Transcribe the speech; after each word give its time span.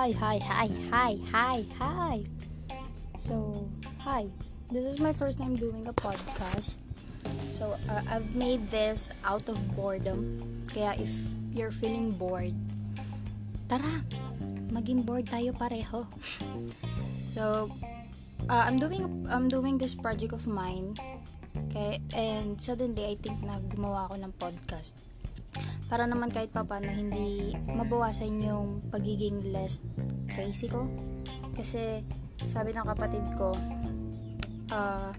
Hi, 0.00 0.16
hi, 0.16 0.40
hi, 0.40 0.68
hi, 0.88 1.12
hi, 1.28 1.58
hi. 1.76 2.24
So, 3.20 3.68
hi. 4.00 4.32
This 4.72 4.88
is 4.88 4.96
my 4.96 5.12
first 5.12 5.36
time 5.36 5.60
doing 5.60 5.84
a 5.84 5.92
podcast. 5.92 6.80
So, 7.52 7.76
uh, 7.84 8.00
I've 8.08 8.32
made 8.32 8.64
this 8.72 9.12
out 9.28 9.44
of 9.52 9.60
boredom. 9.76 10.40
Kaya 10.72 10.96
if 10.96 11.12
you're 11.52 11.68
feeling 11.68 12.16
bored, 12.16 12.56
tara, 13.68 14.00
maging 14.72 15.04
bored 15.04 15.28
tayo 15.28 15.52
pareho. 15.52 16.08
so, 17.36 17.68
uh, 18.48 18.64
I'm 18.64 18.80
doing 18.80 19.04
I'm 19.28 19.52
doing 19.52 19.76
this 19.76 19.92
project 19.92 20.32
of 20.32 20.48
mine. 20.48 20.96
Okay, 21.68 22.00
and 22.16 22.56
suddenly 22.56 23.04
I 23.04 23.20
think 23.20 23.44
na 23.44 23.60
gumawa 23.60 24.08
ako 24.08 24.16
ng 24.16 24.32
podcast 24.40 25.09
para 25.90 26.06
naman 26.06 26.30
kahit 26.30 26.54
pa 26.54 26.62
paano 26.62 26.86
hindi 26.86 27.50
mabawasan 27.66 28.38
yung 28.38 28.78
pagiging 28.94 29.50
less 29.50 29.82
crazy 30.30 30.70
ko. 30.70 30.86
Kasi 31.52 32.06
sabi 32.46 32.70
ng 32.70 32.86
kapatid 32.86 33.26
ko 33.34 33.58
uh, 34.70 35.10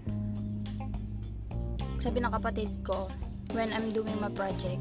sabi 2.00 2.18
ng 2.18 2.32
kapatid 2.32 2.72
ko 2.82 3.12
when 3.52 3.70
I'm 3.70 3.92
doing 3.92 4.16
my 4.16 4.32
project 4.32 4.80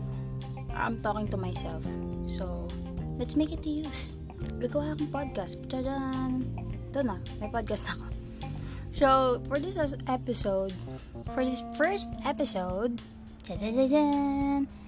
I'm 0.72 1.04
talking 1.04 1.27
to 1.30 1.38
myself. 1.38 1.84
So 2.31 2.72
let's 3.20 3.36
make 3.36 3.52
it 3.52 3.62
to 3.67 3.72
use. 3.84 4.16
Gagawa 4.58 4.95
akong 4.95 5.12
podcast. 5.12 5.59
Tadaan! 5.67 6.42
ito 6.92 7.00
na 7.08 7.16
may 7.39 7.48
podcast 7.48 7.88
na 7.88 7.95
ako. 7.95 8.05
So 8.92 9.08
for 9.48 9.58
this 9.64 9.80
episode 10.11 10.76
for 11.31 11.48
this 11.48 11.64
first 11.80 12.11
episode 12.28 13.00
Tadadadaan! 13.48 14.80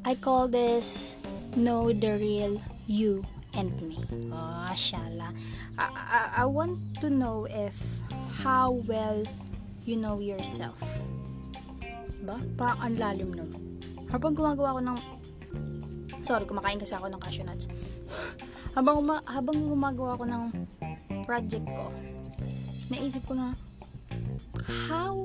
I 0.00 0.16
call 0.16 0.48
this 0.48 1.16
Know 1.56 1.92
the 1.92 2.16
Real 2.16 2.56
You 2.88 3.20
and 3.52 3.76
Me. 3.84 4.00
Oh, 4.32 4.72
shala. 4.72 5.28
I, 5.76 5.84
I, 5.92 6.20
I 6.40 6.44
want 6.48 6.80
to 7.04 7.10
know 7.10 7.44
if 7.44 7.76
how 8.40 8.80
well 8.88 9.22
you 9.84 10.00
know 10.00 10.20
yourself. 10.24 10.80
Ba? 12.24 12.40
Parang 12.56 12.80
ang 12.80 12.96
lalim 12.96 13.36
nun. 13.36 13.52
Habang 14.08 14.32
gumagawa 14.32 14.80
ko 14.80 14.80
ng 14.80 14.98
sorry, 16.24 16.48
kumakain 16.48 16.80
kasi 16.80 16.96
ako 16.96 17.12
ng 17.12 17.20
cashew 17.20 17.44
nuts. 17.44 17.68
habang, 18.76 19.04
uma, 19.04 19.20
habang 19.28 19.68
gumagawa 19.68 20.16
ko 20.16 20.24
ng 20.24 20.44
project 21.28 21.66
ko, 21.76 21.92
naisip 22.88 23.20
ko 23.28 23.36
na 23.36 23.52
how 24.88 25.20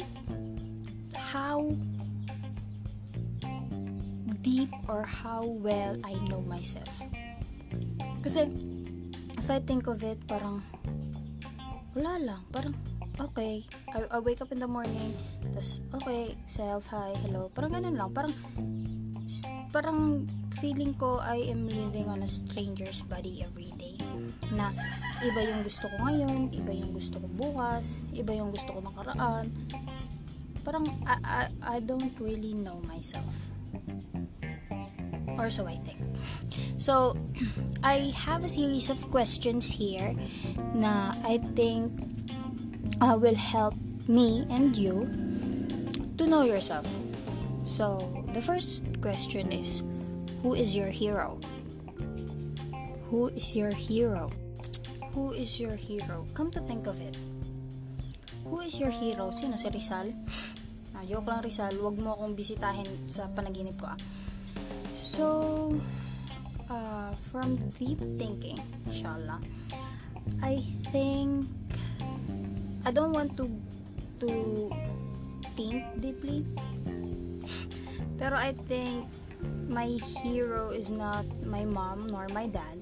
how 1.16 1.64
deep 4.46 4.70
or 4.86 5.02
how 5.02 5.42
well 5.42 5.98
I 6.06 6.14
know 6.30 6.46
myself. 6.46 6.94
Kasi, 8.22 8.46
if 9.34 9.50
I 9.50 9.58
think 9.58 9.90
of 9.90 10.06
it, 10.06 10.22
parang, 10.30 10.62
wala 11.98 12.22
lang. 12.22 12.42
Parang, 12.54 12.78
okay. 13.18 13.66
I, 13.90 14.06
I 14.14 14.20
wake 14.22 14.46
up 14.46 14.54
in 14.54 14.62
the 14.62 14.70
morning, 14.70 15.18
tapos, 15.42 15.82
okay, 15.98 16.38
self, 16.46 16.86
hi, 16.94 17.18
hello. 17.26 17.50
Parang 17.58 17.74
ganun 17.74 17.98
lang. 17.98 18.14
Parang, 18.14 18.38
parang 19.74 20.30
feeling 20.62 20.94
ko 20.94 21.18
I 21.18 21.42
am 21.50 21.66
living 21.66 22.06
on 22.06 22.22
a 22.22 22.30
stranger's 22.30 23.02
body 23.02 23.42
every 23.42 23.74
day. 23.82 23.98
Na, 24.54 24.70
iba 25.26 25.42
yung 25.42 25.66
gusto 25.66 25.90
ko 25.90 26.06
ngayon, 26.06 26.54
iba 26.54 26.70
yung 26.70 26.94
gusto 26.94 27.18
ko 27.18 27.26
bukas, 27.34 27.98
iba 28.14 28.30
yung 28.38 28.54
gusto 28.54 28.78
ko 28.78 28.80
nakaraan. 28.86 29.50
Parang, 30.62 30.86
I, 31.10 31.18
I, 31.26 31.42
I 31.66 31.78
don't 31.82 32.14
really 32.22 32.54
know 32.54 32.78
myself 32.86 33.55
or 35.38 35.50
so 35.50 35.68
I 35.68 35.78
think. 35.84 36.00
So, 36.78 37.18
I 37.84 38.14
have 38.26 38.44
a 38.44 38.50
series 38.50 38.90
of 38.90 39.00
questions 39.12 39.72
here 39.72 40.16
na 40.74 41.16
I 41.24 41.40
think 41.56 41.92
uh, 43.02 43.18
will 43.20 43.38
help 43.38 43.76
me 44.08 44.46
and 44.50 44.76
you 44.76 45.10
to 46.18 46.28
know 46.28 46.44
yourself. 46.44 46.86
So, 47.66 48.06
the 48.34 48.42
first 48.42 48.84
question 49.02 49.52
is 49.52 49.82
Who 50.44 50.54
is 50.54 50.76
your 50.76 50.94
hero? 50.94 51.40
Who 53.10 53.34
is 53.34 53.56
your 53.56 53.74
hero? 53.74 54.30
Who 55.14 55.32
is 55.32 55.60
your 55.60 55.76
hero? 55.76 56.28
Come 56.34 56.52
to 56.52 56.60
think 56.60 56.88
of 56.88 57.00
it. 57.02 57.16
Who 58.46 58.62
is 58.62 58.78
your 58.78 58.92
hero? 58.92 59.32
Sino 59.32 59.58
si 59.58 59.70
Rizal? 59.70 60.14
Ah, 60.96 61.04
joke 61.04 61.28
lang 61.28 61.44
Rizal, 61.44 61.76
wag 61.84 62.00
mo 62.00 62.16
akong 62.16 62.40
bisitahin 62.40 62.88
sa 63.12 63.28
panaginip 63.36 63.76
ko 63.76 63.92
ah. 63.92 64.00
So, 65.16 65.72
uh, 66.68 67.16
from 67.32 67.56
deep 67.80 68.04
thinking, 68.20 68.60
inshallah, 68.84 69.40
I 70.44 70.60
think 70.92 71.48
I 72.84 72.92
don't 72.92 73.16
want 73.16 73.40
to 73.40 73.48
to 74.20 74.30
think 75.56 75.88
deeply. 76.04 76.44
Pero 78.20 78.36
I 78.36 78.60
think 78.68 79.08
my 79.72 79.96
hero 80.20 80.76
is 80.76 80.92
not 80.92 81.24
my 81.48 81.64
mom 81.64 82.12
nor 82.12 82.28
my 82.36 82.52
dad, 82.52 82.76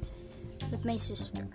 but 0.73 0.81
my 0.81 0.97
sister. 0.97 1.45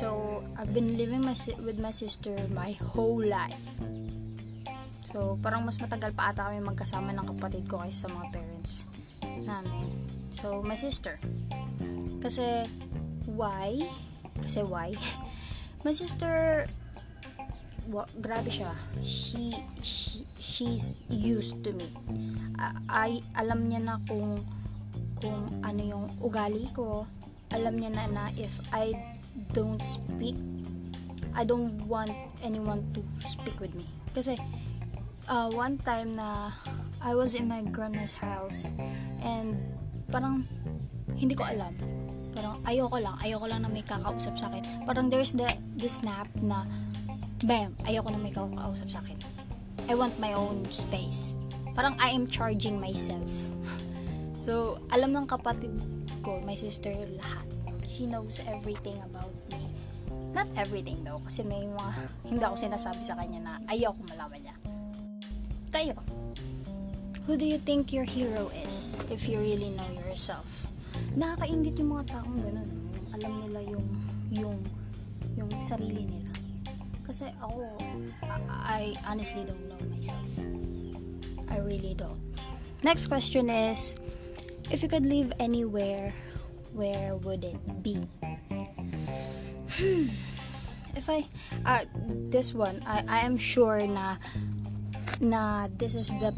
So, 0.00 0.40
I've 0.56 0.72
been 0.72 0.96
living 0.96 1.28
my, 1.28 1.36
with 1.60 1.76
my 1.76 1.92
sister 1.92 2.32
my 2.56 2.72
whole 2.96 3.20
life. 3.20 3.60
So, 5.04 5.36
parang 5.44 5.68
mas 5.68 5.76
matagal 5.76 6.16
pa 6.16 6.32
ata 6.32 6.48
kami 6.48 6.64
magkasama 6.64 7.12
ng 7.12 7.36
kapatid 7.36 7.68
ko 7.68 7.84
kaysa 7.84 8.08
sa 8.08 8.16
mga 8.16 8.32
parents 8.32 8.88
namin. 9.44 9.90
So, 10.32 10.62
my 10.62 10.74
sister. 10.74 11.18
Kasi, 12.22 12.66
why? 13.26 13.82
Kasi 14.42 14.62
why? 14.62 14.90
My 15.82 15.90
sister, 15.90 16.62
wa, 17.90 18.06
grabe 18.22 18.54
siya. 18.54 18.70
She, 19.02 19.50
she, 19.82 20.22
she's 20.38 20.94
used 21.10 21.58
to 21.66 21.74
me. 21.74 21.90
I, 22.86 23.18
alam 23.34 23.66
niya 23.66 23.82
na 23.82 23.98
kung, 24.06 24.46
kung 25.18 25.50
ano 25.66 25.82
yung 25.82 26.06
ugali 26.22 26.70
ko. 26.70 27.10
Alam 27.50 27.82
niya 27.82 27.90
na 27.90 28.06
na 28.06 28.24
if 28.38 28.62
I 28.70 28.94
don't 29.50 29.82
speak, 29.82 30.38
I 31.34 31.42
don't 31.42 31.74
want 31.90 32.14
anyone 32.46 32.86
to 32.94 33.02
speak 33.26 33.58
with 33.58 33.74
me. 33.74 33.90
Kasi, 34.14 34.38
uh, 35.26 35.50
one 35.50 35.82
time 35.82 36.14
na 36.14 36.54
I 37.02 37.18
was 37.18 37.34
in 37.34 37.50
my 37.50 37.66
grandma's 37.66 38.14
house 38.14 38.70
and 39.26 39.58
parang 40.06 40.46
hindi 41.18 41.34
ko 41.34 41.42
alam. 41.42 41.74
Parang 42.30 42.62
ayoko 42.62 43.02
lang, 43.02 43.18
ayoko 43.18 43.50
lang 43.50 43.66
na 43.66 43.70
may 43.70 43.82
kakausap 43.82 44.38
sa 44.38 44.46
akin. 44.46 44.62
Parang 44.86 45.10
there's 45.10 45.34
the, 45.34 45.50
the 45.74 45.90
snap 45.90 46.30
na 46.38 46.62
bam, 47.42 47.74
ayoko 47.90 48.06
na 48.14 48.22
may 48.22 48.30
kakausap 48.30 48.86
sa 48.86 49.02
akin. 49.02 49.18
I 49.90 49.98
want 49.98 50.14
my 50.22 50.30
own 50.38 50.62
space. 50.70 51.34
Parang 51.74 51.98
I 51.98 52.14
am 52.14 52.30
charging 52.30 52.78
myself. 52.78 53.28
so, 54.46 54.78
alam 54.94 55.10
ng 55.10 55.26
kapatid 55.26 55.74
ko, 56.22 56.38
my 56.46 56.54
sister, 56.54 56.94
lahat. 57.18 57.46
She 57.90 58.06
knows 58.06 58.38
everything 58.46 59.02
about 59.02 59.34
me. 59.50 59.74
Not 60.30 60.46
everything 60.54 61.02
though, 61.02 61.18
kasi 61.18 61.42
may 61.42 61.66
mga 61.66 61.92
hindi 62.30 62.42
ako 62.46 62.56
sinasabi 62.62 63.02
sa 63.02 63.18
kanya 63.18 63.42
na 63.42 63.52
ayoko 63.66 64.00
malaman 64.06 64.38
niya. 64.38 64.56
Tayo, 65.74 65.98
Who 67.26 67.36
do 67.38 67.46
you 67.46 67.58
think 67.58 67.92
your 67.92 68.02
hero 68.02 68.50
is 68.66 69.06
if 69.06 69.30
you 69.30 69.38
really 69.38 69.70
know 69.78 69.86
yourself? 70.02 70.66
Nakakaingit 71.14 71.78
yung 71.78 71.94
mga 71.94 72.18
taong 72.18 72.34
ganun. 72.34 72.66
Yung 72.66 73.06
alam 73.14 73.32
nila 73.46 73.60
yung 73.62 73.86
yung 74.34 74.58
yung 75.38 75.50
sarili 75.62 76.02
nila. 76.02 76.34
Kasi 77.06 77.30
ako, 77.38 77.62
I, 78.26 78.38
I 78.66 78.82
honestly 79.06 79.46
don't 79.46 79.66
know 79.70 79.78
myself. 79.86 80.30
I 81.46 81.62
really 81.62 81.94
don't. 81.94 82.18
Next 82.82 83.06
question 83.06 83.46
is, 83.46 83.94
if 84.74 84.82
you 84.82 84.90
could 84.90 85.06
live 85.06 85.30
anywhere, 85.38 86.10
where 86.74 87.14
would 87.22 87.44
it 87.44 87.60
be? 87.86 88.02
Hmm. 89.78 90.10
If 90.96 91.08
I, 91.08 91.24
uh, 91.64 91.84
this 92.28 92.52
one, 92.52 92.82
I, 92.84 93.04
I 93.08 93.18
am 93.24 93.38
sure 93.38 93.80
na 93.86 94.16
na 95.22 95.70
this 95.78 95.94
is 95.94 96.10
the 96.18 96.34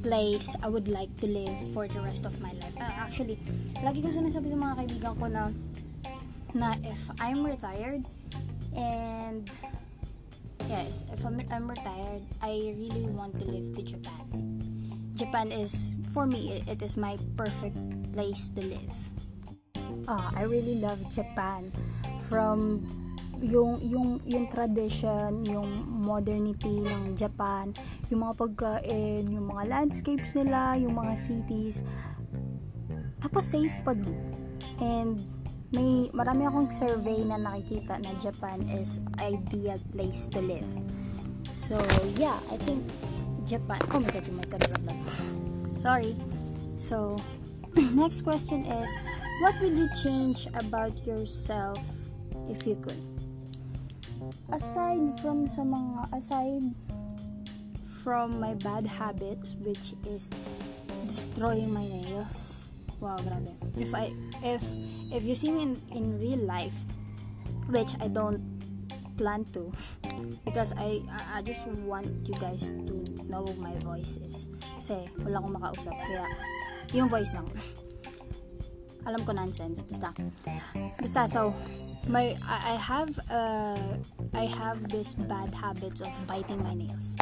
place 0.00 0.56
I 0.64 0.68
would 0.72 0.88
like 0.88 1.12
to 1.20 1.28
live 1.28 1.52
for 1.76 1.84
the 1.84 2.00
rest 2.00 2.24
of 2.24 2.40
my 2.40 2.56
life. 2.56 2.72
Uh, 2.80 2.88
actually, 2.96 3.36
lagi 3.84 4.00
ko 4.00 4.08
sinasabi 4.08 4.48
sa 4.48 4.56
mga 4.56 4.74
kaibigan 4.80 5.12
ko 5.20 5.26
na 5.28 5.52
na 6.56 6.72
if 6.80 7.12
I'm 7.20 7.44
retired 7.44 8.08
and 8.72 9.44
yes, 10.64 11.04
if 11.12 11.20
I'm, 11.28 11.36
I'm 11.52 11.68
retired, 11.68 12.24
I 12.40 12.72
really 12.72 13.04
want 13.12 13.36
to 13.36 13.44
live 13.44 13.76
to 13.76 13.82
Japan. 13.84 14.24
Japan 15.12 15.52
is, 15.52 15.94
for 16.16 16.24
me, 16.24 16.56
it, 16.56 16.80
it 16.80 16.80
is 16.80 16.96
my 16.96 17.20
perfect 17.36 17.76
place 18.16 18.48
to 18.56 18.64
live. 18.64 18.96
Ah, 20.08 20.32
I 20.34 20.48
really 20.48 20.80
love 20.80 20.98
Japan. 21.12 21.70
From 22.32 22.88
yung 23.42 23.82
yung 23.82 24.08
yung 24.22 24.46
tradition, 24.46 25.42
yung 25.42 25.68
modernity 26.06 26.78
ng 26.78 27.18
Japan, 27.18 27.74
yung 28.06 28.22
mga 28.22 28.34
pagkain, 28.38 29.26
yung 29.26 29.50
mga 29.50 29.62
landscapes 29.66 30.38
nila, 30.38 30.78
yung 30.78 30.94
mga 30.94 31.18
cities. 31.18 31.82
Tapos 33.18 33.42
safe 33.42 33.74
pa 33.82 33.94
dun. 33.98 34.14
And 34.78 35.18
may 35.74 36.12
marami 36.14 36.46
akong 36.46 36.70
survey 36.70 37.24
na 37.26 37.40
nakikita 37.40 37.98
na 37.98 38.14
Japan 38.22 38.62
is 38.78 39.02
ideal 39.18 39.80
place 39.90 40.30
to 40.30 40.38
live. 40.38 40.68
So, 41.48 41.80
yeah, 42.20 42.38
I 42.52 42.56
think 42.62 42.86
Japan. 43.48 43.80
Oh 43.90 44.00
my 44.00 44.10
god, 44.12 44.26
mic 44.32 44.52
lang. 44.52 45.00
Sorry. 45.76 46.14
So, 46.78 47.18
next 47.98 48.22
question 48.22 48.64
is, 48.68 48.90
what 49.42 49.56
would 49.60 49.76
you 49.76 49.88
change 49.98 50.46
about 50.54 50.94
yourself 51.04 51.80
if 52.48 52.66
you 52.66 52.76
could? 52.78 53.11
Aside 54.52 55.16
from 55.20 55.48
sa 55.48 55.62
mga, 55.64 56.12
aside 56.12 56.66
from 58.02 58.40
my 58.42 58.54
bad 58.58 58.86
habits, 58.86 59.54
which 59.62 59.94
is 60.04 60.28
destroying 61.06 61.72
my 61.72 61.86
nails. 61.86 62.70
Wow, 62.98 63.18
grabe. 63.18 63.54
If 63.78 63.94
I, 63.94 64.10
if, 64.42 64.62
if 65.10 65.22
you 65.22 65.34
see 65.34 65.50
me 65.50 65.62
in, 65.62 65.72
in 65.90 66.04
real 66.18 66.42
life, 66.44 66.74
which 67.70 67.94
I 68.00 68.08
don't 68.08 68.42
plan 69.16 69.44
to, 69.54 69.72
because 70.44 70.74
I, 70.76 71.02
I 71.34 71.42
just 71.42 71.66
want 71.86 72.06
you 72.26 72.34
guys 72.34 72.70
to 72.70 72.94
know 73.30 73.46
my 73.58 73.74
voices. 73.86 74.48
Kasi 74.78 75.06
wala 75.22 75.38
akong 75.38 75.54
makausap, 75.58 75.94
kaya 75.94 76.26
yung 76.94 77.08
voice 77.08 77.30
lang. 77.34 77.46
Alam 79.08 79.26
ko 79.26 79.34
nonsense, 79.34 79.82
basta. 79.82 80.14
Basta, 80.98 81.26
so, 81.26 81.50
my, 82.08 82.36
I, 82.48 82.74
have, 82.76 83.18
uh, 83.30 83.78
I 84.34 84.44
have 84.44 84.88
this 84.88 85.14
bad 85.14 85.54
habits 85.54 86.00
of 86.00 86.10
biting 86.26 86.62
my 86.62 86.74
nails 86.74 87.18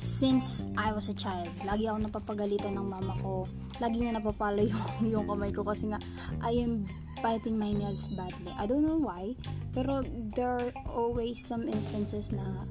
since 0.00 0.64
I 0.80 0.92
was 0.96 1.12
a 1.12 1.14
child. 1.14 1.52
Lagi 1.60 1.84
ako 1.84 2.08
napapagalitan 2.08 2.80
ng 2.80 2.88
mama 2.88 3.12
ko. 3.20 3.44
Lagi 3.76 4.00
niya 4.00 4.16
napapalo 4.16 4.64
yung, 4.72 5.04
yung 5.04 5.26
kamay 5.28 5.52
ko 5.52 5.60
kasi 5.60 5.92
nga 5.92 6.00
I 6.40 6.56
am 6.64 6.88
biting 7.20 7.60
my 7.60 7.68
nails 7.76 8.08
badly. 8.16 8.48
I 8.56 8.64
don't 8.64 8.88
know 8.88 8.96
why, 8.96 9.36
pero 9.76 10.00
there 10.32 10.56
are 10.56 10.72
always 10.88 11.44
some 11.44 11.68
instances 11.68 12.32
na 12.32 12.64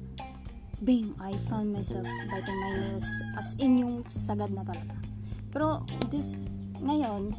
bing, 0.82 1.14
I 1.22 1.38
found 1.46 1.70
myself 1.70 2.08
biting 2.26 2.58
my 2.58 2.72
nails 2.82 3.08
as 3.38 3.54
in 3.62 3.78
yung 3.78 4.02
sagad 4.10 4.50
na 4.50 4.66
talaga. 4.66 4.98
Pero 5.54 5.86
this, 6.10 6.50
ngayon, 6.82 7.38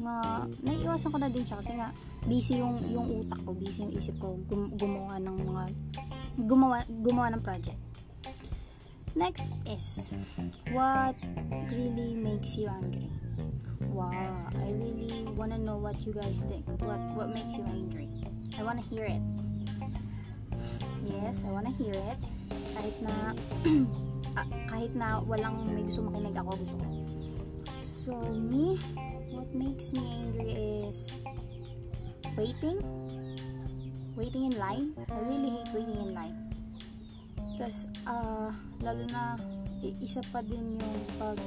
nga 0.00 0.44
naiiwasan 0.62 1.10
ko 1.12 1.18
na 1.18 1.30
din 1.32 1.44
siya 1.44 1.60
kasi 1.60 1.72
nga 1.76 1.88
busy 2.28 2.60
yung 2.60 2.76
yung 2.88 3.06
utak 3.24 3.40
ko, 3.44 3.50
busy 3.56 3.84
yung 3.84 3.94
isip 3.96 4.16
ko 4.20 4.36
gum, 4.48 4.72
gumawa 4.76 5.16
ng 5.20 5.36
mga 5.42 5.64
gumawa 6.44 6.76
gumawa 6.88 7.28
ng 7.32 7.42
project. 7.42 7.80
Next 9.16 9.56
is, 9.64 10.04
what 10.76 11.16
really 11.72 12.12
makes 12.12 12.52
you 12.52 12.68
angry? 12.68 13.08
Wow, 13.88 14.44
I 14.52 14.68
really 14.76 15.24
wanna 15.32 15.56
know 15.56 15.80
what 15.80 15.96
you 16.04 16.12
guys 16.12 16.44
think. 16.44 16.68
What 16.84 17.00
what 17.16 17.32
makes 17.32 17.56
you 17.56 17.64
angry? 17.64 18.12
I 18.60 18.62
wanna 18.62 18.84
hear 18.84 19.08
it. 19.08 19.24
Yes, 21.00 21.48
I 21.48 21.50
wanna 21.56 21.72
hear 21.80 21.96
it. 21.96 22.20
Kahit 22.76 22.96
na 23.00 23.32
ah, 24.36 24.48
kahit 24.68 24.92
na 24.92 25.24
walang 25.24 25.64
may 25.72 25.88
gusto 25.88 26.04
makinig 26.04 26.36
ako 26.36 26.60
gusto 26.60 26.76
ko. 26.76 26.86
So 27.80 28.12
me, 28.36 28.76
what 29.36 29.52
makes 29.52 29.92
me 29.92 30.00
angry 30.24 30.56
is 30.88 31.12
waiting. 32.32 32.80
Waiting 34.16 34.48
in 34.48 34.56
line. 34.56 34.96
I 35.12 35.20
really 35.28 35.60
hate 35.60 35.70
waiting 35.76 36.00
in 36.00 36.10
line 36.16 36.46
tapos, 37.56 37.88
uh, 38.04 38.52
lalo 38.84 39.02
na, 39.08 39.32
isa 39.80 40.20
pa 40.28 40.44
din 40.44 40.76
yung 40.76 40.96
pag 41.16 41.40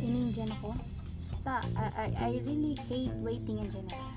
in-Indian 0.00 0.48
ako. 0.56 0.72
Basta, 1.20 1.60
I, 1.76 1.86
I, 1.92 2.06
I 2.18 2.30
really 2.48 2.74
hate 2.88 3.12
waiting 3.20 3.60
in 3.60 3.68
general. 3.68 4.10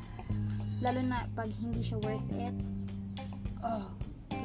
Lalo 0.80 1.04
na 1.04 1.28
pag 1.36 1.52
hindi 1.60 1.84
siya 1.84 2.00
worth 2.00 2.30
it. 2.40 2.56
Oh, 3.60 3.84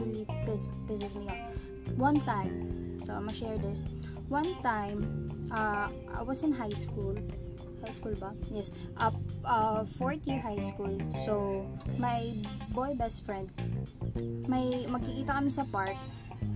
really 0.02 0.26
piss, 0.42 0.66
pisses 0.90 1.14
me 1.14 1.30
off. 1.30 1.54
One 1.94 2.18
time, 2.26 2.98
so 3.06 3.14
I'm 3.14 3.30
gonna 3.30 3.38
share 3.38 3.58
this. 3.62 3.86
One 4.26 4.58
time, 4.66 5.30
uh, 5.54 5.94
I 6.10 6.22
was 6.26 6.42
in 6.42 6.50
high 6.50 6.74
school. 6.74 7.14
High 7.80 7.94
school 7.96 8.14
ba? 8.20 8.36
Yes. 8.52 8.72
Uh, 9.00 9.14
uh, 9.44 9.82
fourth 9.96 10.20
year 10.28 10.40
high 10.40 10.60
school. 10.60 10.92
So, 11.24 11.64
my 11.96 12.32
boy 12.76 12.92
best 12.94 13.24
friend, 13.24 13.48
may 14.44 14.84
magkikita 14.84 15.36
kami 15.36 15.48
sa 15.48 15.64
park 15.68 15.96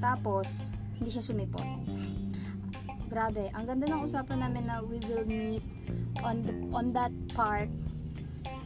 tapos, 0.01 0.73
hindi 0.99 1.11
siya 1.13 1.25
sumipot. 1.25 1.65
Grabe, 3.09 3.53
ang 3.53 3.65
ganda 3.69 3.87
ng 3.89 4.03
usapan 4.03 4.39
namin 4.43 4.65
na 4.67 4.81
we 4.83 4.99
will 5.07 5.25
meet 5.29 5.63
on 6.25 6.41
the, 6.43 6.53
on 6.75 6.91
that 6.97 7.13
park 7.37 7.69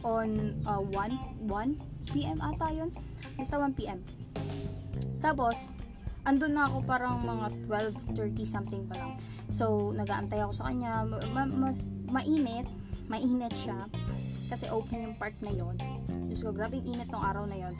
on 0.01 0.55
uh, 0.63 0.79
1 0.95 1.47
1 1.47 2.11
PM 2.15 2.39
ata 2.39 2.71
yun. 2.71 2.89
Basta 3.35 3.59
1 3.59 3.75
PM. 3.75 3.99
Tapos, 5.19 5.67
andun 6.27 6.53
na 6.55 6.67
ako 6.67 6.83
parang 6.83 7.23
mga 7.23 7.47
12.30 8.15 8.43
something 8.47 8.83
pa 8.87 8.95
lang. 8.99 9.11
So, 9.51 9.95
nagaantay 9.95 10.43
ako 10.43 10.53
sa 10.55 10.71
kanya. 10.71 11.03
Ma- 11.31 11.49
mas 11.49 11.85
mainit. 12.11 12.67
Mainit 13.07 13.53
siya. 13.55 13.77
Kasi 14.49 14.67
open 14.73 15.13
yung 15.13 15.17
park 15.17 15.37
na 15.45 15.53
yon. 15.53 15.77
Diyos 16.29 16.41
ko, 16.41 16.49
grabe 16.49 16.81
init 16.81 17.09
tong 17.09 17.21
araw 17.23 17.45
na 17.45 17.57
yon 17.57 17.73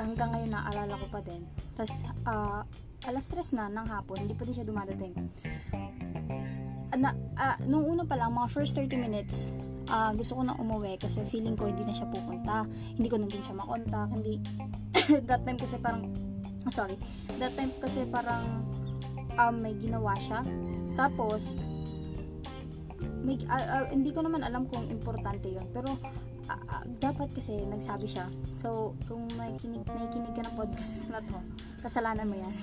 hanggang 0.00 0.32
ngayon 0.32 0.50
naalala 0.52 0.94
ko 0.96 1.06
pa 1.12 1.20
din. 1.20 1.44
Tapos, 1.76 2.08
uh, 2.24 2.64
alas 3.04 3.24
stress 3.28 3.52
na 3.52 3.68
ng 3.68 3.86
hapon, 3.88 4.24
hindi 4.24 4.32
pa 4.32 4.48
din 4.48 4.56
siya 4.56 4.66
dumadating. 4.66 5.12
Na, 6.96 7.14
uh, 7.36 7.56
nung 7.68 7.86
una 7.86 8.02
pa 8.08 8.16
lang, 8.16 8.32
mga 8.32 8.48
first 8.50 8.72
30 8.76 8.96
minutes, 8.96 9.52
uh, 9.92 10.10
gusto 10.16 10.40
ko 10.40 10.42
nang 10.42 10.58
umuwi 10.58 10.96
kasi 10.96 11.22
feeling 11.28 11.54
ko 11.54 11.68
hindi 11.68 11.84
na 11.84 11.94
siya 11.94 12.08
pupunta. 12.08 12.64
Hindi 12.96 13.08
ko 13.08 13.16
na 13.20 13.28
din 13.28 13.44
siya 13.44 13.56
makontak. 13.56 14.08
Hindi, 14.10 14.40
that 15.28 15.44
time 15.44 15.58
kasi 15.60 15.76
parang, 15.78 16.08
sorry, 16.68 17.00
that 17.40 17.56
time 17.56 17.72
kasi 17.80 18.04
parang 18.04 18.68
um, 19.40 19.54
may 19.56 19.72
ginawa 19.80 20.12
siya. 20.20 20.44
Tapos, 20.92 21.56
may, 23.24 23.40
uh, 23.48 23.84
uh, 23.84 23.86
hindi 23.88 24.12
ko 24.12 24.20
naman 24.20 24.44
alam 24.44 24.68
kung 24.68 24.84
importante 24.88 25.48
yon 25.48 25.68
pero 25.72 25.96
uh, 26.48 26.84
dapat 27.00 27.32
kasi 27.32 27.56
nagsabi 27.64 28.04
siya. 28.08 28.28
So, 28.60 28.96
kung 29.08 29.24
may 29.40 29.56
kinig, 29.56 29.84
may 29.88 30.08
kinig 30.12 30.32
ka 30.36 30.44
ng 30.44 30.56
podcast 30.56 31.06
na 31.12 31.20
to, 31.24 31.38
kasalanan 31.80 32.28
mo 32.28 32.36
yan. 32.36 32.54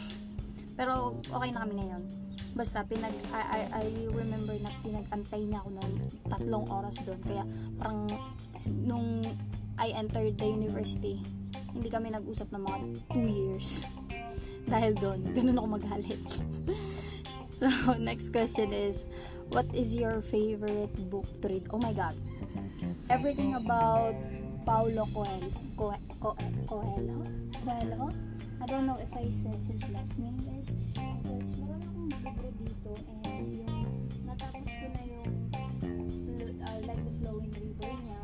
Pero, 0.78 1.18
okay 1.34 1.50
na 1.50 1.66
kami 1.66 1.74
ngayon. 1.82 2.04
Basta, 2.54 2.86
pinag, 2.86 3.14
I, 3.34 3.42
I, 3.42 3.62
I 3.82 3.86
remember 4.14 4.54
na 4.62 4.70
pinag-antay 4.82 5.42
niya 5.46 5.62
ako 5.66 5.70
ng 5.78 5.92
tatlong 6.30 6.66
oras 6.70 6.98
doon. 7.02 7.20
Kaya, 7.26 7.44
parang, 7.82 8.06
nung 8.86 9.26
I 9.78 9.94
entered 9.94 10.38
the 10.42 10.46
university, 10.50 11.22
hindi 11.78 11.90
kami 11.94 12.10
nag-usap 12.10 12.50
ng 12.50 12.62
mga 12.66 12.78
2 13.14 13.30
years. 13.30 13.70
Dahil 14.68 14.98
doon, 14.98 15.20
ganun 15.32 15.58
ako 15.62 15.68
magalit. 15.80 16.22
so, 17.58 17.70
next 18.02 18.34
question 18.34 18.74
is, 18.74 19.06
what 19.54 19.70
is 19.72 19.96
your 19.96 20.20
favorite 20.26 20.92
book 21.08 21.30
to 21.40 21.48
read? 21.48 21.66
Oh 21.72 21.80
my 21.80 21.94
God 21.94 22.18
everything 23.10 23.56
about 23.56 24.16
Paulo 24.66 25.08
Coelho. 25.14 25.52
Co- 25.78 25.96
Co- 26.20 26.38
Coelho? 26.68 27.24
Coelho? 27.64 28.12
I 28.62 28.66
don't 28.66 28.88
know 28.88 28.98
if 29.00 29.12
I 29.16 29.30
said 29.30 29.56
his 29.70 29.88
last 29.90 30.20
name 30.20 30.38
guys. 30.44 30.68
Because 31.24 31.56
marami 31.56 31.86
akong 31.88 32.10
libro 32.12 32.50
dito 32.60 32.92
and 33.24 33.48
yung 33.54 33.80
natapos 34.28 34.68
ko 34.68 34.86
na 34.92 35.02
yung 35.08 35.30
uh, 36.66 36.80
like 36.84 37.02
the 37.06 37.14
flowing 37.22 37.54
river 37.54 37.92
niya. 38.04 38.17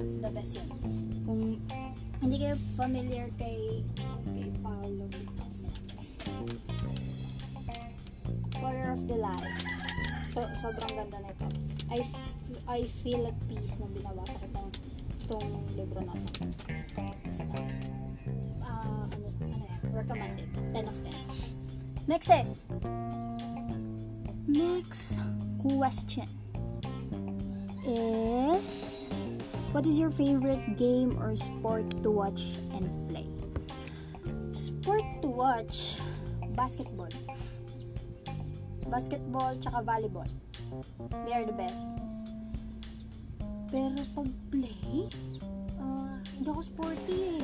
The 0.00 0.30
best 0.32 0.56
yun. 0.56 0.68
Kung 1.28 1.40
hindi 2.20 2.36
kayo 2.36 2.56
familiar 2.76 3.28
kay 3.36 3.84
kay 4.28 4.48
Paulo 4.60 5.08
Warrior 8.60 8.92
of 8.92 9.02
the 9.08 9.16
Light. 9.16 9.56
So, 10.30 10.44
sobrang 10.54 10.92
ganda 10.94 11.18
na 11.24 11.32
ito. 11.32 11.46
I, 11.90 12.06
I 12.68 12.80
feel 13.02 13.26
at 13.26 13.34
peace 13.50 13.80
nung 13.82 13.90
binabasa 13.96 14.36
ko 14.36 14.46
itong, 14.46 14.70
itong 15.26 15.48
libro 15.74 16.00
na 16.04 16.14
ito. 16.14 16.44
Basta. 17.24 17.56
Uh, 18.62 19.04
ano, 19.10 19.26
ano 19.26 19.54
yan? 19.58 19.80
Recommended. 19.90 20.48
10 20.76 20.86
of 20.86 20.98
10. 21.02 22.06
Next 22.06 22.30
is, 22.30 22.50
next 24.46 25.18
question 25.62 26.28
is, 27.86 28.89
what 29.72 29.86
is 29.86 29.98
your 29.98 30.10
favorite 30.10 30.76
game 30.76 31.16
or 31.18 31.34
sport 31.36 31.86
to 32.02 32.10
watch 32.10 32.58
and 32.74 32.86
play? 33.08 33.26
Sport 34.52 35.02
to 35.22 35.28
watch, 35.28 35.98
basketball 36.54 37.08
basketball, 38.90 39.54
tsaka 39.62 39.86
volleyball. 39.86 40.26
They 41.24 41.32
are 41.32 41.46
the 41.46 41.54
best. 41.54 41.86
Pero 43.70 44.02
pag 44.18 44.28
play, 44.50 45.06
uh, 45.78 46.18
hindi 46.34 46.48
ako 46.50 46.60
sporty 46.66 47.38
eh. 47.38 47.42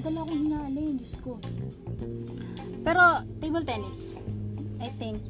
Dala 0.00 0.24
akong 0.24 0.40
hinalin, 0.40 0.96
Diyos 0.96 1.16
ko. 1.20 1.36
Pero, 2.80 3.00
table 3.44 3.64
tennis. 3.64 4.20
I 4.80 4.88
think, 4.96 5.20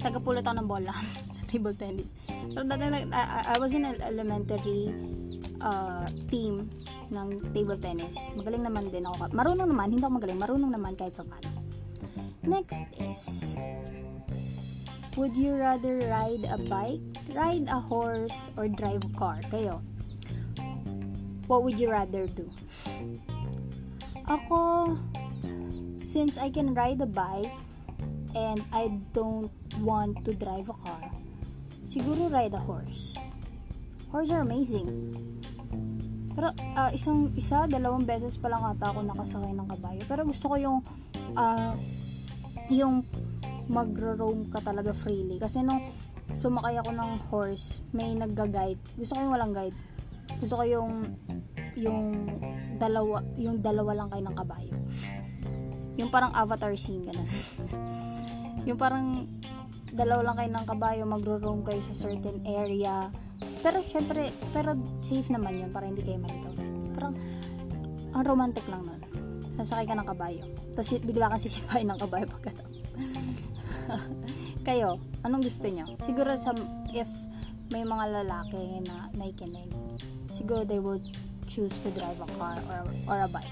tagapulot 0.00 0.44
ako 0.44 0.56
ng 0.64 0.68
bola 0.68 0.92
sa 1.36 1.42
table 1.48 1.76
tennis. 1.76 2.16
So, 2.52 2.64
dati, 2.64 2.88
I, 2.88 3.52
I- 3.52 3.60
was 3.60 3.76
in 3.76 3.84
elementary 3.84 4.92
uh, 5.64 6.04
team 6.28 6.68
ng 7.08 7.40
table 7.56 7.80
tennis. 7.80 8.14
Magaling 8.36 8.68
naman 8.68 8.92
din 8.92 9.08
ako. 9.08 9.32
Marunong 9.32 9.68
naman, 9.72 9.88
hindi 9.90 10.04
ako 10.04 10.14
magaling. 10.20 10.38
Marunong 10.38 10.72
naman 10.72 10.92
kahit 10.94 11.16
pa 11.16 11.24
paano. 11.24 11.64
Next 12.44 12.84
is, 13.00 13.56
would 15.16 15.32
you 15.32 15.56
rather 15.56 15.96
ride 16.12 16.44
a 16.44 16.60
bike, 16.68 17.00
ride 17.32 17.64
a 17.72 17.80
horse, 17.80 18.52
or 18.60 18.68
drive 18.68 19.00
a 19.00 19.12
car? 19.16 19.40
Kayo, 19.48 19.80
what 21.48 21.64
would 21.64 21.80
you 21.80 21.88
rather 21.88 22.28
do? 22.28 22.44
Ako, 24.28 24.92
since 26.04 26.36
I 26.36 26.52
can 26.52 26.76
ride 26.76 27.00
a 27.00 27.08
bike 27.08 27.52
and 28.36 28.60
I 28.72 28.92
don't 29.16 29.52
want 29.80 30.20
to 30.28 30.36
drive 30.36 30.68
a 30.68 30.76
car, 30.76 31.08
siguro 31.88 32.28
ride 32.28 32.52
a 32.52 32.60
horse. 32.60 33.16
Horse 34.12 34.30
are 34.30 34.44
amazing. 34.44 35.33
Pero 36.34 36.50
ah, 36.74 36.90
isang 36.90 37.30
isa, 37.38 37.70
dalawang 37.70 38.02
beses 38.02 38.34
pa 38.36 38.50
lang 38.50 38.62
ata 38.62 38.90
ako 38.90 39.06
nakasakay 39.06 39.54
ng 39.54 39.68
kabayo. 39.70 40.02
Pero 40.10 40.20
gusto 40.26 40.50
ko 40.50 40.56
yung 40.58 40.78
ah, 41.38 41.78
yung 42.68 43.06
magro-roam 43.70 44.50
ka 44.50 44.60
talaga 44.60 44.92
freely. 44.92 45.40
Kasi 45.40 45.64
nung 45.64 45.80
sumakay 46.34 46.76
ako 46.82 46.90
ng 46.92 47.10
horse, 47.30 47.80
may 47.94 48.12
nagga-guide. 48.12 48.80
Gusto 48.98 49.16
ko 49.16 49.20
yung 49.22 49.34
walang 49.34 49.54
guide. 49.54 49.76
Gusto 50.42 50.60
ko 50.60 50.64
yung 50.66 50.92
yung 51.74 52.30
dalawa, 52.78 53.22
yung 53.38 53.58
dalawa 53.62 53.92
lang 53.94 54.08
kayo 54.10 54.22
ng 54.26 54.36
kabayo. 54.36 54.74
Yung 55.94 56.10
parang 56.10 56.34
avatar 56.34 56.74
scene 56.74 57.06
ganun. 57.06 57.28
yung 58.68 58.78
parang 58.78 59.30
dalawa 59.94 60.32
lang 60.32 60.36
kayo 60.42 60.50
ng 60.50 60.66
kabayo, 60.66 61.02
magro-roam 61.06 61.62
kayo 61.62 61.80
sa 61.86 61.94
certain 61.94 62.42
area. 62.42 63.10
Pero 63.64 63.80
syempre, 63.80 64.28
pero 64.52 64.76
safe 65.00 65.32
naman 65.32 65.56
yun 65.56 65.72
para 65.72 65.88
hindi 65.88 66.04
kayo 66.04 66.20
maligaw. 66.20 66.52
Parang 66.92 67.16
ang 68.12 68.24
romantic 68.28 68.68
lang 68.68 68.84
nun. 68.84 69.00
Sasakay 69.56 69.88
ka 69.88 69.96
ng 69.96 70.04
kabayo. 70.04 70.44
Tapos 70.76 70.92
bigla 71.00 71.32
kang 71.32 71.40
sisipain 71.40 71.88
ng 71.88 71.96
kabayo 71.96 72.28
pagkatapos. 72.28 73.00
kayo, 74.68 75.00
anong 75.24 75.48
gusto 75.48 75.64
nyo? 75.72 75.88
Siguro 76.04 76.36
sa, 76.36 76.52
if 76.92 77.08
may 77.72 77.88
mga 77.88 78.20
lalaki 78.20 78.84
na 78.84 79.08
naikinig, 79.16 79.72
siguro 80.36 80.68
they 80.68 80.78
would 80.78 81.00
choose 81.48 81.80
to 81.80 81.88
drive 81.96 82.20
a 82.20 82.28
car 82.36 82.60
or, 82.68 82.84
or 83.08 83.18
a 83.24 83.28
bike. 83.32 83.48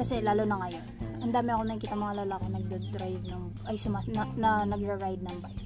Kasi 0.00 0.24
lalo 0.24 0.48
na 0.48 0.56
ngayon, 0.64 0.86
ang 1.20 1.32
dami 1.36 1.52
ako 1.52 1.62
nakikita 1.68 2.00
mga 2.00 2.16
lalaki 2.24 2.46
nagdo-drive 2.48 3.24
ng, 3.28 3.44
ay 3.68 3.76
sumas, 3.76 4.08
na, 4.08 4.24
na 4.40 4.64
nagra-ride 4.64 5.20
ng 5.20 5.36
bike. 5.44 5.64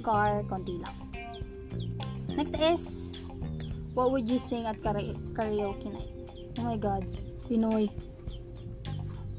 Car, 0.00 0.40
konti 0.48 0.80
lang. 0.80 1.11
Next 2.32 2.56
is, 2.56 3.12
what 3.92 4.08
would 4.12 4.24
you 4.24 4.40
sing 4.40 4.64
at 4.64 4.80
kara- 4.80 5.16
karaoke 5.36 5.92
night? 5.92 6.12
Oh 6.56 6.64
my 6.64 6.80
God, 6.80 7.04
Pinoy. 7.44 7.92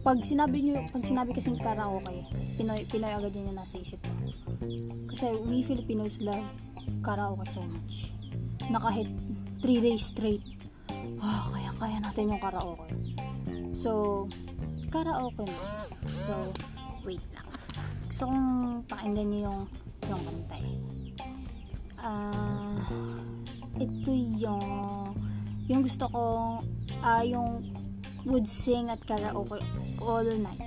Pag 0.03 0.21
sinabi 0.21 0.61
nyo, 0.61 0.83
pag 0.91 1.01
sinabi 1.01 1.33
kasing 1.33 1.57
karaoke, 1.57 2.27
Pinoy, 2.59 2.85
Pinoy 2.85 3.13
agad 3.15 3.33
yun 3.33 3.49
yung 3.49 3.57
nasa 3.57 3.81
isip 3.81 3.97
ko. 4.03 4.13
Kasi 5.09 5.33
we 5.41 5.65
Filipinos 5.65 6.21
love 6.21 6.45
karaoke 7.01 7.47
so 7.49 7.65
much. 7.65 8.13
Na 8.69 8.77
kahit 8.77 9.09
3 9.63 9.79
days 9.79 10.11
straight, 10.11 10.43
ah, 11.17 11.49
kaya-kaya 11.49 11.97
natin 12.03 12.35
yung 12.35 12.41
karaoke. 12.43 12.93
So, 13.73 14.25
karaoke 14.93 15.49
na. 15.49 15.57
So, 16.05 16.33
wait 17.07 17.23
lang. 17.33 17.47
Gusto 18.05 18.29
kong 18.29 18.43
pakinggan 18.85 19.27
nyo 19.33 19.39
yung, 19.49 19.61
yung 20.11 20.21
kanta 20.21 20.55
eh. 20.61 21.02
Ah, 22.03 22.83
ito 23.79 24.11
yung, 24.11 25.15
yung 25.71 25.81
gusto 25.87 26.11
kong, 26.11 26.59
ah, 26.99 27.23
yung 27.23 27.63
would 28.27 28.43
sing 28.43 28.91
at 28.91 28.99
karaoke 29.07 29.63
all 30.03 30.27
night. 30.35 30.59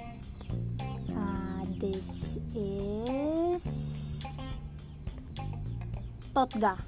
Ah, 1.12 1.60
this 1.76 2.40
is 2.56 3.68
Totga. 6.32 6.80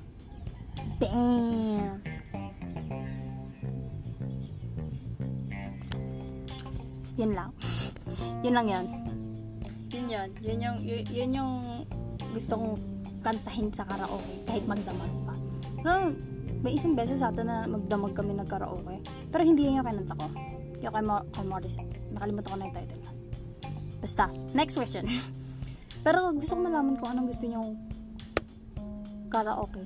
Bam! 0.96 2.00
Yun 7.20 7.32
lang. 7.36 7.52
yun 8.44 8.54
lang 8.56 8.66
yun. 8.68 8.86
Yun 9.92 10.06
yun. 10.08 10.28
Yun 10.40 10.58
yung, 10.64 10.78
yun, 10.80 11.02
yun 11.12 11.30
yung 11.36 11.52
gusto 12.32 12.56
kong 12.56 12.97
kantahin 13.28 13.68
sa 13.76 13.84
karaoke 13.84 14.34
kahit 14.48 14.64
magdamag 14.64 15.12
pa. 15.28 15.34
Pero 15.84 16.16
may 16.64 16.72
isang 16.74 16.96
beses 16.96 17.20
atin 17.20 17.44
na 17.44 17.68
magdamag 17.68 18.16
kami 18.16 18.32
ng 18.32 18.48
karaoke. 18.48 19.04
Pero 19.28 19.42
hindi 19.44 19.68
yun 19.68 19.84
yung 19.84 19.86
kinanta 19.86 20.16
ko. 20.16 20.26
Yung 20.80 20.94
kay, 20.96 21.04
Mar- 21.04 21.28
kay. 21.60 21.86
Nakalimutan 22.16 22.48
ko 22.48 22.56
na 22.56 22.64
yung 22.64 22.76
title. 22.76 23.02
Basta. 24.00 24.24
Next 24.56 24.74
question. 24.80 25.04
Pero 26.06 26.32
gusto 26.32 26.56
ko 26.56 26.60
malaman 26.64 26.96
kung 26.96 27.12
anong 27.12 27.28
gusto 27.28 27.44
nyo 27.44 27.76
karaoke 29.28 29.84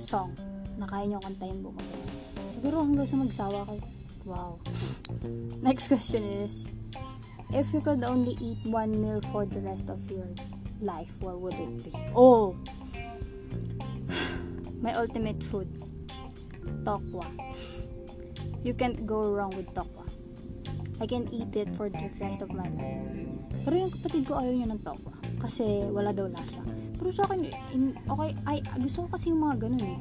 song 0.00 0.32
na 0.80 0.88
kaya 0.88 1.04
nyo 1.12 1.20
kantahin 1.20 1.60
buong 1.60 1.76
gabi. 1.76 2.00
Siguro 2.56 2.80
hanggang 2.80 3.04
sa 3.04 3.16
magsawa 3.20 3.58
kayo. 3.68 3.84
Wow. 4.24 4.50
Next 5.66 5.92
question 5.92 6.24
is, 6.24 6.72
if 7.52 7.68
you 7.76 7.84
could 7.84 8.00
only 8.00 8.38
eat 8.40 8.64
one 8.64 8.96
meal 8.96 9.20
for 9.28 9.44
the 9.44 9.60
rest 9.60 9.92
of 9.92 10.00
your 10.08 10.30
life, 10.80 11.10
what 11.20 11.42
would 11.42 11.58
it 11.58 11.84
be? 11.84 11.92
Oh! 12.16 12.56
My 14.78 14.94
ultimate 14.94 15.42
food. 15.42 15.66
Tokwa. 16.86 17.26
You 18.62 18.74
can't 18.74 19.06
go 19.06 19.34
wrong 19.34 19.50
with 19.54 19.70
tokwa. 19.74 20.06
I 20.98 21.06
can 21.06 21.30
eat 21.30 21.54
it 21.54 21.70
for 21.78 21.86
the 21.86 22.10
rest 22.18 22.42
of 22.42 22.50
my 22.50 22.66
life. 22.66 23.02
Pero 23.62 23.74
yung 23.74 23.92
kapatid 23.94 24.26
ko 24.26 24.38
ayaw 24.38 24.54
niya 24.54 24.68
ng 24.70 24.82
tokwa. 24.82 25.14
Kasi 25.38 25.86
wala 25.90 26.10
daw 26.10 26.26
lasa. 26.26 26.62
Pero 26.98 27.10
sa 27.14 27.22
akin, 27.26 27.46
in, 27.74 27.94
okay, 28.10 28.34
ay, 28.46 28.58
gusto 28.82 29.06
ko 29.06 29.14
kasi 29.14 29.30
yung 29.30 29.46
mga 29.46 29.66
ganun 29.66 29.84
eh. 29.86 29.98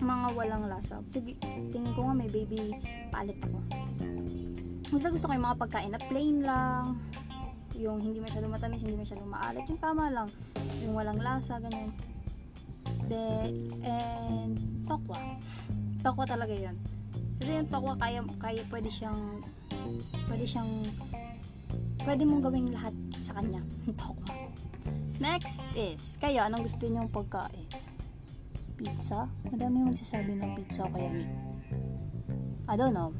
Mga 0.00 0.26
walang 0.32 0.64
lasa. 0.68 1.00
Sige, 1.12 1.36
tingin 1.68 1.92
ko 1.92 2.08
nga 2.08 2.14
may 2.16 2.28
baby 2.32 2.72
palit 3.12 3.36
ako. 3.44 3.60
Basta 4.92 5.08
gusto 5.08 5.24
ko 5.28 5.32
yung 5.32 5.46
mga 5.48 5.60
pagkain 5.60 5.92
na 5.92 6.00
plain 6.00 6.36
lang. 6.44 7.00
Yung 7.80 8.00
hindi 8.00 8.20
masyadong 8.20 8.52
matamis, 8.52 8.84
hindi 8.84 8.96
masyadong 8.96 9.28
maalat. 9.28 9.64
Yung 9.68 9.80
tama 9.80 10.12
lang. 10.12 10.28
Yung 10.84 10.92
walang 10.96 11.20
lasa, 11.20 11.56
ganyan. 11.60 11.92
De, 13.12 13.52
and 13.84 14.56
tokwa. 14.88 15.20
Tokwa 16.00 16.24
talaga 16.24 16.56
yun. 16.56 16.72
Kasi 17.36 17.60
yung 17.60 17.68
tokwa, 17.68 17.92
kaya, 18.00 18.24
kaya 18.40 18.64
pwede 18.72 18.88
siyang, 18.88 19.20
pwede 20.32 20.48
siyang, 20.48 20.70
pwede 22.08 22.24
mong 22.24 22.40
gawing 22.40 22.72
lahat 22.72 22.96
sa 23.20 23.36
kanya. 23.36 23.60
tokwa. 24.00 24.32
Next 25.20 25.60
is, 25.76 26.16
kayo, 26.24 26.48
anong 26.48 26.64
gusto 26.64 26.88
niyong 26.88 27.12
pagkain? 27.12 27.68
Pizza? 28.80 29.28
Madami 29.44 29.84
yung 29.84 29.88
magsasabi 29.92 30.32
ng 30.32 30.50
pizza 30.56 30.88
o 30.88 30.90
kaya 30.90 31.12
meat. 31.12 31.30
I 32.64 32.80
don't 32.80 32.96
know. 32.96 33.12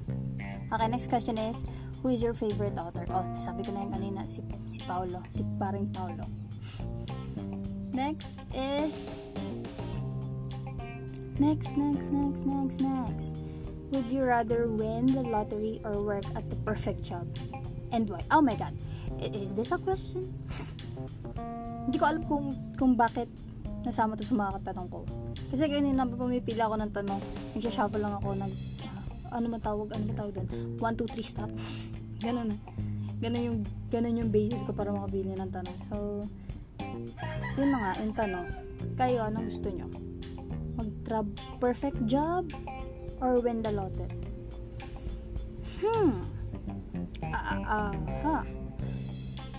Okay, 0.72 0.88
next 0.88 1.12
question 1.12 1.36
is, 1.36 1.60
who 2.00 2.08
is 2.08 2.24
your 2.24 2.32
favorite 2.32 2.80
author? 2.80 3.04
Oh, 3.12 3.28
sabi 3.36 3.60
ko 3.60 3.76
na 3.76 3.84
yun 3.84 3.92
kanina, 3.92 4.24
si, 4.24 4.40
si 4.72 4.80
Paulo. 4.88 5.20
Si 5.28 5.44
paring 5.60 5.92
Paulo. 5.92 6.24
Next 7.92 8.40
is, 8.56 9.04
next, 11.38 11.76
next, 11.76 12.10
next, 12.10 12.44
next, 12.44 12.80
next. 12.80 13.30
Would 13.92 14.08
you 14.08 14.24
rather 14.24 14.68
win 14.68 15.12
the 15.12 15.20
lottery 15.20 15.80
or 15.84 16.00
work 16.00 16.24
at 16.32 16.48
the 16.48 16.56
perfect 16.64 17.04
job? 17.04 17.28
And 17.92 18.08
why? 18.08 18.24
Oh 18.32 18.40
my 18.40 18.56
god. 18.56 18.72
Is 19.20 19.52
this 19.52 19.70
a 19.72 19.78
question? 19.78 20.32
Hindi 21.84 21.96
ko 22.00 22.04
alam 22.08 22.24
kung, 22.24 22.56
kung 22.80 22.96
bakit 22.96 23.28
nasama 23.84 24.16
to 24.16 24.24
sa 24.24 24.32
mga 24.32 24.62
katanong 24.62 24.88
ko. 24.88 25.04
Kasi 25.52 25.68
kanina 25.68 26.08
pa 26.08 26.14
pumipila 26.16 26.70
ako 26.70 26.74
ng 26.80 26.92
tanong, 26.94 27.20
nagsashuffle 27.58 28.00
lang 28.00 28.14
ako, 28.16 28.28
nag, 28.38 28.52
ah, 28.86 29.36
ano 29.36 29.46
man 29.50 29.60
tawag, 29.60 29.88
ano 29.92 30.02
man 30.08 30.16
tawag 30.16 30.32
doon? 30.38 30.48
1, 30.78 30.80
2, 30.80 31.16
3, 31.18 31.20
stop. 31.26 31.50
Ganun 32.24 32.54
na. 32.54 32.56
Ganun 33.22 33.42
yung, 33.42 33.58
ganun 33.90 34.18
yung 34.18 34.30
basis 34.30 34.62
ko 34.66 34.74
para 34.74 34.90
makabili 34.94 35.34
ng 35.34 35.50
tanong. 35.50 35.78
So, 35.90 35.96
yun 37.58 37.68
na 37.70 37.78
nga, 37.78 37.92
yung 38.02 38.14
tanong. 38.14 38.46
Kayo, 38.98 39.18
anong 39.26 39.46
gusto 39.50 39.68
nyo? 39.70 40.11
Mag-trab 41.12 41.60
perfect 41.60 42.00
job 42.08 42.48
or 43.20 43.36
win 43.44 43.60
the 43.60 43.68
lottery? 43.68 44.16
Hmm. 45.76 46.24
Ah, 47.28 47.44
ah, 47.52 47.60
ah, 47.68 47.92
ha. 48.24 48.36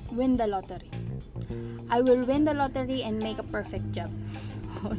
Win 0.09 0.33
the 0.33 0.49
lottery. 0.49 0.89
I 1.93 2.01
will 2.01 2.25
win 2.25 2.41
the 2.41 2.57
lottery 2.57 3.05
and 3.05 3.21
make 3.21 3.37
a 3.37 3.45
perfect 3.45 3.93
job. 3.93 4.09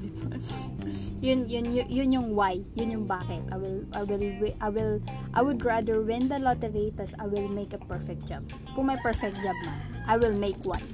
Yun, 1.24 1.48
yun, 1.50 1.66
yun, 1.74 1.86
yun 1.90 2.08
yung 2.12 2.28
why. 2.38 2.62
Yun 2.78 3.02
yung 3.02 3.06
bakit. 3.10 3.42
I 3.50 3.58
will, 3.58 3.82
I 3.90 4.06
will, 4.06 4.22
wi- 4.38 4.58
I 4.60 4.68
will, 4.70 5.02
I 5.34 5.42
would 5.42 5.64
rather 5.64 6.06
win 6.06 6.28
the 6.28 6.38
lottery 6.38 6.94
tas 6.94 7.18
I 7.18 7.26
will 7.26 7.48
make 7.48 7.74
a 7.74 7.82
perfect 7.82 8.30
job. 8.30 8.46
Kung 8.76 8.92
may 8.92 9.00
perfect 9.02 9.42
job 9.42 9.56
na, 9.66 9.74
I 10.06 10.20
will 10.20 10.36
make 10.38 10.60
one. 10.62 10.84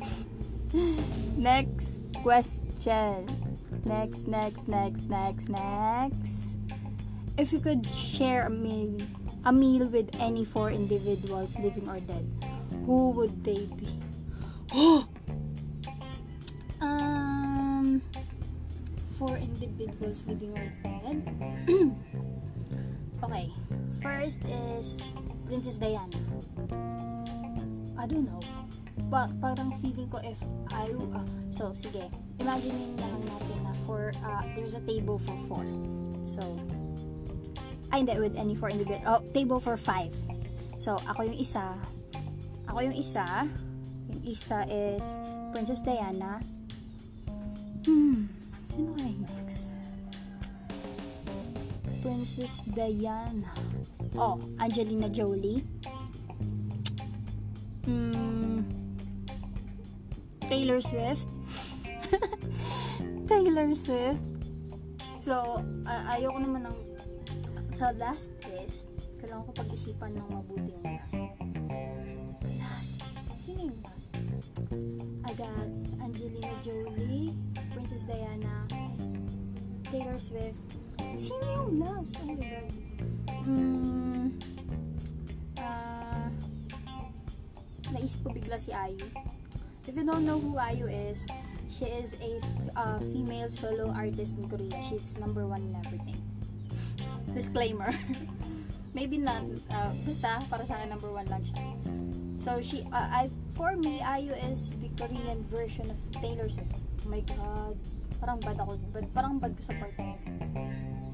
Next 1.36 2.00
question. 2.24 3.49
Next, 3.84 4.28
next, 4.28 4.68
next, 4.68 5.08
next, 5.08 5.48
next. 5.48 6.58
If 7.38 7.52
you 7.52 7.60
could 7.60 7.86
share 7.86 8.46
a 8.46 8.50
meal, 8.50 8.98
a 9.44 9.52
meal 9.52 9.86
with 9.86 10.10
any 10.20 10.44
four 10.44 10.70
individuals, 10.70 11.58
living 11.58 11.88
or 11.88 12.00
dead, 12.00 12.26
who 12.84 13.10
would 13.12 13.42
they 13.42 13.64
be? 13.80 13.88
Oh. 14.72 15.08
um, 16.80 18.02
four 19.18 19.36
individuals, 19.36 20.24
living 20.26 20.52
or 20.52 20.72
dead. 20.84 21.24
okay, 23.24 23.50
first 24.02 24.44
is 24.44 25.02
Princess 25.46 25.76
Diana. 25.76 26.16
I 27.98 28.06
don't 28.06 28.24
know. 28.24 28.59
Pa 29.10 29.30
parang 29.42 29.74
feeling 29.78 30.10
ko 30.10 30.18
if 30.22 30.38
I 30.70 30.90
uh, 30.94 31.26
so 31.50 31.74
sige. 31.74 32.06
Imagine 32.38 32.96
na 32.96 33.06
lang 33.10 33.22
natin 33.26 33.58
na 33.66 33.72
for 33.84 34.14
uh, 34.22 34.42
there's 34.54 34.74
a 34.78 34.82
table 34.86 35.18
for 35.18 35.36
four. 35.50 35.66
So 36.22 36.42
ay 37.90 38.06
hindi 38.06 38.14
with 38.22 38.38
any 38.38 38.54
four 38.54 38.70
individual 38.70 39.02
oh 39.06 39.20
table 39.34 39.58
for 39.58 39.74
five. 39.74 40.14
So 40.78 40.98
ako 41.10 41.26
yung 41.26 41.38
isa. 41.38 41.74
Ako 42.70 42.86
yung 42.86 42.96
isa. 42.96 43.26
Yung 44.10 44.22
isa 44.24 44.62
is 44.70 45.18
Princess 45.50 45.82
Diana. 45.82 46.38
Hmm 47.82 48.30
sino 48.70 48.94
kaya 48.94 49.10
yung 49.10 49.26
next? 49.26 49.74
Princess 52.00 52.64
Diana. 52.70 53.52
Oh 54.16 54.38
Angelina 54.56 55.10
Jolie. 55.10 55.60
Hmm 57.84 58.79
Taylor 60.50 60.82
Swift 60.82 61.30
Taylor 63.30 63.70
Swift. 63.74 64.26
So, 65.22 65.62
uh, 65.86 66.02
ayoko 66.10 66.42
naman 66.42 66.66
ng 66.66 66.76
sa 67.70 67.94
last 67.94 68.34
list, 68.50 68.90
kailangan 69.22 69.46
ko 69.46 69.52
pag-isipan 69.54 70.18
ng 70.18 70.26
mabuti 70.26 70.74
yung 70.74 70.98
last. 70.98 71.24
Last. 72.58 72.96
Sino 73.38 73.70
yung 73.70 73.80
last? 73.86 74.12
I 75.24 75.32
got 75.38 75.70
Angelina 76.02 76.52
Jolie, 76.60 77.32
Princess 77.70 78.02
Diana, 78.02 78.66
Taylor 79.86 80.18
Swift. 80.18 80.58
Sino 81.14 81.44
yung 81.46 81.70
last? 81.78 82.18
Oh 82.18 82.26
my 82.26 82.36
God. 82.36 82.68
Mm, 83.46 84.26
uh, 85.62 86.28
naisip 87.94 88.18
ko 88.26 88.34
bigla 88.34 88.58
si 88.58 88.74
Ayu. 88.74 88.98
If 89.86 89.96
you 89.96 90.04
don't 90.04 90.24
know 90.24 90.38
who 90.38 90.56
Ayu 90.56 90.88
is, 90.88 91.26
She 91.70 91.86
is 91.86 92.18
a 92.18 92.42
uh, 92.74 92.98
female 92.98 93.48
solo 93.48 93.94
artist 93.94 94.34
in 94.36 94.50
Korea. 94.50 94.82
She's 94.90 95.14
number 95.22 95.46
one 95.46 95.62
in 95.70 95.74
everything. 95.86 96.18
Disclaimer. 97.34 97.94
Maybe 98.98 99.22
not. 99.22 99.46
Uh, 99.70 99.94
basta, 100.02 100.42
para 100.50 100.66
sa 100.66 100.82
akin, 100.82 100.90
number 100.90 101.14
one 101.14 101.30
lang 101.30 101.46
siya. 101.46 101.62
So, 102.42 102.58
she, 102.58 102.82
uh, 102.90 103.22
I, 103.22 103.30
for 103.54 103.78
me, 103.78 104.02
IU 104.02 104.34
is 104.50 104.66
the 104.82 104.90
Korean 104.98 105.46
version 105.46 105.86
of 105.86 105.98
Taylor 106.18 106.50
Swift. 106.50 106.74
Oh 107.06 107.08
my 107.08 107.22
God. 107.22 107.78
Parang 108.18 108.42
bad 108.42 108.58
ako. 108.58 108.74
Bad, 108.90 109.06
parang 109.14 109.38
bad 109.38 109.54
ko 109.54 109.62
sa 109.70 109.74
part 109.78 109.94
na 109.94 110.18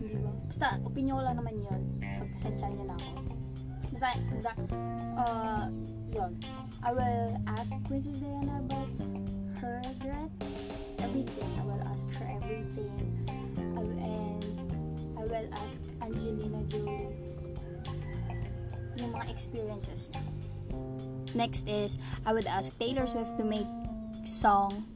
Hindi 0.01 0.17
ba? 0.25 0.33
Basta, 0.49 0.81
opinion 0.89 1.21
ko 1.21 1.23
lang 1.23 1.37
naman 1.37 1.53
yun. 1.61 1.81
Pagpasensya 2.01 2.67
niyo 2.73 2.85
na 2.89 2.97
ako. 2.97 3.09
Basta, 3.93 4.09
uh, 5.21 5.69
yun. 6.09 6.33
I 6.83 6.93
will 6.93 7.41
ask 7.47 7.73
Princess 7.87 8.19
Diana 8.19 8.61
about 8.61 8.89
her 9.61 9.83
regrets, 9.85 10.69
everything. 10.99 11.51
I 11.61 11.65
will 11.65 11.83
ask 11.89 12.09
her 12.15 12.27
everything. 12.43 12.93
I, 13.77 13.81
and 13.81 14.45
I 15.19 15.23
will 15.25 15.49
ask 15.65 15.83
Angelina 16.03 16.63
Jolie 16.69 17.09
yung 18.97 19.13
mga 19.13 19.29
experiences. 19.31 20.11
Next 21.37 21.69
is, 21.69 21.99
I 22.25 22.33
would 22.33 22.49
ask 22.49 22.73
Taylor 22.79 23.07
Swift 23.07 23.37
to 23.37 23.45
make 23.45 23.69
song 24.25 24.89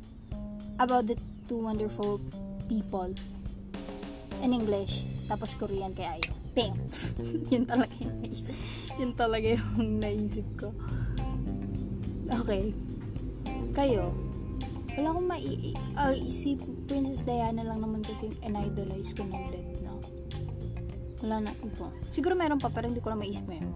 about 0.81 1.07
the 1.07 1.17
two 1.49 1.61
wonderful 1.61 2.21
people 2.69 3.13
in 4.41 4.57
English, 4.57 5.05
tapos 5.29 5.53
Korean 5.59 5.93
kay. 5.93 6.21
Bam! 6.51 6.75
yun 7.53 7.63
talaga 7.69 7.95
yung 8.01 8.17
naisip. 8.25 8.57
Yun 8.99 9.13
talaga 9.15 9.49
yung 9.55 10.01
naisip 10.01 10.47
ko. 10.59 10.75
Okay. 12.31 12.71
Kayo, 13.75 14.15
wala 14.95 15.09
akong 15.15 15.27
mai... 15.27 15.75
Uh, 15.99 16.15
si 16.31 16.55
Princess 16.87 17.27
Diana 17.27 17.67
lang 17.67 17.83
naman 17.83 18.03
kasi 18.07 18.31
in-idolize 18.47 19.11
ko 19.15 19.27
ng 19.27 19.45
dead 19.51 19.69
na. 19.83 19.93
Wala 21.27 21.37
na 21.47 21.53
ito. 21.55 21.87
Siguro 22.15 22.39
meron 22.39 22.63
pa 22.63 22.71
pero 22.71 22.87
hindi 22.87 23.03
ko 23.03 23.11
lang 23.11 23.23
maisip 23.23 23.43
ngayon. 23.47 23.71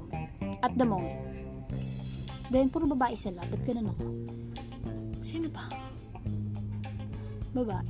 At 0.62 0.74
the 0.78 0.86
moment. 0.86 1.18
Then, 2.52 2.70
puro 2.70 2.86
babae 2.86 3.18
sila. 3.18 3.42
Ba't 3.42 3.62
ganun 3.66 3.90
ako? 3.90 4.04
Sino 5.24 5.48
pa? 5.50 5.66
Babae. 7.54 7.86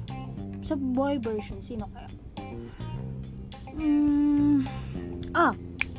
Sa 0.65 0.81
boy 0.81 1.21
version, 1.21 1.61
sino 1.61 1.85
kaya? 1.93 2.09
Mm, 3.75 4.65
ah, 5.35 5.53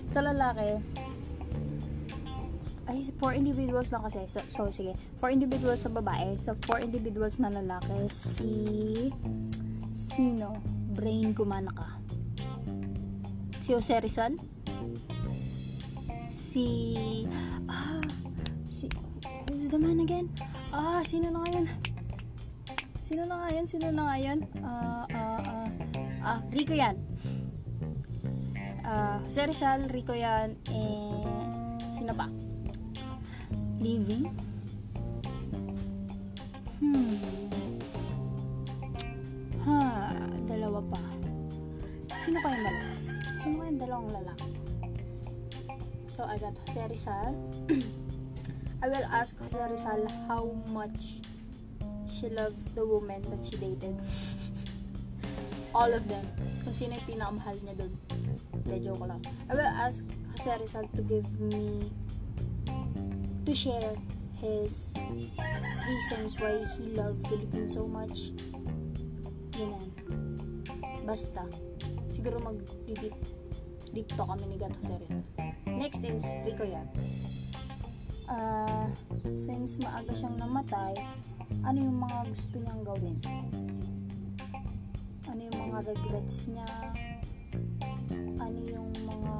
sa 0.07 0.23
lalaki, 0.23 0.79
ay, 2.95 3.11
four 3.19 3.35
individuals 3.35 3.91
lang 3.91 4.07
kasi. 4.07 4.23
So, 4.31 4.39
so 4.47 4.61
sige. 4.71 4.95
Four 5.19 5.35
individuals 5.35 5.83
sa 5.83 5.91
babae. 5.91 6.39
So, 6.39 6.55
four 6.63 6.79
individuals 6.79 7.35
na 7.43 7.51
lalaki. 7.51 8.07
Si... 8.07 8.51
Sino? 9.91 10.55
Brain 10.95 11.35
gumana 11.35 11.75
ka. 11.75 11.99
Si 13.59 13.75
Jose 13.75 13.99
Rizal? 13.99 14.39
Si... 16.31 16.67
Ah... 17.67 17.99
Si... 18.71 18.87
Who's 19.51 19.67
the 19.67 19.75
man 19.75 19.99
again? 19.99 20.31
Ah, 20.71 21.03
sino 21.03 21.27
na 21.27 21.43
ngayon? 21.43 21.67
Sino 23.03 23.27
na 23.27 23.35
ngayon? 23.43 23.65
Sino 23.67 23.87
na 23.91 24.03
ngayon? 24.15 24.39
Ah, 24.63 25.03
ah, 25.11 25.41
ah... 25.43 25.67
Ah, 26.25 26.39
Rico 26.49 26.71
yan. 26.71 26.95
Ah, 28.87 29.19
Jose 29.27 29.43
Rizal, 29.51 29.91
Rico 29.91 30.15
yan, 30.15 30.55
eh... 30.71 31.21
Sino 31.99 32.13
pa? 32.15 32.44
Living? 33.85 34.25
Hmm. 36.81 37.13
Ha, 39.61 39.77
dalawa 40.49 40.81
pa. 40.89 41.01
Sino 42.17 42.41
pa 42.41 42.49
yung 42.49 42.63
dalawa? 42.65 42.93
Sino 43.37 43.53
pa 43.61 43.63
yung 43.69 43.79
dalawang 43.79 44.09
lalaki? 44.09 44.49
So, 46.09 46.25
I 46.25 46.41
got 46.41 46.57
Jose 46.65 46.81
Rizal. 46.89 47.33
I 48.83 48.85
will 48.89 49.07
ask 49.13 49.37
Jose 49.37 49.61
Rizal 49.69 50.09
how 50.25 50.49
much 50.73 51.21
she 52.09 52.33
loves 52.33 52.73
the 52.73 52.81
woman 52.81 53.21
that 53.29 53.45
she 53.45 53.53
dated. 53.61 54.01
All 55.77 55.91
of 55.93 56.09
them. 56.09 56.25
Kung 56.65 56.73
sino 56.73 56.97
yung 56.97 57.05
pinakamahal 57.05 57.61
niya 57.61 57.75
doon. 57.85 57.93
Hindi, 58.65 58.75
joke 58.81 59.05
lang. 59.05 59.21
I 59.45 59.53
will 59.53 59.73
ask 59.77 60.01
Jose 60.33 60.49
Rizal 60.57 60.89
to 60.97 61.01
give 61.05 61.29
me 61.37 61.91
to 63.45 63.53
share 63.53 63.93
his 64.41 64.97
reasons 65.85 66.33
why 66.41 66.57
he 66.73 66.97
loved 66.97 67.21
Philippines 67.29 67.77
so 67.77 67.85
much. 67.85 68.33
Ganun. 69.53 69.85
Basta. 71.05 71.45
Siguro 72.09 72.41
mag-deep 72.41 73.13
deep 73.93 74.09
to 74.17 74.23
kami 74.25 74.49
ni 74.49 74.57
Gato 74.57 74.81
Serena. 74.81 75.21
Next 75.69 76.01
is 76.01 76.25
Rico 76.41 76.65
yan. 76.65 76.89
Uh, 78.25 78.89
since 79.37 79.77
maaga 79.77 80.09
siyang 80.09 80.41
namatay, 80.41 80.97
ano 81.61 81.77
yung 81.77 82.01
mga 82.01 82.19
gusto 82.25 82.55
niyang 82.57 82.81
gawin? 82.81 83.17
Ano 85.29 85.39
yung 85.45 85.57
mga 85.69 85.77
regrets 85.93 86.49
niya? 86.49 86.65
Ano 88.41 88.59
yung 88.65 88.89
mga 89.05 89.33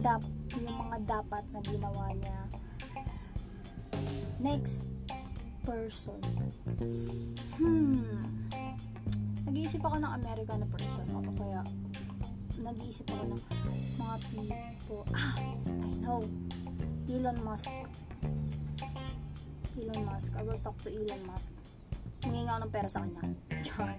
dap 0.00 0.24
yung 0.56 0.72
mga 0.72 0.96
dapat 1.04 1.44
na 1.52 1.60
ginawa 1.60 2.10
niya 2.16 2.61
Next 4.40 4.86
person. 5.66 6.20
Hmm. 7.58 8.04
Nag-iisip 9.48 9.82
ako 9.82 9.96
ng 9.98 10.12
American 10.22 10.58
na 10.62 10.68
person. 10.70 11.04
O 11.12 11.20
kaya, 11.34 11.60
nag-iisip 12.62 13.06
ako 13.10 13.36
ng 13.36 13.42
mga 13.98 14.14
people. 14.22 15.04
Ah, 15.12 15.34
I 15.36 15.92
know. 16.00 16.22
Elon 17.10 17.38
Musk. 17.42 17.70
Elon 19.76 20.02
Musk. 20.06 20.30
I 20.38 20.42
will 20.46 20.60
talk 20.62 20.78
to 20.86 20.88
Elon 20.88 21.22
Musk. 21.26 21.52
Manginga 22.22 22.54
ako 22.54 22.60
ng 22.62 22.72
pera 22.72 22.88
sa 22.88 23.02
kanya. 23.02 23.22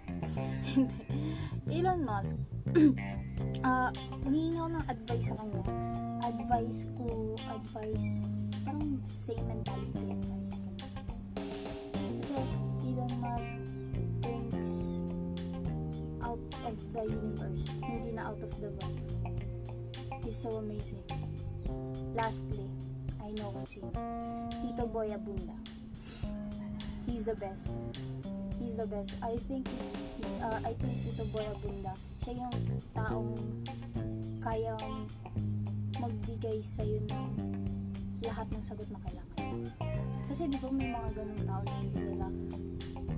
Hindi. 0.74 1.00
Elon 1.68 2.02
Musk. 2.08 2.36
uh, 3.68 3.90
manginga 4.24 4.60
ako 4.64 4.70
ng 4.72 4.86
advice 4.88 5.28
sa 5.28 5.36
kanya. 5.36 5.64
Advice 6.24 6.80
ko, 6.96 7.36
advice, 7.52 8.24
parang 8.64 9.00
same 9.12 9.44
mentality 9.48 10.04
at 10.10 10.20
guys. 10.24 10.54
Kasi 12.24 12.40
Elon 12.88 13.14
Musk 13.20 13.60
brings 14.24 14.74
out 16.24 16.42
of 16.64 16.76
the 16.96 17.04
universe, 17.04 17.68
hindi 17.84 18.12
na 18.16 18.32
out 18.32 18.42
of 18.42 18.52
the 18.64 18.72
box. 18.80 18.98
He's 20.24 20.40
so 20.40 20.64
amazing. 20.64 21.04
Lastly, 22.16 22.64
I 23.20 23.36
know 23.36 23.52
kung. 23.52 23.92
Tito 24.64 24.88
Boy 24.88 25.12
Abunda. 25.12 25.56
He's 27.06 27.28
the 27.28 27.36
best. 27.36 27.76
He's 28.60 28.80
the 28.80 28.88
best. 28.88 29.12
I 29.20 29.36
think 29.52 29.68
uh, 30.40 30.60
I 30.64 30.72
think 30.80 30.96
Tito 31.04 31.28
Boy 31.28 31.44
Abunda, 31.44 31.92
siya 32.24 32.48
yung 32.48 32.56
taong 32.96 33.36
kayang 34.40 35.08
magbigay 36.00 36.60
sa'yo 36.64 37.00
ng 37.08 37.63
lahat 38.34 38.50
ng 38.50 38.64
sagot 38.66 38.90
na 38.90 38.98
kailangan. 39.06 39.38
Kasi 40.26 40.50
di 40.50 40.58
ba 40.58 40.74
may 40.74 40.90
mga 40.90 41.10
ganung 41.14 41.44
tao 41.46 41.62
na 41.62 41.76
hindi 41.78 42.02
nila 42.02 42.28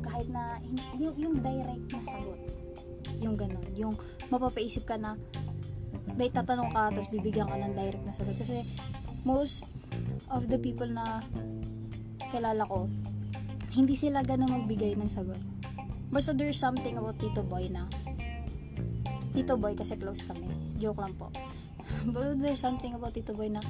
kahit 0.04 0.28
na 0.28 0.60
yung, 1.00 1.16
yung 1.16 1.36
direct 1.40 1.88
na 1.88 2.02
sagot. 2.04 2.40
Yung 3.24 3.36
ganun. 3.40 3.64
Yung 3.80 3.96
mapapaisip 4.28 4.84
ka 4.84 5.00
na 5.00 5.16
may 6.20 6.28
tatanong 6.28 6.76
ka 6.76 6.92
tapos 6.92 7.08
bibigyan 7.08 7.48
ka 7.48 7.56
ng 7.56 7.72
direct 7.72 8.04
na 8.04 8.12
sagot. 8.12 8.36
Kasi 8.36 8.68
most 9.24 9.72
of 10.28 10.52
the 10.52 10.60
people 10.60 10.88
na 10.88 11.24
kilala 12.36 12.68
ko, 12.68 12.92
hindi 13.72 13.96
sila 13.96 14.20
ganun 14.20 14.52
magbigay 14.52 15.00
ng 15.00 15.08
sagot. 15.08 15.40
Basta 16.12 16.36
there's 16.36 16.60
something 16.60 17.00
about 17.00 17.16
Tito 17.24 17.40
Boy 17.40 17.72
na 17.72 17.88
Tito 19.36 19.56
Boy 19.56 19.76
kasi 19.76 19.96
close 19.96 20.24
kami. 20.24 20.48
Joke 20.80 21.04
lang 21.04 21.16
po. 21.16 21.32
But 22.12 22.40
there's 22.40 22.60
something 22.60 22.96
about 22.96 23.16
Tito 23.16 23.36
Boy 23.36 23.52
na 23.52 23.64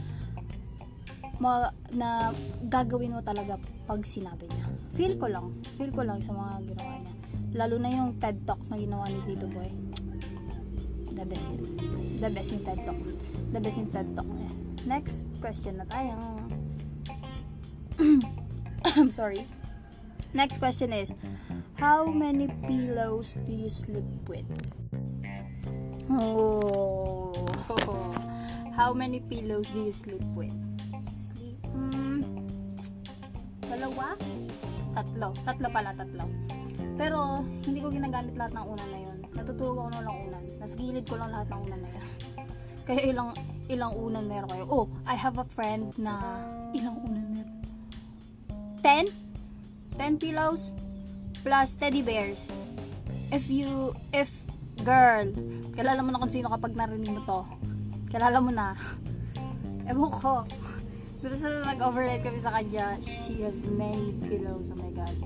ma, 1.40 1.72
na 1.92 2.32
gagawin 2.68 3.16
mo 3.16 3.22
talaga 3.22 3.60
pag 3.88 4.02
sinabi 4.08 4.48
niya. 4.48 4.66
Feel 4.96 5.16
ko 5.20 5.28
lang. 5.28 5.52
Feel 5.76 5.92
ko 5.92 6.02
lang 6.08 6.24
sa 6.24 6.32
mga 6.32 6.76
ginawa 6.76 6.94
niya. 7.04 7.14
Lalo 7.56 7.76
na 7.80 7.90
yung 7.92 8.20
TED 8.20 8.38
Talk 8.44 8.60
na 8.68 8.76
ginawa 8.76 9.08
ni 9.08 9.20
Tito 9.28 9.48
Boy. 9.48 9.72
The 11.16 11.24
best 11.24 11.48
yun. 11.48 11.64
The 12.20 12.30
best 12.32 12.52
yung 12.52 12.64
TED 12.68 12.80
Talk. 12.84 13.00
The 13.56 13.60
best 13.60 13.78
yung 13.80 13.92
TED 13.92 14.10
Talk. 14.16 14.30
Next 14.84 15.24
question 15.40 15.80
na 15.80 15.88
tayo. 15.88 16.20
I'm 18.96 19.12
sorry. 19.16 19.48
Next 20.36 20.60
question 20.60 20.92
is, 20.92 21.16
how 21.80 22.12
many 22.12 22.52
pillows 22.68 23.40
do 23.48 23.56
you 23.56 23.72
sleep 23.72 24.04
with? 24.28 24.44
Oh, 26.12 27.32
how 28.76 28.92
many 28.92 29.24
pillows 29.24 29.72
do 29.72 29.80
you 29.80 29.96
sleep 29.96 30.24
with? 30.36 30.65
Tatlo. 34.96 35.36
Tatlo 35.44 35.68
pala, 35.68 35.92
tatlo. 35.92 36.24
Pero, 36.96 37.44
hindi 37.68 37.80
ko 37.84 37.92
ginagamit 37.92 38.40
lahat 38.40 38.56
ng 38.56 38.66
unan 38.72 38.88
na 38.88 39.00
yun. 39.04 39.18
Natutulog 39.36 39.78
ako 39.84 39.90
ng 40.00 40.18
unan. 40.32 40.44
Nasa 40.64 40.74
gilid 40.80 41.04
ko 41.04 41.20
lang 41.20 41.30
lahat 41.36 41.48
ng 41.52 41.62
unan 41.68 41.80
na 41.84 41.90
yun. 41.92 42.06
Kaya 42.88 43.02
ilang, 43.12 43.30
ilang 43.68 43.94
unan 44.00 44.24
meron 44.24 44.48
kayo. 44.48 44.66
Oh, 44.72 44.86
I 45.04 45.20
have 45.20 45.36
a 45.36 45.48
friend 45.52 45.92
na 46.00 46.40
ilang 46.72 46.96
unan 47.04 47.26
meron. 47.36 47.60
Ten? 48.80 49.06
Ten 50.00 50.16
pillows? 50.16 50.72
Plus 51.44 51.76
teddy 51.76 52.00
bears. 52.00 52.48
If 53.36 53.52
you, 53.52 53.92
if, 54.16 54.32
girl, 54.86 55.28
kilala 55.76 56.00
mo 56.00 56.16
na 56.16 56.22
kung 56.24 56.32
sino 56.32 56.48
kapag 56.48 56.72
narinig 56.72 57.12
mo 57.12 57.22
to. 57.28 57.40
Kilala 58.16 58.40
mo 58.40 58.54
na. 58.54 58.80
Ewan 59.92 60.12
ko. 60.16 60.48
Dito 61.26 61.42
sa 61.42 61.50
nag-overnight 61.74 62.22
kami 62.22 62.38
sa 62.38 62.54
kanya, 62.54 63.02
she 63.02 63.42
has 63.42 63.66
many 63.66 64.14
pillows. 64.30 64.70
Oh 64.70 64.78
my 64.78 64.94
god. 64.94 65.18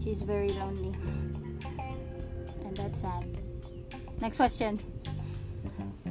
She's 0.00 0.24
very 0.24 0.48
lonely. 0.56 0.96
And 2.64 2.72
that's 2.72 3.04
sad. 3.04 3.28
Next 4.24 4.40
question. 4.40 4.80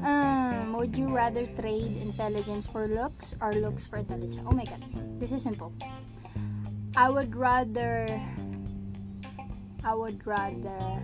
Um, 0.05 0.77
would 0.77 0.93
you 0.93 1.09
rather 1.09 1.49
trade 1.57 1.89
intelligence 2.05 2.69
for 2.69 2.85
looks 2.85 3.33
or 3.41 3.49
looks 3.57 3.89
for 3.89 4.05
intelligence? 4.05 4.45
Oh 4.45 4.53
my 4.53 4.61
god. 4.61 4.85
This 5.17 5.33
is 5.33 5.41
simple. 5.41 5.73
I 6.93 7.09
would 7.09 7.33
rather 7.33 8.05
I 9.81 9.93
would 9.97 10.21
rather 10.21 11.01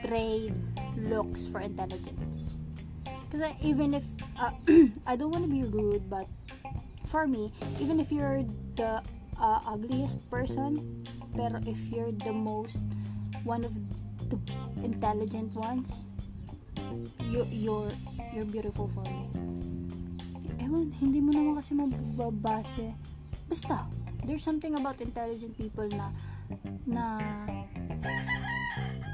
trade 0.00 0.56
looks 0.96 1.44
for 1.44 1.60
intelligence. 1.60 2.56
Because 3.28 3.44
even 3.60 3.92
if 3.92 4.08
uh, 4.40 4.56
I 5.04 5.20
don't 5.20 5.36
want 5.36 5.44
to 5.44 5.52
be 5.52 5.68
rude, 5.68 6.08
but 6.08 6.24
for 7.12 7.28
me, 7.28 7.52
even 7.76 8.00
if 8.00 8.08
you're 8.08 8.40
the 8.80 9.04
uh, 9.36 9.60
ugliest 9.68 10.24
person, 10.32 10.80
pero 11.36 11.60
if 11.68 11.76
you're 11.92 12.16
the 12.24 12.32
most 12.32 12.80
one 13.44 13.68
of 13.68 13.76
the 14.32 14.40
intelligent 14.80 15.52
ones, 15.52 16.08
you 17.28 17.44
you're 17.52 17.92
you're 18.32 18.48
beautiful 18.48 18.88
for 18.88 19.04
me. 19.04 19.28
Ewan, 20.56 20.88
hindi 20.96 21.20
mo 21.20 21.36
naman 21.36 21.60
kasi 21.60 21.76
mababase. 21.76 22.96
Basta, 23.44 23.84
there's 24.24 24.40
something 24.40 24.72
about 24.80 24.96
intelligent 25.04 25.52
people 25.60 25.84
na 25.92 26.08
na 26.88 27.20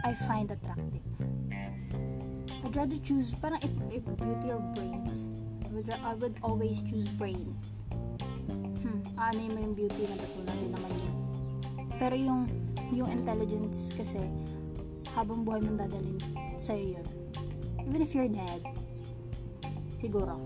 I 0.06 0.14
find 0.30 0.46
attractive. 0.54 1.02
I'd 2.62 2.74
rather 2.78 2.98
choose, 3.02 3.34
parang 3.42 3.58
if, 3.58 3.74
if 3.90 4.04
beauty 4.06 4.54
or 4.54 4.62
brains, 4.76 5.26
would, 5.72 5.88
I 5.90 6.14
would 6.14 6.36
always 6.42 6.82
choose 6.82 7.08
brains. 7.08 7.84
Hmm, 8.82 9.00
aanay 9.18 9.48
mo 9.52 9.58
yung 9.60 9.74
beauty 9.76 10.08
na 10.08 10.16
natutunan 10.16 10.56
din 10.60 10.70
naman 10.72 10.92
yun. 10.96 11.16
Pero 11.98 12.14
yung, 12.14 12.40
yung 12.94 13.08
intelligence 13.10 13.92
kasi, 13.96 14.22
habang 15.12 15.42
buhay 15.42 15.60
mong 15.64 15.78
dadalhin 15.82 16.18
sa'yo 16.62 16.98
yun. 16.98 17.06
Even 17.88 18.00
if 18.02 18.12
you're 18.14 18.30
dead, 18.30 18.62
siguro. 19.98 20.38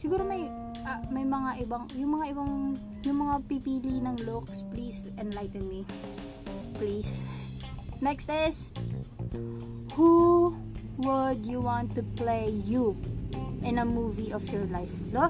siguro 0.00 0.22
may, 0.24 0.46
ah, 0.86 1.02
may 1.12 1.24
mga 1.24 1.68
ibang, 1.68 1.84
yung 1.96 2.16
mga 2.18 2.24
ibang, 2.32 2.52
yung 3.04 3.18
mga 3.28 3.34
pipili 3.44 4.00
ng 4.00 4.16
looks, 4.24 4.64
please 4.72 5.12
enlighten 5.20 5.64
me. 5.68 5.82
Please. 6.78 7.20
Next 7.98 8.30
is, 8.30 8.70
who 9.98 10.54
would 11.02 11.42
you 11.42 11.58
want 11.58 11.94
to 11.98 12.02
play 12.14 12.50
you 12.66 12.94
in 13.62 13.78
a 13.78 13.84
movie 13.84 14.32
of 14.32 14.44
your 14.48 14.64
life? 14.72 14.92
Lo? 15.12 15.28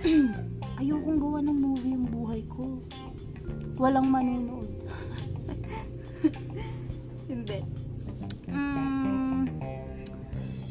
Ayokong 0.80 1.20
gawa 1.20 1.44
ng 1.44 1.58
movie 1.60 1.92
yung 1.92 2.08
buhay 2.08 2.40
ko. 2.48 2.80
Walang 3.76 4.08
manunood. 4.08 4.68
Hindi. 7.30 7.60
Mm, 8.48 9.44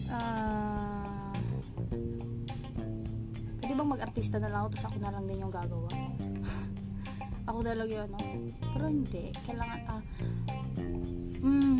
ah, 0.09 1.29
pwede 3.61 3.73
bang 3.77 3.91
mag-artista 3.93 4.41
na 4.41 4.49
lang 4.49 4.65
ako 4.65 4.69
tapos 4.73 4.85
ako 4.89 4.97
na 4.97 5.11
lang 5.13 5.23
din 5.29 5.41
yung 5.45 5.53
gagawa? 5.53 5.89
ako 7.49 7.57
talaga 7.65 7.91
yun, 8.01 8.09
no? 8.09 8.19
Pero 8.73 8.85
hindi. 8.89 9.23
Kailangan, 9.45 9.79
ah, 9.89 10.01
mm, 11.41 11.79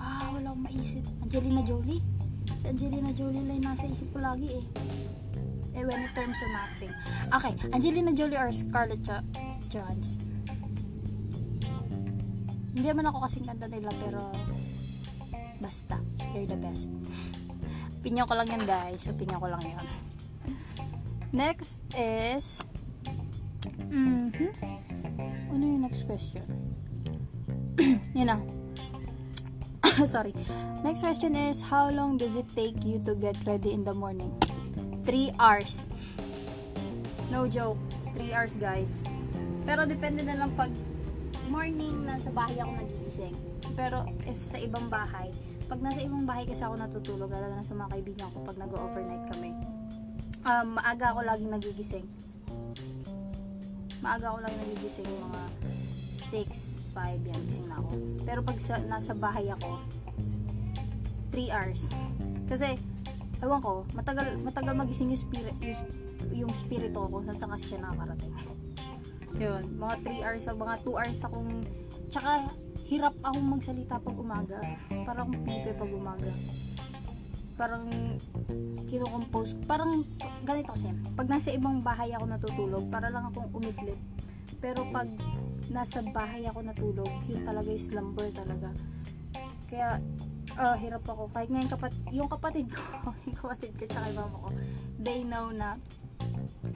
ah, 0.00 0.26
wala 0.32 0.52
akong 0.52 0.64
maisip. 0.68 1.04
Angelina 1.20 1.62
Jolie? 1.64 2.11
Si 2.62 2.70
Angelina 2.70 3.10
Jolie 3.10 3.42
lang 3.42 3.58
nasa 3.58 3.90
isip 3.90 4.06
ko 4.14 4.22
lagi 4.22 4.62
eh. 4.62 4.64
Eh, 5.74 5.82
when 5.82 5.98
in 5.98 6.12
terms 6.14 6.38
of 6.38 6.50
acting. 6.54 6.92
Okay, 7.34 7.52
Angelina 7.74 8.14
Jolie 8.14 8.38
or 8.38 8.54
Scarlett 8.54 9.02
jo- 9.02 9.26
Johansson? 9.66 10.22
Hindi 12.70 12.86
naman 12.86 13.10
ako 13.10 13.26
kasing 13.26 13.50
kanta 13.50 13.66
nila, 13.66 13.90
pero 13.98 14.30
basta, 15.58 15.98
you're 16.30 16.46
the 16.46 16.54
best. 16.54 16.94
Opinion 17.98 18.30
ko 18.30 18.38
lang 18.38 18.46
yan, 18.46 18.62
guys. 18.62 19.10
Opinion 19.10 19.42
ko 19.42 19.50
lang 19.50 19.62
yan. 19.66 19.86
Next 21.34 21.82
is, 21.98 22.62
mhm, 23.90 24.54
ano 25.50 25.62
yung 25.66 25.82
next 25.82 26.06
question? 26.06 26.46
Yun 28.14 28.30
na. 28.30 28.61
Sorry. 30.06 30.32
Next 30.84 31.00
question 31.00 31.36
is, 31.36 31.60
how 31.60 31.90
long 31.90 32.16
does 32.16 32.36
it 32.36 32.48
take 32.56 32.80
you 32.84 32.98
to 33.04 33.14
get 33.14 33.36
ready 33.44 33.72
in 33.72 33.84
the 33.84 33.92
morning? 33.92 34.32
3 35.04 35.36
hours. 35.36 35.86
No 37.28 37.44
joke. 37.44 37.76
3 38.16 38.32
hours, 38.32 38.54
guys. 38.56 39.04
Pero 39.68 39.84
depende 39.84 40.24
na 40.24 40.40
lang 40.40 40.50
pag 40.56 40.72
morning 41.52 42.08
nasa 42.08 42.32
bahay 42.32 42.56
ako 42.56 42.72
nagigising. 42.72 43.36
Pero 43.76 44.08
if 44.24 44.40
sa 44.40 44.56
ibang 44.56 44.88
bahay, 44.88 45.28
pag 45.68 45.78
nasa 45.84 46.00
ibang 46.00 46.24
bahay 46.24 46.48
kasi 46.48 46.64
ako 46.64 46.74
natutulog, 46.80 47.28
lalo 47.28 47.52
na 47.52 47.64
sa 47.64 47.76
mga 47.76 47.90
kaibigan 47.92 48.28
ko 48.32 48.38
pag 48.48 48.56
nag-overnight 48.56 49.24
kami. 49.28 49.50
Um, 50.42 50.80
maaga 50.80 51.12
ako 51.12 51.20
laging 51.22 51.52
nagigising. 51.52 52.06
Maaga 54.00 54.32
ako 54.32 54.38
laging 54.40 54.60
nagigising 54.66 55.08
mga 55.08 55.40
6, 56.16 56.81
5 56.92 57.28
yan, 57.28 57.40
gising 57.48 57.68
na 57.68 57.80
ako. 57.80 57.90
Pero 58.22 58.40
pag 58.44 58.58
sa, 58.60 58.76
nasa 58.84 59.12
bahay 59.16 59.48
ako, 59.48 59.80
3 61.32 61.48
hours. 61.48 61.82
Kasi, 62.46 62.76
ewan 63.40 63.60
ko, 63.64 63.88
matagal, 63.96 64.36
matagal 64.44 64.74
magising 64.76 65.10
yung 65.10 65.22
spirit, 65.22 65.56
yung, 65.60 65.80
yung 66.46 66.52
spirito 66.52 67.00
ko, 67.00 67.16
saan 67.32 67.56
kasi 67.56 67.64
siya 67.72 67.80
nakakarating. 67.80 68.32
Yun, 69.42 69.64
mga 69.80 69.94
3 70.04 70.24
hours, 70.28 70.44
mga 70.52 70.76
2 70.84 71.00
hours 71.00 71.20
akong, 71.24 71.50
tsaka, 72.12 72.30
hirap 72.92 73.16
akong 73.24 73.48
magsalita 73.56 73.96
pag 73.96 74.16
umaga. 74.20 74.60
Parang 75.08 75.32
pipe 75.32 75.72
pag 75.72 75.92
umaga. 75.96 76.28
Parang 77.56 77.88
kinukompose. 78.84 79.56
Parang 79.64 80.04
ganito 80.44 80.76
kasi. 80.76 80.92
Pag 81.16 81.32
nasa 81.32 81.56
ibang 81.56 81.80
bahay 81.80 82.12
ako 82.12 82.24
natutulog, 82.28 82.84
para 82.92 83.08
lang 83.08 83.24
akong 83.32 83.48
umidlip. 83.56 83.96
Pero 84.60 84.84
pag 84.92 85.08
nasa 85.72 86.04
bahay 86.04 86.44
ako 86.44 86.60
natulog, 86.62 87.10
yun 87.26 87.42
talaga 87.48 87.68
yung 87.72 87.80
slumber 87.80 88.28
talaga. 88.30 88.68
Kaya, 89.72 89.96
ah, 90.60 90.76
hirap 90.76 91.02
ako. 91.08 91.32
Kahit 91.32 91.48
ngayon 91.48 91.70
kapat 91.72 91.92
yung 92.12 92.28
kapatid 92.28 92.68
ko, 92.68 92.84
yung 93.26 93.38
kapatid 93.40 93.72
ko 93.80 93.84
tsaka 93.88 94.12
yung 94.12 94.28
ko, 94.28 94.48
they 95.00 95.24
know 95.24 95.48
na 95.48 95.80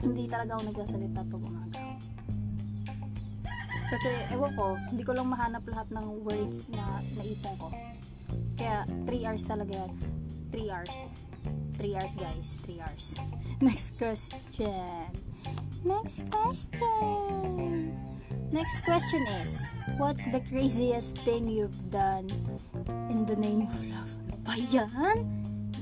hindi 0.01 0.25
talaga 0.25 0.57
ako 0.57 0.61
nagsasalita 0.73 1.21
pag 1.21 1.43
umaga. 1.45 1.81
Kasi, 3.87 4.09
ewan 4.35 4.51
ko, 4.51 4.75
hindi 4.91 5.03
ko 5.07 5.15
lang 5.15 5.31
mahanap 5.31 5.63
lahat 5.63 5.87
ng 5.95 6.27
words 6.27 6.67
na 6.75 6.99
naipon 7.15 7.55
ko. 7.55 7.71
Kaya, 8.59 8.83
3 9.07 9.23
hours 9.23 9.45
talaga 9.47 9.71
yan. 9.87 9.91
3 10.51 10.73
hours. 10.73 10.95
3 11.79 11.95
hours, 11.95 12.13
guys. 12.19 12.49
3 12.67 12.83
hours. 12.83 13.07
Next 13.63 13.95
question. 13.95 15.07
Next 15.87 16.27
question. 16.27 18.16
Next 18.51 18.79
question 18.85 19.27
is, 19.43 19.59
what's 19.97 20.25
the 20.31 20.39
craziest 20.39 21.17
thing 21.27 21.49
you've 21.49 21.91
done 21.91 22.31
in 23.11 23.25
the 23.25 23.35
name 23.35 23.67
of 23.67 23.75
love? 23.91 24.07
Ano 24.23 24.37
ba 24.47 24.55
yan? 24.71 25.17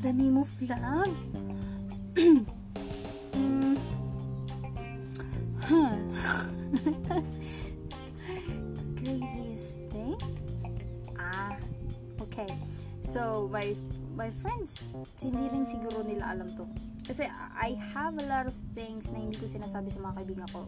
The 0.01 0.09
name 0.09 0.41
of 0.41 0.49
love? 0.65 1.13
Huh. 5.61 5.93
craziest 8.97 9.77
thing? 9.93 10.17
Ah, 11.21 11.53
okay. 12.17 12.49
So, 13.05 13.45
my 13.53 13.77
my 14.15 14.31
friends, 14.31 14.89
hindi 15.19 15.45
rin 15.51 15.67
siguro 15.67 15.99
nila 15.99 16.31
alam 16.31 16.47
to. 16.55 16.63
Kasi 17.03 17.27
I 17.59 17.75
have 17.93 18.15
a 18.15 18.25
lot 18.25 18.47
of 18.47 18.55
things 18.71 19.11
na 19.11 19.19
hindi 19.19 19.35
ko 19.35 19.45
sinasabi 19.45 19.91
sa 19.91 19.99
mga 19.99 20.23
kaibigan 20.23 20.47
ko. 20.55 20.65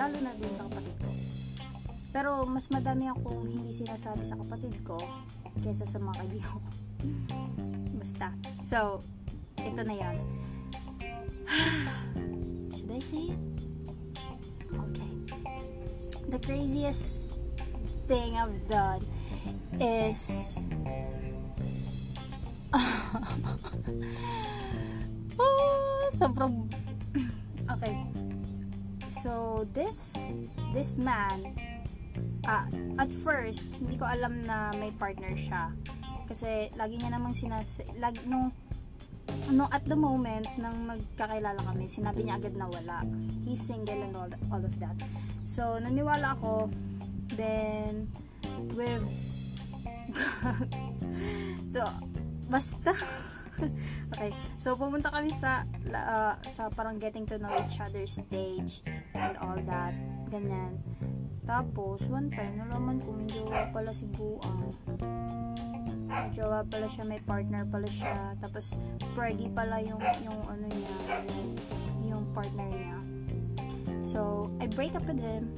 Lalo 0.00 0.16
na 0.24 0.32
din 0.34 0.52
sa 0.56 0.64
kapatid 0.66 0.96
ko. 1.04 1.10
Pero 2.10 2.48
mas 2.48 2.72
madami 2.72 3.12
akong 3.12 3.44
hindi 3.44 3.70
sinasabi 3.70 4.24
sa 4.24 4.40
kapatid 4.40 4.72
ko 4.82 4.96
kaysa 5.60 5.84
sa 5.84 6.00
mga 6.00 6.24
kaibigan 6.24 6.50
ko. 6.56 6.60
Basta. 8.00 8.32
So, 8.64 9.04
ito 9.60 9.80
na 9.84 9.94
yan. 9.94 10.16
Should 12.72 12.90
I 12.90 13.00
say 13.04 13.36
it? 13.36 13.40
Okay. 14.72 15.12
The 16.32 16.40
craziest 16.40 17.20
thing 18.08 18.40
I've 18.40 18.56
done 18.66 19.04
is 19.76 20.64
oh, 25.40 26.08
sobrang 26.18 26.68
okay. 27.70 27.94
So 29.10 29.64
this 29.72 30.32
this 30.76 30.94
man 31.00 31.56
ah, 32.44 32.68
at 33.00 33.10
first 33.24 33.64
hindi 33.80 33.96
ko 33.96 34.06
alam 34.06 34.44
na 34.44 34.70
may 34.76 34.92
partner 34.94 35.34
siya. 35.34 35.72
Kasi 36.26 36.70
lagi 36.74 36.98
niya 36.98 37.14
namang 37.14 37.32
sinas 37.32 37.78
lagi 37.98 38.20
nung 38.26 38.52
no 39.50 39.66
at 39.74 39.82
the 39.86 39.98
moment 39.98 40.46
nang 40.58 40.86
magkakilala 40.86 41.58
kami 41.58 41.90
sinabi 41.90 42.26
niya 42.26 42.38
agad 42.38 42.54
na 42.54 42.68
wala. 42.70 43.02
He's 43.42 43.62
single 43.62 43.98
and 43.98 44.14
all, 44.14 44.30
all 44.50 44.62
of 44.62 44.74
that. 44.78 44.94
So 45.46 45.78
naniwala 45.82 46.38
ako. 46.38 46.70
Then 47.34 48.06
with 48.78 49.02
to, 51.74 51.84
basta. 52.50 52.92
Okay. 54.12 54.36
So 54.60 54.76
pumunta 54.76 55.08
kami 55.08 55.32
sa 55.32 55.64
uh, 55.88 56.36
sa 56.44 56.68
parang 56.68 57.00
getting 57.00 57.24
to 57.24 57.40
know 57.40 57.52
each 57.64 57.80
other 57.80 58.04
stage 58.04 58.84
and 59.16 59.32
all 59.40 59.56
that. 59.64 59.96
Ganyan. 60.28 60.76
Tapos 61.48 62.04
one 62.10 62.28
time 62.28 62.60
nalaman 62.60 63.00
ko 63.00 63.16
may 63.16 63.32
pala 63.72 63.96
si 63.96 64.04
Buang. 64.12 64.68
May 66.10 66.36
pala 66.68 66.86
siya 66.90 67.04
may 67.08 67.20
partner 67.24 67.64
pala 67.64 67.88
siya. 67.88 68.36
Tapos 68.44 68.76
preggy 69.16 69.48
pala 69.48 69.80
yung 69.80 70.04
yung 70.20 70.40
ano 70.44 70.64
niya 70.68 70.92
yung, 71.24 71.50
yung 72.04 72.24
partner 72.36 72.68
niya. 72.68 72.98
So 74.04 74.52
I 74.60 74.68
break 74.68 74.92
up 74.94 75.08
with 75.08 75.20
him. 75.20 75.56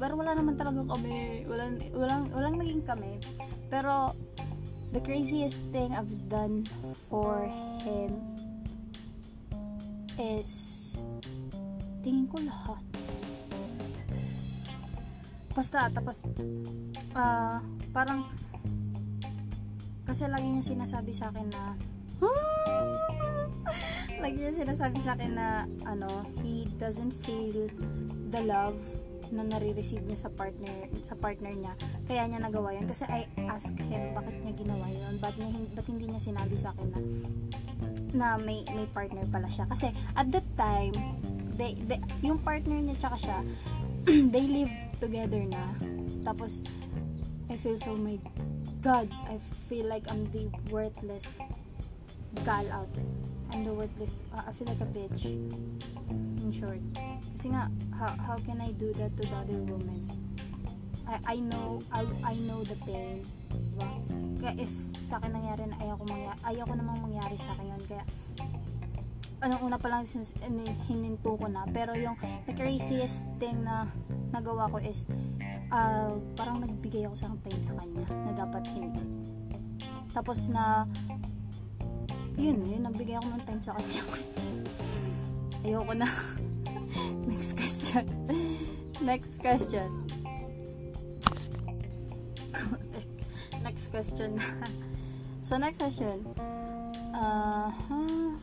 Pero 0.00 0.16
wala 0.16 0.32
naman 0.32 0.56
talaga 0.56 0.86
kami. 0.86 1.44
Walang 1.44 1.82
walang 1.92 2.24
walang 2.32 2.54
naging 2.56 2.84
kami. 2.86 3.20
Pero 3.68 4.14
the 4.92 5.00
craziest 5.00 5.62
thing 5.70 5.94
I've 5.94 6.10
done 6.28 6.66
for 7.08 7.46
him 7.86 8.18
is 10.18 10.90
tingin 12.02 12.26
ko 12.26 12.42
lahat. 12.42 12.82
Basta 15.54 15.86
tapos 15.90 16.26
uh, 17.14 17.62
parang 17.94 18.26
kasi 20.06 20.26
lagi 20.26 20.50
niya 20.50 20.74
sinasabi 20.74 21.12
sa 21.14 21.30
akin 21.30 21.46
na 21.54 21.78
lagi 24.22 24.38
niya 24.42 24.54
sinasabi 24.54 24.98
sa 24.98 25.14
akin 25.14 25.32
na 25.38 25.70
ano 25.86 26.26
he 26.42 26.66
doesn't 26.82 27.14
feel 27.22 27.70
the 28.34 28.42
love 28.42 28.78
na 29.30 29.46
nare-receive 29.46 30.02
niya 30.02 30.26
sa 30.26 30.30
partner 30.30 30.90
sa 31.06 31.14
partner 31.14 31.54
niya. 31.54 31.72
Kaya 32.06 32.26
niya 32.26 32.42
nagawa 32.42 32.74
yun. 32.74 32.86
Kasi 32.90 33.06
I 33.06 33.30
ask 33.46 33.74
him 33.78 34.14
bakit 34.14 34.36
niya 34.42 34.54
ginawa 34.58 34.86
yun? 34.90 35.14
Ba't, 35.22 35.38
niya, 35.38 35.50
ba't 35.74 35.86
hindi 35.86 36.10
niya 36.10 36.20
sinabi 36.22 36.54
sa 36.58 36.74
akin 36.74 36.88
na 36.90 37.00
na 38.10 38.26
may 38.42 38.66
may 38.74 38.90
partner 38.90 39.22
pala 39.30 39.46
siya? 39.46 39.70
Kasi 39.70 39.94
at 40.18 40.26
that 40.34 40.46
time 40.58 40.94
they, 41.54 41.78
they 41.86 42.02
yung 42.26 42.42
partner 42.42 42.78
niya 42.78 42.98
tsaka 42.98 43.16
siya 43.22 43.38
they 44.34 44.44
live 44.50 44.72
together 44.98 45.40
na. 45.46 45.62
Tapos 46.26 46.58
I 47.46 47.54
feel 47.54 47.78
so 47.78 47.94
my 47.94 48.18
God 48.82 49.06
I 49.30 49.38
feel 49.70 49.86
like 49.86 50.10
I'm 50.10 50.26
the 50.34 50.50
worthless 50.74 51.38
gal 52.42 52.66
out 52.74 52.90
there. 52.98 53.14
I'm 53.54 53.62
the 53.62 53.74
worthless 53.74 54.22
uh, 54.34 54.42
I 54.42 54.52
feel 54.58 54.66
like 54.66 54.82
a 54.82 54.90
bitch. 54.90 55.30
In 55.30 56.50
short 56.50 56.82
kasi 57.34 57.46
nga 57.54 57.70
how, 57.94 58.12
how 58.18 58.36
can 58.42 58.58
I 58.60 58.70
do 58.74 58.90
that 58.98 59.14
to 59.18 59.22
the 59.22 59.36
other 59.36 59.60
woman? 59.64 60.06
I, 61.06 61.34
I 61.34 61.36
know 61.42 61.82
I, 61.90 62.06
I 62.22 62.34
know 62.46 62.62
the 62.62 62.78
pain 62.86 63.22
diba? 63.50 63.88
kaya 64.40 64.52
if 64.56 64.72
sa 65.02 65.18
akin 65.18 65.34
nangyari 65.34 65.66
na 65.66 65.76
ayaw 65.82 65.98
ko, 65.98 66.04
mangyari, 66.06 66.38
ayaw 66.46 66.64
ko 66.70 66.74
namang 66.78 67.00
mangyari 67.02 67.36
sa 67.36 67.50
akin 67.56 67.66
yun 67.74 67.82
kaya 67.88 68.04
anong 69.40 69.62
una 69.64 69.76
pa 69.80 69.88
lang 69.88 70.04
hininto 70.88 71.32
ko 71.36 71.46
na. 71.48 71.64
Pero 71.72 71.96
yung 71.96 72.16
the 72.44 72.52
craziest 72.52 73.24
thing 73.40 73.64
na 73.64 73.88
nagawa 74.30 74.68
ko 74.68 74.78
is 74.78 75.08
uh, 75.72 76.12
parang 76.36 76.60
nagbigay 76.60 77.08
ako 77.08 77.16
sa 77.16 77.32
time 77.40 77.62
sa 77.64 77.72
kanya 77.80 78.04
na 78.28 78.32
dapat 78.36 78.62
hindi. 78.68 79.02
Tapos 80.12 80.52
na 80.52 80.84
yun, 82.36 82.60
yun 82.68 82.84
nagbigay 82.84 83.16
ako 83.16 83.26
ng 83.32 83.44
time 83.48 83.62
sa 83.64 83.72
kanya. 83.76 84.02
Ayoko 85.64 85.92
na 85.96 86.08
next 87.40 87.56
question 87.56 88.04
next 89.00 89.40
question 89.40 90.06
next 93.64 93.88
question 93.88 94.36
so 95.40 95.56
next 95.56 95.78
question 95.80 96.20
uh 97.16 97.72
-huh. 97.72 98.36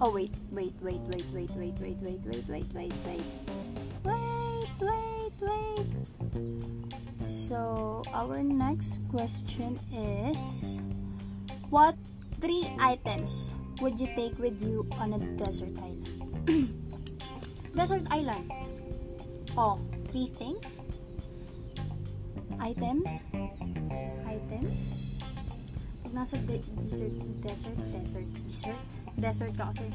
Oh 0.00 0.10
wait, 0.14 0.30
wait, 0.54 0.70
wait, 0.82 1.02
wait, 1.10 1.26
wait, 1.34 1.50
wait, 1.58 1.74
wait, 1.82 1.98
wait, 1.98 2.18
wait, 2.26 2.46
wait, 2.46 2.66
wait, 2.74 2.94
wait. 3.06 3.26
Wait, 4.06 4.70
wait, 4.78 5.34
wait. 5.42 5.86
So, 7.26 8.02
our 8.14 8.38
next 8.42 9.02
question 9.10 9.78
is 9.90 10.78
What 11.70 11.98
three 12.38 12.70
items 12.78 13.50
would 13.82 13.98
you 13.98 14.06
take 14.14 14.38
with 14.38 14.62
you 14.62 14.86
on 14.98 15.10
a 15.14 15.18
desert 15.38 15.74
island? 15.82 16.81
Desert 17.74 18.04
island. 18.10 18.46
Oh, 19.56 19.80
three 20.12 20.28
things? 20.32 20.80
Items? 22.60 23.24
Items? 24.24 24.78
Pag 26.04 26.12
nasa 26.12 26.36
de- 26.40 26.64
desert, 26.84 27.14
desert, 27.42 27.76
desert, 27.90 28.28
desert, 28.46 28.80
desert 29.16 29.52
ka 29.56 29.68
kasi 29.72 29.88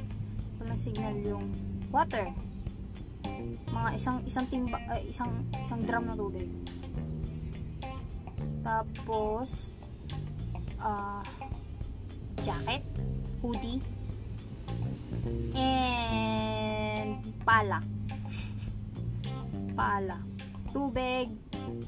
walang 0.58 0.78
signal 0.78 1.16
yung 1.22 1.46
water 1.94 2.28
mga 3.70 3.90
isang 3.94 4.18
isang 4.26 4.46
timba 4.50 4.80
uh, 4.90 5.02
isang 5.06 5.30
isang 5.62 5.82
drum 5.86 6.10
na 6.10 6.18
tubig 6.18 6.50
tapos 8.66 9.78
uh, 10.82 11.24
jacket 12.42 12.84
hoodie 13.40 13.80
and 15.56 16.47
pala 17.48 17.80
pala 19.72 20.20
tubig 20.76 21.32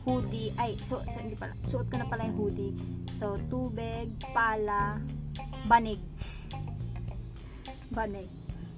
hoodie, 0.03 0.51
ay, 0.57 0.75
so, 0.79 0.99
so 1.05 1.17
hindi 1.19 1.35
pala, 1.35 1.55
suot 1.63 1.87
ko 1.87 1.95
na 1.99 2.07
pala 2.07 2.27
yung 2.27 2.37
hoodie. 2.37 2.73
So, 3.19 3.35
tubig, 3.51 4.11
pala, 4.31 4.99
banig. 5.67 5.99
banig. 7.91 8.29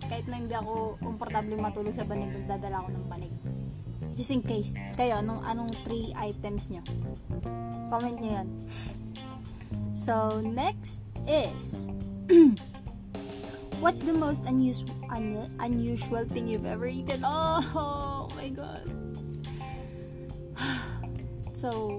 Kahit 0.02 0.26
na 0.28 0.42
hindi 0.42 0.56
ako 0.56 0.98
komportable 1.00 1.56
matulog 1.58 1.96
sa 1.96 2.08
banig, 2.08 2.32
nagdadala 2.32 2.84
ako 2.84 2.90
ng 2.96 3.06
banig. 3.08 3.34
Just 4.18 4.34
in 4.34 4.42
case. 4.44 4.76
Kayo, 4.98 5.22
anong, 5.22 5.42
anong 5.46 5.72
three 5.86 6.12
items 6.18 6.68
nyo? 6.74 6.82
Comment 7.88 8.18
nyo 8.18 8.32
yan. 8.42 8.50
So, 9.94 10.42
next 10.42 11.06
is 11.30 11.94
What's 13.82 14.06
the 14.06 14.14
most 14.14 14.46
unusual 14.46 14.94
un- 15.10 15.50
unusual 15.58 16.22
thing 16.30 16.46
you've 16.46 16.70
ever 16.70 16.86
eaten? 16.86 17.26
Oh, 17.26 17.66
oh 17.74 18.30
my 18.38 18.54
god. 18.54 18.86
so, 21.58 21.98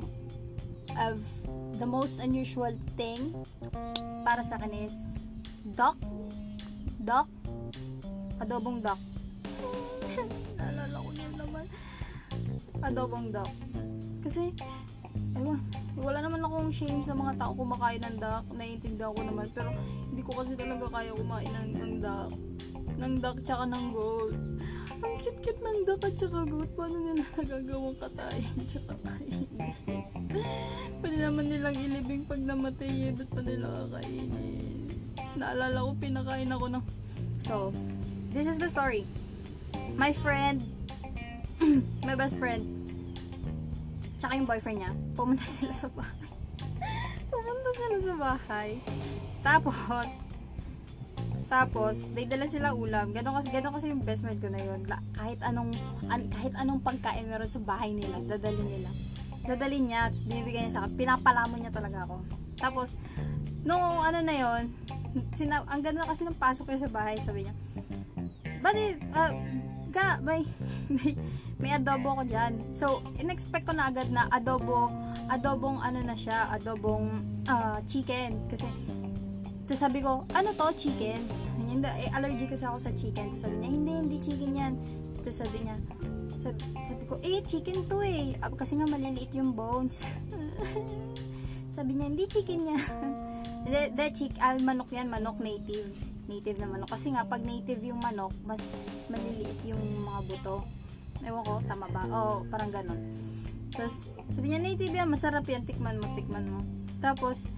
I've 0.94 1.26
the 1.82 1.86
most 1.86 2.22
unusual 2.22 2.70
thing 2.94 3.34
para 4.22 4.46
sa 4.46 4.62
akin 4.62 4.86
is 4.86 4.94
duck. 5.74 5.98
Duck. 7.02 7.26
Adobong 8.38 8.78
duck. 8.78 9.02
Naalala 10.62 11.02
ko 11.02 11.10
na 11.18 11.26
naman. 11.34 11.64
Adobong 12.78 13.26
duck. 13.34 13.50
Kasi, 14.22 14.54
ewan, 15.36 15.60
wala 15.96 16.18
naman 16.24 16.40
akong 16.44 16.72
shame 16.72 17.02
sa 17.04 17.12
mga 17.12 17.36
tao 17.38 17.52
kumakain 17.52 18.02
ng 18.02 18.16
duck. 18.20 18.44
Naiintindihan 18.52 19.12
ko 19.12 19.22
naman. 19.22 19.46
Pero, 19.52 19.70
hindi 20.08 20.22
ko 20.24 20.32
kasi 20.40 20.52
talaga 20.56 20.88
kaya 20.88 21.12
kumain 21.12 21.52
ng, 21.52 21.68
ng 21.76 21.94
duck. 22.00 22.32
Ng 22.98 23.14
duck 23.20 23.38
tsaka 23.44 23.64
ng 23.68 23.86
gold. 23.92 24.36
Ang 25.02 25.14
cute-cute 25.18 25.62
ng 25.62 25.78
duck 25.84 26.02
at 26.06 26.14
tsaka 26.16 26.40
gold. 26.46 26.70
Paano 26.74 26.96
nila 27.00 27.24
nagagawang 27.40 27.98
katayin 28.00 28.56
tsaka 28.66 28.92
kainin? 29.04 29.48
Pwede 31.02 31.16
naman 31.20 31.44
nilang 31.50 31.76
ilibing 31.76 32.24
pag 32.24 32.40
namatay 32.40 33.10
eh. 33.10 33.12
Ba't 33.12 33.28
pa 33.30 33.40
nila 33.44 33.66
kakainin? 33.88 34.88
Naalala 35.36 35.78
ko, 35.86 35.90
pinakain 35.96 36.50
ako 36.52 36.66
ng... 36.72 36.84
So, 37.42 37.54
this 38.30 38.46
is 38.46 38.60
the 38.60 38.68
story. 38.68 39.04
My 39.96 40.12
friend, 40.12 40.62
my 42.08 42.14
best 42.14 42.38
friend, 42.38 42.81
tsaka 44.22 44.38
yung 44.38 44.46
boyfriend 44.46 44.78
niya, 44.78 44.92
pumunta 45.18 45.42
sila 45.58 45.74
sa 45.74 45.90
bahay. 45.90 46.30
pumunta 47.26 47.70
sila 47.74 47.98
sa 47.98 48.14
bahay. 48.14 48.70
Tapos, 49.42 50.22
tapos, 51.50 52.08
may 52.14 52.24
dala 52.24 52.46
sila 52.46 52.70
ulam. 52.72 53.10
Ganon 53.10 53.34
kasi, 53.34 53.50
ganon 53.50 53.74
kasi 53.74 53.90
yung 53.90 54.00
best 54.06 54.22
friend 54.22 54.38
ko 54.38 54.48
na 54.48 54.62
yun. 54.62 54.86
Kahit 55.12 55.42
anong, 55.42 55.74
an, 56.06 56.30
kahit 56.30 56.54
anong 56.54 56.80
pagkain 56.80 57.26
meron 57.26 57.50
sa 57.50 57.60
bahay 57.60 57.92
nila, 57.92 58.22
dadali 58.24 58.62
nila. 58.62 58.88
Dadali 59.42 59.82
niya, 59.82 60.08
tapos 60.08 60.24
binibigay 60.24 60.64
niya 60.64 60.72
sa 60.78 60.80
akin. 60.86 60.96
Pinapalamon 60.96 61.58
niya 61.58 61.74
talaga 61.74 62.06
ako. 62.06 62.22
Tapos, 62.56 62.94
nung 63.66 63.82
ano 63.82 64.22
na 64.22 64.32
yun, 64.38 64.62
sina, 65.34 65.66
ang 65.66 65.82
ganda 65.82 66.06
kasi 66.06 66.22
ng 66.24 66.38
pasok 66.38 66.72
niya 66.72 66.86
sa 66.86 66.94
bahay, 66.94 67.18
sabi 67.18 67.44
niya, 67.44 67.54
Bali, 68.62 68.96
uh, 69.12 69.34
ga, 69.92 70.18
may, 70.24 70.42
may, 70.96 71.12
may 71.60 71.70
adobo 71.76 72.16
ko 72.18 72.22
dyan. 72.24 72.56
So, 72.72 73.04
in-expect 73.20 73.68
ko 73.68 73.76
na 73.76 73.92
agad 73.92 74.08
na 74.08 74.26
adobo, 74.32 74.88
adobong 75.28 75.78
ano 75.84 76.00
na 76.00 76.16
siya, 76.16 76.48
adobong 76.50 77.22
uh, 77.46 77.78
chicken. 77.84 78.40
Kasi, 78.48 78.66
sabi 79.72 80.00
ko, 80.00 80.24
ano 80.32 80.56
to, 80.56 80.72
chicken? 80.74 81.28
Hindi, 81.68 81.88
eh, 81.88 82.10
allergy 82.12 82.48
kasi 82.48 82.64
ako 82.64 82.78
sa 82.80 82.92
chicken. 82.96 83.36
So, 83.36 83.46
sabi 83.48 83.60
niya, 83.60 83.70
hindi, 83.70 83.92
hindi 83.92 84.16
chicken 84.20 84.52
yan. 84.56 84.72
Tapos 85.22 85.38
sabi 85.38 85.56
niya, 85.62 85.76
sabi, 86.42 86.60
sabi 86.88 87.02
ko, 87.06 87.14
eh, 87.22 87.40
chicken 87.44 87.78
to 87.86 88.00
eh. 88.04 88.36
Kasi 88.40 88.76
nga 88.76 88.88
maliliit 88.88 89.32
yung 89.36 89.52
bones. 89.56 90.18
sabi 91.76 91.96
niya, 91.96 92.06
hindi 92.12 92.24
chicken 92.28 92.60
yan. 92.68 92.82
de, 93.64 93.80
de, 93.94 94.04
chick, 94.12 94.34
ah, 94.42 94.58
manok 94.60 94.90
yan, 94.92 95.08
manok 95.08 95.40
native 95.40 96.11
native 96.26 96.58
na 96.62 96.70
manok. 96.70 96.90
Kasi 96.92 97.14
nga, 97.14 97.26
pag 97.26 97.42
native 97.42 97.82
yung 97.82 98.00
manok, 98.02 98.34
mas 98.46 98.70
maliliit 99.10 99.58
yung 99.66 99.82
mga 100.06 100.20
buto. 100.28 100.66
Ewan 101.22 101.42
ko, 101.46 101.54
tama 101.66 101.86
ba? 101.90 102.02
Oo, 102.10 102.34
parang 102.50 102.70
ganon. 102.70 102.98
Tapos, 103.72 104.10
sabi 104.34 104.52
niya, 104.52 104.60
native 104.60 104.92
yan, 104.92 105.08
masarap 105.08 105.46
yan, 105.48 105.64
tikman 105.64 105.96
mo, 105.98 106.12
tikman 106.18 106.46
mo. 106.50 106.60
Tapos, 107.00 107.48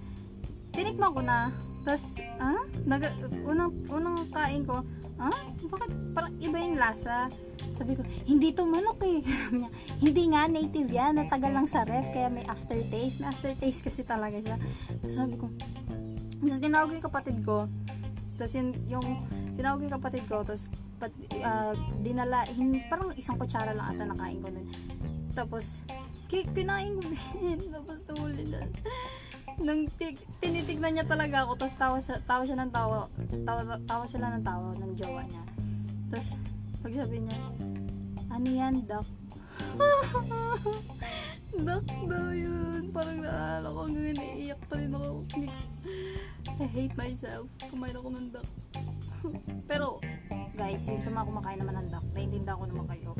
tinikman 0.71 1.11
ko 1.11 1.21
na. 1.21 1.51
Tapos, 1.83 2.17
ah? 2.41 2.61
Naga, 2.87 3.13
unang, 3.45 3.73
unang 3.91 4.29
kain 4.31 4.63
ko, 4.63 4.81
ah? 5.21 5.39
Bakit 5.59 5.89
parang 6.15 6.33
iba 6.39 6.57
yung 6.61 6.79
lasa? 6.79 7.29
Sabi 7.75 7.99
ko, 7.99 8.07
hindi 8.23 8.55
to 8.55 8.63
manok 8.63 9.03
eh. 9.03 9.19
Hindi 10.03 10.23
nga, 10.31 10.47
native 10.47 10.87
yan. 10.87 11.19
Natagal 11.19 11.51
lang 11.51 11.67
sa 11.67 11.83
ref, 11.83 12.07
kaya 12.15 12.31
may 12.31 12.47
aftertaste. 12.47 13.19
May 13.19 13.27
aftertaste 13.27 13.83
kasi 13.83 14.07
talaga 14.07 14.39
siya. 14.39 14.55
Tapos 15.03 15.11
sabi 15.11 15.35
ko, 15.35 15.51
tapos 16.39 16.63
tinawag 16.63 16.87
ko 16.87 16.93
yung 16.95 17.07
kapatid 17.11 17.37
ko. 17.43 17.67
Tapos 18.35 18.51
yung, 18.55 18.71
yung 18.87 19.07
tinawag 19.55 19.79
yung 19.83 19.93
kapatid 19.95 20.23
ko, 20.27 20.43
tapos 20.43 20.67
pat, 20.99 21.11
uh, 21.39 21.73
dinala, 22.03 22.43
hin, 22.51 22.83
parang 22.91 23.11
isang 23.15 23.39
kutsara 23.39 23.71
lang 23.71 23.95
ata 23.95 24.03
nakain 24.03 24.39
ko 24.43 24.47
nun. 24.51 24.67
Tapos, 25.35 25.83
cake, 26.27 26.51
kinain 26.55 26.95
ko 26.99 27.03
din. 27.11 27.59
tapos 27.75 27.97
tumuli 28.07 28.43
na. 28.47 28.63
Nung 29.59 29.87
tig, 29.95 30.19
tinitignan 30.43 30.99
niya 30.99 31.05
talaga 31.07 31.47
ako, 31.47 31.55
tapos 31.55 31.75
tawa 31.79 31.97
siya, 31.99 32.15
tawa 32.27 32.43
siya 32.43 32.57
ng 32.59 32.71
tawa, 32.71 33.07
tawa, 33.47 33.61
tawa 33.87 34.05
sila 34.07 34.27
ng 34.35 34.43
tawa 34.43 34.75
ng 34.75 34.91
jowa 34.99 35.23
niya. 35.23 35.43
Tapos, 36.11 36.39
pagsabi 36.83 37.23
niya, 37.23 37.39
ano 38.31 38.47
yan, 38.51 38.83
duck? 38.83 39.07
duck 41.63 41.85
daw 42.09 42.27
yun. 42.35 42.91
Parang 42.91 43.17
naalala 43.23 43.67
ko, 43.71 43.79
hanggang 43.87 44.17
naiiyak 44.19 44.61
pa 44.67 44.75
rin 44.75 44.91
ako. 44.91 45.09
I 46.55 46.67
hate 46.67 46.95
myself. 46.99 47.45
Kumain 47.71 47.95
ako 47.95 48.07
ng 48.11 48.27
duck. 48.31 48.49
Pero, 49.69 49.99
guys, 50.55 50.83
yung 50.87 51.03
sa 51.03 51.11
mga 51.11 51.25
kumakain 51.31 51.59
naman 51.63 51.75
ng 51.79 51.87
duck, 51.91 52.05
naiintindihan 52.11 52.59
ko 52.59 52.65
naman 52.67 52.85
kayo. 52.91 53.11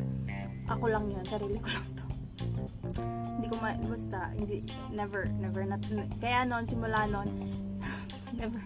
Ako 0.66 0.86
lang 0.90 1.06
yun, 1.08 1.24
sarili 1.24 1.60
ko 1.62 1.70
lang 1.70 1.88
to. 1.94 2.06
hindi 3.36 3.48
ko 3.52 3.56
ma, 3.60 3.76
basta, 3.76 4.32
hindi, 4.34 4.66
never, 4.90 5.30
never, 5.38 5.62
not, 5.68 5.82
kaya 6.18 6.48
noon, 6.48 6.66
simula 6.66 7.06
noon, 7.06 7.30
never, 8.40 8.62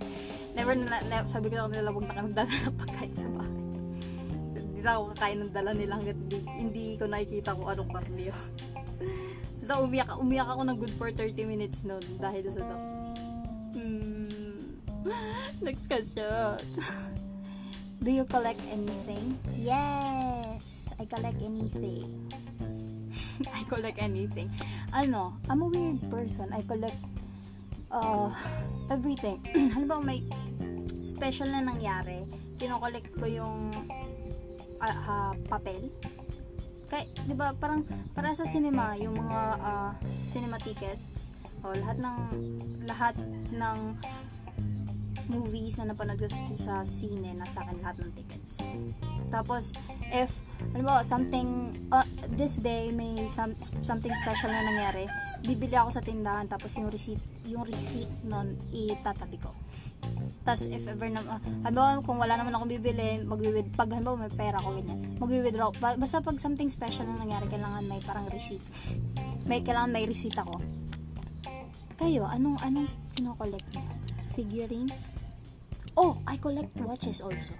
never, 0.55 0.73
na, 0.77 0.97
never, 1.05 1.27
sabi 1.27 1.51
ko 1.51 1.65
na 1.65 1.67
nila, 1.67 1.91
huwag 1.91 2.07
na 2.07 2.15
kami 2.15 2.29
dala 2.31 2.47
ng 2.47 2.77
pagkain 2.79 3.15
sa 3.17 3.27
bahay. 3.33 3.59
Hindi 4.55 4.79
na 4.79 4.91
ako 4.95 5.03
kakain 5.11 5.39
ng 5.43 5.51
dala 5.51 5.71
nila 5.75 5.93
hanggat 5.99 6.17
hindi, 6.23 6.37
hindi 6.55 6.85
ko 6.95 7.03
nakikita 7.11 7.51
kung 7.51 7.67
anong 7.67 7.91
karne 7.91 8.23
yun. 8.31 8.41
Basta 9.59 9.85
umiyak, 9.85 10.09
umiyak 10.17 10.49
ako 10.49 10.61
ng 10.65 10.77
good 10.81 10.95
for 10.97 11.09
30 11.13 11.45
minutes 11.45 11.85
noon 11.85 12.01
dahil 12.17 12.49
sa 12.49 12.61
duck. 12.65 12.83
Hmm. 13.77 14.81
Next 15.65 15.85
question. 15.85 16.57
Do 18.03 18.09
you 18.09 18.23
collect 18.25 18.63
anything? 18.71 19.37
Yes, 19.53 20.87
I 20.97 21.05
collect 21.05 21.43
anything. 21.43 22.31
I 23.59 23.61
collect 23.67 23.99
anything. 23.99 24.47
Ano, 24.95 25.35
I'm 25.51 25.61
a 25.61 25.67
weird 25.67 26.01
person. 26.07 26.47
I 26.55 26.63
collect 26.63 26.97
uh, 27.91 28.31
everything. 28.89 29.43
Halimbawa 29.75 30.01
may 30.01 30.23
special 31.03 31.51
na 31.51 31.61
nangyari, 31.61 32.23
kinokollect 32.57 33.11
ko 33.19 33.25
yung 33.27 33.69
uh, 34.79 34.97
uh, 35.05 35.33
papel. 35.47 35.91
Kaya, 36.89 37.05
di 37.05 37.37
ba, 37.37 37.53
parang, 37.53 37.85
para 38.17 38.33
sa 38.33 38.49
cinema, 38.49 38.97
yung 38.97 39.13
mga 39.13 39.39
uh, 39.61 39.91
cinema 40.25 40.57
tickets, 40.57 41.29
o 41.61 41.69
lahat 41.77 42.01
ng, 42.01 42.19
lahat 42.89 43.15
ng 43.53 43.77
movies 45.29 45.77
na 45.77 45.93
napanood 45.93 46.17
ko 46.17 46.25
sa, 46.25 46.57
sa 46.57 46.75
sine, 46.81 47.37
nasa 47.37 47.61
akin 47.61 47.77
lahat 47.85 48.01
ng 48.01 48.11
tickets. 48.17 48.81
Tapos, 49.29 49.77
if, 50.09 50.41
ano 50.73 50.81
ba, 50.81 51.05
something, 51.05 51.77
uh, 51.93 52.05
this 52.33 52.57
day, 52.57 52.89
may 52.89 53.29
some, 53.29 53.53
something 53.85 54.11
special 54.25 54.49
na 54.49 54.65
nangyari, 54.65 55.05
bibili 55.45 55.77
ako 55.77 55.93
sa 55.93 56.01
tindahan, 56.01 56.49
tapos 56.49 56.73
yung 56.81 56.89
receipt, 56.89 57.21
yung 57.45 57.61
receipt 57.69 58.09
nun, 58.25 58.57
itatabi 58.73 59.37
ko. 59.37 59.53
Tapos, 60.43 60.65
if 60.65 60.81
ever 60.89 61.09
na, 61.13 61.21
uh, 61.21 61.99
kung 62.01 62.17
wala 62.17 62.33
naman 62.39 62.55
akong 62.55 62.71
bibili, 62.73 63.21
magwi 63.21 63.61
pag 63.75 63.91
halimbawa 63.93 64.25
may 64.25 64.33
pera 64.33 64.57
ko, 64.57 64.73
ganyan, 64.73 64.99
magwi-withdraw. 65.21 65.69
Basta 65.77 66.23
pag 66.25 66.41
something 66.41 66.71
special 66.71 67.05
na 67.05 67.21
nangyari, 67.21 67.45
kailangan 67.51 67.85
may 67.85 68.01
parang 68.01 68.25
receipt. 68.31 68.63
May, 69.49 69.65
kailangan 69.65 69.89
may 69.89 70.05
receipt 70.05 70.37
ako. 70.37 70.61
Kayo, 71.97 72.29
anong, 72.29 72.61
anong 72.61 72.85
kinokollect 73.17 73.65
niyo? 73.73 73.81
Figurines? 74.37 75.17
Oh, 75.97 76.21
I 76.29 76.37
collect 76.37 76.69
watches 76.79 77.19
also. 77.19 77.51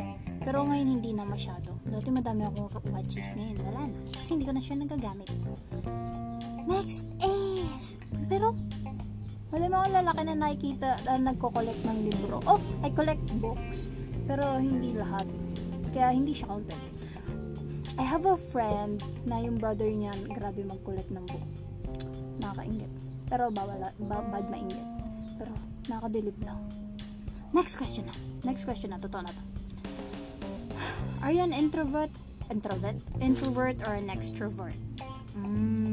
Pero 0.45 0.63
ngayon 0.63 1.01
hindi 1.01 1.11
na 1.11 1.25
masyado. 1.25 1.75
Dati 1.83 2.07
madami 2.13 2.45
akong 2.45 2.71
watches 2.93 3.35
ngayon. 3.35 3.57
Wala 3.67 3.89
na. 3.89 3.97
Kasi 4.15 4.37
hindi 4.37 4.45
ko 4.47 4.53
na 4.53 4.61
siya 4.61 4.75
nagagamit. 4.79 5.27
Next 6.69 7.09
is... 7.19 7.97
Pero, 8.29 8.53
wala 9.49 9.65
mga 9.65 9.87
lalaki 10.01 10.21
na 10.25 10.35
nakikita 10.37 10.89
na 11.09 11.33
nagko-collect 11.33 11.81
ng 11.81 11.99
libro. 12.05 12.37
Oh, 12.45 12.61
I 12.85 12.93
collect 12.93 13.25
books. 13.41 13.89
Pero 14.29 14.61
hindi 14.61 14.93
lahat. 14.93 15.25
Kaya 15.89 16.13
hindi 16.13 16.37
siya 16.37 16.53
counted. 16.53 16.77
I 17.97 18.05
have 18.05 18.23
a 18.29 18.37
friend 18.37 19.01
na 19.25 19.41
yung 19.41 19.57
brother 19.57 19.89
niya 19.89 20.13
grabe 20.31 20.61
mag-collect 20.61 21.09
ng 21.09 21.25
book. 21.25 21.45
Nakakaingit. 22.39 22.91
Pero 23.25 23.49
bawal, 23.49 23.89
ba, 24.05 24.17
bad 24.29 24.45
mainggit. 24.53 24.85
Pero 25.41 25.51
nakakadilib 25.89 26.37
na. 26.45 26.53
Next 27.49 27.75
question 27.75 28.05
na. 28.05 28.15
Next 28.45 28.69
question 28.69 28.93
na. 28.93 29.01
Totoo 29.01 29.25
na 29.25 29.33
to. 29.33 29.43
Are 31.25 31.33
you 31.33 31.41
an 31.41 31.51
introvert? 31.51 32.13
Introvert? 32.53 33.01
Introvert 33.19 33.81
or 33.83 33.97
an 33.97 34.13
extrovert? 34.13 34.77
Mm. 35.33 35.88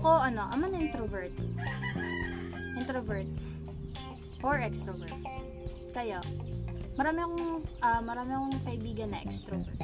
Ako, 0.00 0.16
ano, 0.16 0.48
I'm 0.48 0.64
an 0.64 0.72
introvert. 0.80 1.28
Introvert. 2.72 3.28
Or 4.40 4.56
extrovert. 4.56 5.12
Kaya, 5.92 6.24
marami 6.96 7.20
akong, 7.20 7.60
ah, 7.84 8.00
marami 8.00 8.32
akong 8.32 8.56
kaibigan 8.64 9.12
na 9.12 9.20
extrovert. 9.20 9.76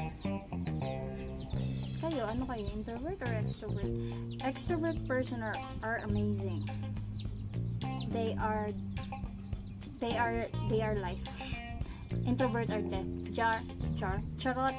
Kayo, 2.01 2.25
ano 2.33 2.49
kayo? 2.49 2.65
Introvert 2.73 3.21
or 3.21 3.33
extrovert? 3.37 3.93
Extrovert 4.41 4.97
person 5.05 5.45
are, 5.45 5.61
are 5.85 6.01
amazing. 6.09 6.65
They 8.09 8.33
are, 8.41 8.73
they 10.01 10.17
are, 10.17 10.49
they 10.73 10.81
are 10.81 10.97
life. 10.97 11.29
Introvert 12.25 12.73
are 12.73 12.81
death. 12.81 13.05
Jar, 13.37 13.61
char, 14.01 14.25
charot. 14.41 14.73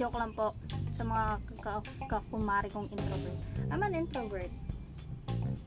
Joke 0.00 0.16
lang 0.16 0.32
po 0.32 0.56
sa 0.96 1.04
mga 1.04 1.24
ka- 1.60 1.84
kakumari 2.08 2.72
kong 2.72 2.88
introvert. 2.88 3.36
I'm 3.68 3.84
an 3.84 3.92
introvert. 3.92 4.48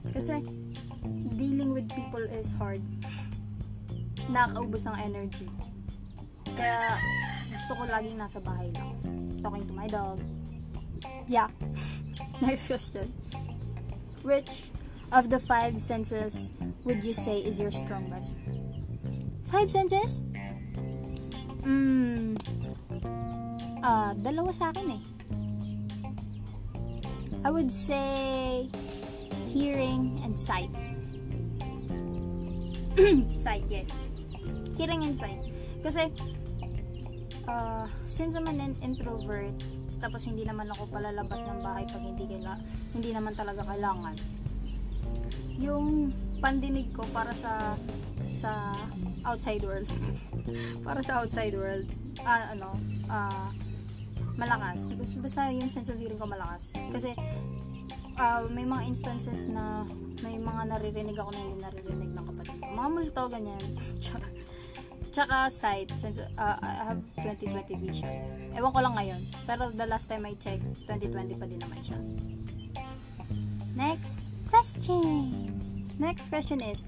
Kasi, 0.10 0.42
dealing 1.38 1.70
with 1.70 1.86
people 1.94 2.26
is 2.34 2.50
hard. 2.58 2.82
Nakakaubos 4.34 4.90
ng 4.90 4.98
energy. 4.98 5.46
Kaya, 6.50 6.98
gusto 7.46 7.78
ko 7.78 7.82
laging 7.86 8.18
nasa 8.18 8.42
bahay 8.42 8.74
lang. 8.74 8.98
Talking 9.46 9.70
to 9.70 9.74
my 9.78 9.86
dog. 9.86 10.18
Yeah. 11.30 11.54
Next 12.42 12.74
question. 12.74 13.14
Which 14.26 14.74
of 15.14 15.30
the 15.30 15.38
five 15.38 15.78
senses 15.78 16.50
would 16.82 17.06
you 17.06 17.14
say 17.14 17.38
is 17.38 17.62
your 17.62 17.70
strongest? 17.70 18.42
Five 19.54 19.70
senses? 19.70 20.26
Hmm. 21.62 22.34
Ah, 23.84 24.16
dalawa 24.16 24.48
sa 24.56 24.72
akin 24.72 24.96
eh. 24.96 25.04
I 27.44 27.52
would 27.52 27.68
say 27.68 28.72
hearing 29.52 30.24
and 30.24 30.40
sight. 30.40 30.72
sight, 33.44 33.68
yes. 33.68 34.00
Hearing 34.80 35.04
and 35.04 35.12
sight. 35.12 35.36
Kasi, 35.84 36.08
uh, 37.44 37.84
since 38.08 38.40
I'm 38.40 38.48
an 38.48 38.80
introvert, 38.80 39.52
tapos 40.00 40.32
hindi 40.32 40.48
naman 40.48 40.72
ako 40.72 40.88
palalabas 40.88 41.44
ng 41.44 41.60
bahay 41.60 41.84
pag 41.84 42.00
hindi, 42.00 42.24
kaila, 42.24 42.56
hindi 42.96 43.12
naman 43.12 43.36
talaga 43.36 43.68
kailangan. 43.68 44.16
Yung 45.60 46.16
pandinig 46.40 46.88
ko 46.96 47.04
para 47.12 47.36
sa 47.36 47.76
sa 48.32 48.80
outside 49.28 49.68
world. 49.68 49.92
para 50.88 51.04
sa 51.04 51.20
outside 51.20 51.52
world. 51.52 51.88
Ah, 52.24 52.56
ano, 52.56 52.80
ah, 53.12 53.52
malakas. 54.36 54.90
Bas- 54.94 55.20
Basta 55.20 55.50
yung 55.54 55.70
sense 55.70 55.90
of 55.94 55.98
hearing 56.00 56.18
ko 56.18 56.26
malakas. 56.26 56.74
Kasi, 56.90 57.14
ah, 58.18 58.46
may 58.50 58.66
mga 58.66 58.84
instances 58.90 59.50
na 59.50 59.86
may 60.22 60.40
mga 60.40 60.62
naririnig 60.70 61.18
ako 61.20 61.30
na 61.34 61.40
hindi 61.40 61.58
naririnig 61.62 62.12
ng 62.16 62.26
kapatid 62.26 62.56
ko. 62.58 62.66
Mga 62.74 62.90
multo, 62.90 63.22
ganyan. 63.30 63.64
Tsaka, 64.04 64.28
tsaka 65.14 65.36
sight. 65.54 65.90
Since 65.94 66.26
ah, 66.38 66.58
I 66.62 66.94
have 66.94 67.02
2020 67.22 67.78
vision. 67.86 68.14
Ewan 68.58 68.72
ko 68.74 68.80
lang 68.82 68.96
ngayon. 68.98 69.22
Pero 69.46 69.70
the 69.70 69.86
last 69.86 70.10
time 70.10 70.26
I 70.26 70.34
checked, 70.42 70.66
2020 70.90 71.38
pa 71.38 71.46
din 71.46 71.62
naman 71.62 71.80
siya. 71.84 72.00
Next 73.74 74.26
question. 74.50 75.54
Next 75.98 76.30
question 76.30 76.62
is, 76.62 76.86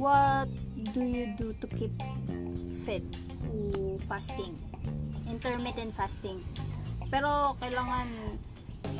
what 0.00 0.48
do 0.96 1.04
you 1.04 1.32
do 1.36 1.52
to 1.60 1.66
keep 1.68 1.92
fit? 2.84 3.04
Ooh, 3.52 4.00
fasting. 4.08 4.56
Intermittent 5.32 5.96
fasting. 5.96 6.44
Pero 7.08 7.56
kailangan 7.56 8.08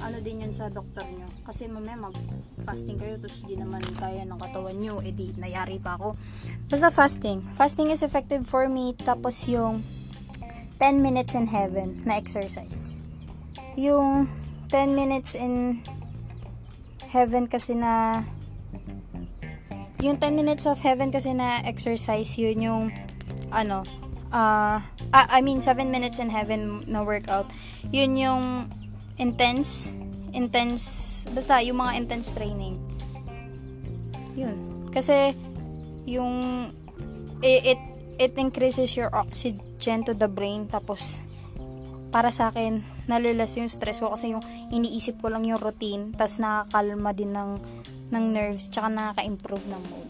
ano 0.02 0.16
din 0.24 0.42
yun 0.42 0.52
sa 0.56 0.72
doktor 0.72 1.04
nyo. 1.04 1.28
Kasi 1.44 1.68
mamaya 1.68 1.94
mag-fasting 2.08 2.96
kayo 2.96 3.20
tapos 3.20 3.44
di 3.44 3.54
naman 3.54 3.84
kaya 4.00 4.24
ng 4.24 4.40
katawan 4.40 4.76
nyo. 4.80 5.04
Eh 5.04 5.12
di, 5.12 5.36
nayari 5.36 5.76
pa 5.76 6.00
ako. 6.00 6.16
Basta 6.72 6.88
fasting. 6.88 7.44
Fasting 7.54 7.92
is 7.92 8.00
effective 8.00 8.48
for 8.48 8.66
me. 8.66 8.96
Tapos 8.96 9.44
yung 9.44 9.84
10 10.80 10.98
minutes 10.98 11.36
in 11.36 11.52
heaven 11.52 12.02
na 12.02 12.18
exercise. 12.18 13.04
Yung 13.78 14.26
10 14.72 14.96
minutes 14.96 15.36
in 15.36 15.84
heaven 17.12 17.44
kasi 17.44 17.76
na 17.76 18.24
yung 20.02 20.18
10 20.18 20.34
minutes 20.34 20.66
of 20.66 20.82
heaven 20.82 21.14
kasi 21.14 21.30
na 21.30 21.62
exercise 21.62 22.34
yun 22.34 22.58
yung 22.58 22.82
ano 23.54 23.86
uh, 24.34 24.82
I 25.12 25.44
mean 25.44 25.60
7 25.60 25.92
minutes 25.92 26.16
in 26.18 26.32
heaven 26.32 26.88
na 26.88 27.04
workout 27.04 27.52
yun 27.92 28.16
yung 28.16 28.72
intense 29.20 29.92
intense 30.32 31.24
basta 31.28 31.60
yung 31.60 31.84
mga 31.84 31.92
intense 32.00 32.32
training 32.32 32.80
yun 34.32 34.88
kasi 34.88 35.36
yung 36.08 36.68
it, 37.44 37.76
it 37.76 37.80
it 38.16 38.32
increases 38.40 38.96
your 38.96 39.12
oxygen 39.12 40.04
to 40.08 40.16
the 40.16 40.28
brain 40.28 40.64
tapos 40.68 41.20
para 42.12 42.28
sa 42.28 42.52
akin 42.52 42.84
nalilas 43.08 43.56
yung 43.56 43.68
stress 43.68 44.00
ko 44.00 44.12
kasi 44.12 44.36
yung 44.36 44.44
iniisip 44.68 45.20
ko 45.20 45.32
lang 45.32 45.48
yung 45.48 45.60
routine 45.60 46.12
tas 46.12 46.40
nakakalma 46.40 47.16
din 47.16 47.32
ng 47.32 47.56
ng 48.12 48.24
nerves 48.28 48.68
tsaka 48.68 48.92
nakaka-improve 48.92 49.64
ng 49.72 49.82
mood. 49.88 50.08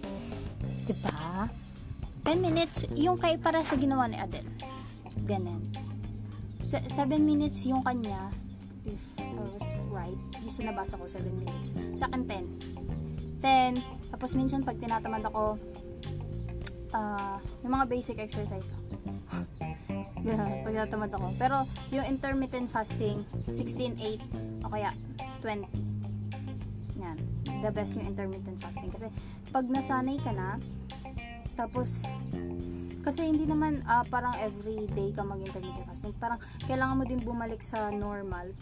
'Di 0.91 0.95
ba? 0.99 1.47
10 2.27 2.43
minutes 2.43 2.87
yung 2.99 3.19
kay 3.19 3.39
para 3.39 3.63
sa 3.63 3.79
ginawa 3.79 4.11
ni 4.11 4.19
Adele. 4.19 4.51
Ganun. 5.29 5.63
7 6.63 6.89
minutes 7.21 7.67
yung 7.69 7.85
kanya 7.85 8.33
if 8.87 9.03
I 9.21 9.29
was 9.37 9.67
right. 9.93 10.19
Yung 10.41 10.53
sa 10.53 10.63
nabasa 10.67 10.97
ko 10.97 11.05
7 11.05 11.27
minutes. 11.29 11.77
Sa 11.99 12.09
akin 12.09 12.25
10. 12.25 13.43
10. 13.45 14.13
Tapos 14.15 14.31
minsan 14.39 14.65
pag 14.65 14.79
tinatamad 14.79 15.23
ako 15.27 15.59
ah 16.93 17.41
yung 17.65 17.73
mga 17.73 17.87
basic 17.89 18.17
exercise 18.21 18.69
lang. 18.69 18.85
Ganun, 20.27 20.53
pag 20.63 20.73
tinatamad 20.73 21.11
ako. 21.13 21.27
Pero 21.37 21.57
yung 21.91 22.07
intermittent 22.07 22.69
fasting 22.71 23.21
16-8 23.51 24.65
o 24.65 24.71
kaya 24.71 24.95
20 25.43 25.93
yan. 27.03 27.19
The 27.61 27.71
best 27.75 27.99
yung 27.99 28.07
intermittent 28.07 28.59
fasting. 28.63 28.91
Kasi, 28.95 29.07
pag 29.51 29.67
nasanay 29.67 30.23
ka 30.23 30.31
na, 30.31 30.57
tapos, 31.59 32.07
kasi 33.03 33.27
hindi 33.27 33.45
naman 33.45 33.83
ah, 33.85 34.07
parang 34.07 34.33
every 34.39 34.87
day 34.95 35.11
ka 35.11 35.27
mag-intermittent 35.27 35.91
fasting. 35.91 36.15
Parang, 36.23 36.39
kailangan 36.71 36.95
mo 36.97 37.05
din 37.05 37.21
bumalik 37.21 37.59
sa 37.61 37.91
normal. 37.91 38.55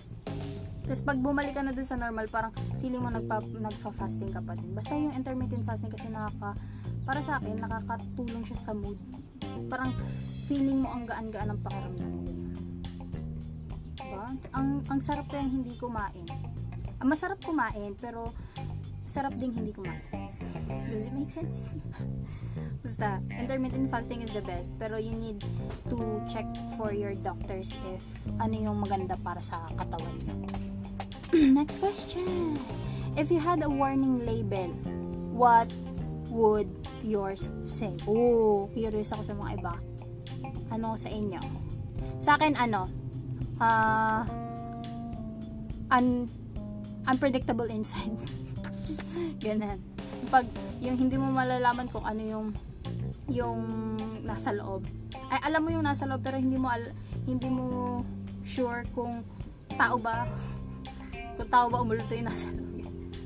Tapos, 0.88 1.04
pag 1.04 1.20
bumalik 1.20 1.52
ka 1.52 1.60
na 1.60 1.76
dun 1.76 1.84
sa 1.84 2.00
normal, 2.00 2.26
parang 2.32 2.52
feeling 2.80 3.04
mo 3.04 3.12
nagpa, 3.12 3.44
nagfa-fasting 3.44 4.32
ka 4.32 4.40
pa 4.40 4.56
din. 4.56 4.72
Basta 4.72 4.96
yung 4.96 5.12
intermittent 5.12 5.62
fasting 5.68 5.92
kasi 5.92 6.08
nakaka, 6.08 6.56
para 7.04 7.20
sa 7.20 7.36
akin, 7.36 7.60
nakakatulong 7.60 8.42
siya 8.48 8.58
sa 8.58 8.72
mood. 8.72 8.96
Parang, 9.68 9.92
feeling 10.50 10.82
mo 10.82 10.90
ang 10.90 11.06
gaan-gaan 11.06 11.54
ng 11.54 11.60
pakiramdam 11.62 12.10
mo. 12.10 12.20
Diba? 13.94 14.26
Ang, 14.56 14.82
ang 14.90 14.98
sarap 14.98 15.30
kaya 15.30 15.46
hindi 15.46 15.78
kumain. 15.78 16.26
Masarap 16.98 17.38
kumain, 17.44 17.94
pero 17.94 18.34
sarap 19.10 19.34
ding 19.42 19.50
hindi 19.50 19.74
kumain. 19.74 19.98
Does 20.86 21.10
it 21.10 21.14
make 21.14 21.34
sense? 21.34 21.66
Basta, 22.86 23.18
intermittent 23.26 23.90
fasting 23.90 24.22
is 24.22 24.30
the 24.30 24.40
best, 24.40 24.78
pero 24.78 25.02
you 25.02 25.10
need 25.10 25.42
to 25.90 26.22
check 26.30 26.46
for 26.78 26.94
your 26.94 27.18
doctors 27.18 27.74
if 27.90 28.02
ano 28.38 28.54
yung 28.54 28.78
maganda 28.78 29.18
para 29.18 29.42
sa 29.42 29.66
katawan 29.74 30.14
nyo. 30.14 30.34
Next 31.58 31.82
question. 31.82 32.54
If 33.18 33.34
you 33.34 33.42
had 33.42 33.66
a 33.66 33.70
warning 33.70 34.22
label, 34.22 34.70
what 35.34 35.66
would 36.30 36.70
yours 37.02 37.50
say? 37.66 37.90
Oh, 38.06 38.70
curious 38.70 39.10
ako 39.10 39.22
sa 39.26 39.34
mga 39.34 39.50
iba. 39.58 39.74
Ano 40.70 40.94
sa 40.94 41.10
inyo? 41.10 41.42
Sa 42.22 42.38
akin, 42.38 42.54
ano? 42.54 42.86
Ah, 43.58 44.22
un 45.90 46.30
unpredictable 47.10 47.66
inside. 47.78 48.39
Ganun. 49.44 49.78
Pag 50.28 50.46
yung 50.80 50.96
hindi 50.96 51.16
mo 51.16 51.32
malalaman 51.32 51.88
kung 51.88 52.04
ano 52.04 52.22
yung 52.22 52.46
yung 53.30 53.60
nasa 54.26 54.50
loob. 54.54 54.86
Ay 55.30 55.40
alam 55.46 55.62
mo 55.62 55.70
yung 55.70 55.86
nasa 55.86 56.06
loob 56.06 56.22
pero 56.22 56.36
hindi 56.38 56.58
mo 56.58 56.70
al- 56.70 56.94
hindi 57.24 57.48
mo 57.48 58.00
sure 58.42 58.82
kung 58.96 59.22
tao 59.78 59.96
ba 59.96 60.26
kung 61.38 61.48
tao 61.48 61.66
ba 61.70 61.82
umulto 61.82 62.12
yung 62.12 62.28
nasa 62.28 62.50
loob. 62.50 62.74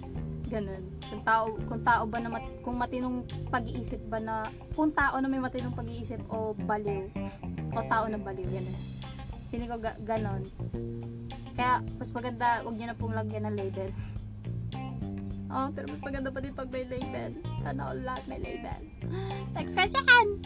Ganun. 0.53 0.83
Kung 1.05 1.23
tao 1.23 1.45
kung 1.69 1.83
tao 1.83 2.03
ba 2.09 2.19
na 2.21 2.31
mat, 2.33 2.45
kung 2.61 2.77
matinong 2.77 3.25
pag-iisip 3.49 4.01
ba 4.09 4.19
na 4.19 4.45
kung 4.73 4.91
tao 4.93 5.19
na 5.21 5.31
may 5.31 5.41
matinong 5.41 5.77
pag-iisip 5.77 6.21
o 6.31 6.53
baliw 6.55 7.11
o 7.75 7.79
tao 7.87 8.05
na 8.07 8.19
baliw 8.21 8.47
ganun. 8.49 8.79
Feeling 9.55 9.71
ko 9.71 9.79
ga- 9.79 10.01
ganon. 10.03 10.43
Kaya, 11.55 11.79
mas 12.03 12.11
maganda, 12.11 12.67
wag 12.67 12.75
niyo 12.75 12.91
na 12.91 12.99
pong 12.99 13.15
lagyan 13.15 13.47
ng 13.47 13.55
label. 13.55 13.91
Oh, 15.55 15.71
pero 15.71 15.87
mas 15.87 16.03
maganda 16.03 16.35
pa 16.35 16.43
din 16.43 16.51
pag 16.51 16.67
may 16.67 16.83
label. 16.83 17.31
Sana 17.63 17.95
all 17.95 18.03
lahat 18.03 18.27
may 18.27 18.43
label. 18.43 18.81
Next 19.57 19.79
question! 19.79 20.43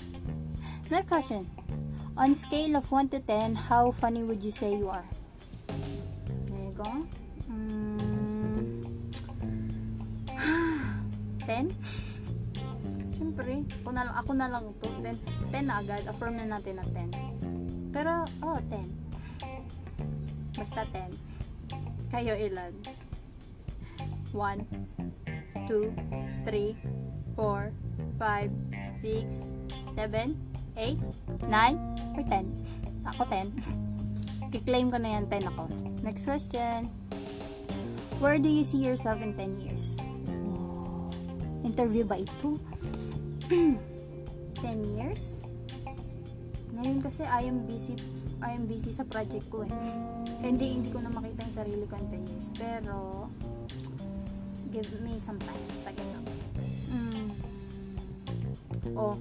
Next 0.92 1.08
question. 1.08 1.48
On 2.12 2.36
scale 2.36 2.76
of 2.76 2.92
1 2.92 3.16
to 3.16 3.20
10, 3.24 3.72
how 3.72 3.88
funny 3.88 4.20
would 4.20 4.44
you 4.44 4.52
say 4.52 4.76
you 4.76 4.92
are? 4.92 5.08
There 6.52 6.60
you 6.60 6.76
go. 6.76 6.92
Mm, 7.48 8.84
10? 11.48 11.72
Siyempre, 13.16 13.64
ako 13.80 13.90
na, 13.96 14.04
lang, 14.04 14.16
ako 14.20 14.32
na 14.36 14.46
lang 14.52 14.64
to. 14.76 14.88
10, 15.00 15.16
10 15.56 15.68
na 15.72 15.80
agad. 15.80 16.04
Affirm 16.04 16.36
na 16.36 16.44
natin 16.60 16.76
na 16.76 16.84
10. 16.84 17.96
Pero, 17.96 18.28
oh, 18.44 18.60
10. 18.60 18.84
Basta 20.52 20.84
10. 20.92 22.12
Kayo 22.12 22.36
ilan? 22.36 22.76
1, 24.32 24.66
2, 25.68 25.92
3, 26.44 26.76
4, 27.36 27.72
5, 28.18 28.50
6, 29.00 29.46
7, 29.96 30.36
8, 30.76 30.98
9, 31.46 32.16
or 32.16 32.22
10. 32.22 33.08
Ako 33.14 33.22
10. 33.26 33.52
Kiklaim 34.52 34.88
ko 34.88 34.98
na 34.98 35.20
yan, 35.20 35.24
10 35.28 35.50
ako. 35.52 35.68
Next 36.02 36.24
question. 36.24 36.88
Where 38.18 38.42
do 38.42 38.50
you 38.50 38.66
see 38.66 38.82
yourself 38.82 39.22
in 39.22 39.36
10 39.36 39.62
years? 39.62 40.02
Interview 41.62 42.02
ba 42.02 42.18
ito? 42.18 42.58
10 43.52 43.78
years? 44.98 45.38
Ngayon 46.74 46.98
kasi 47.02 47.22
I 47.26 47.46
am 47.46 47.66
busy 47.66 47.98
I 48.38 48.54
am 48.54 48.70
busy 48.70 48.94
sa 48.94 49.02
project 49.02 49.50
ko 49.50 49.66
eh. 49.66 49.70
Hindi, 50.38 50.78
hindi 50.78 50.88
ko 50.94 51.02
na 51.02 51.10
makita 51.10 51.42
yung 51.42 51.56
sarili 51.58 51.84
ko 51.90 51.94
in 51.98 52.06
10 52.22 52.30
years. 52.30 52.48
Pero, 52.54 53.26
give 54.82 55.02
me 55.02 55.18
some 55.18 55.38
time. 55.42 55.64
Sige 55.82 56.02
lang. 56.06 56.24
Mm. 56.86 57.28
Oh, 58.94 59.18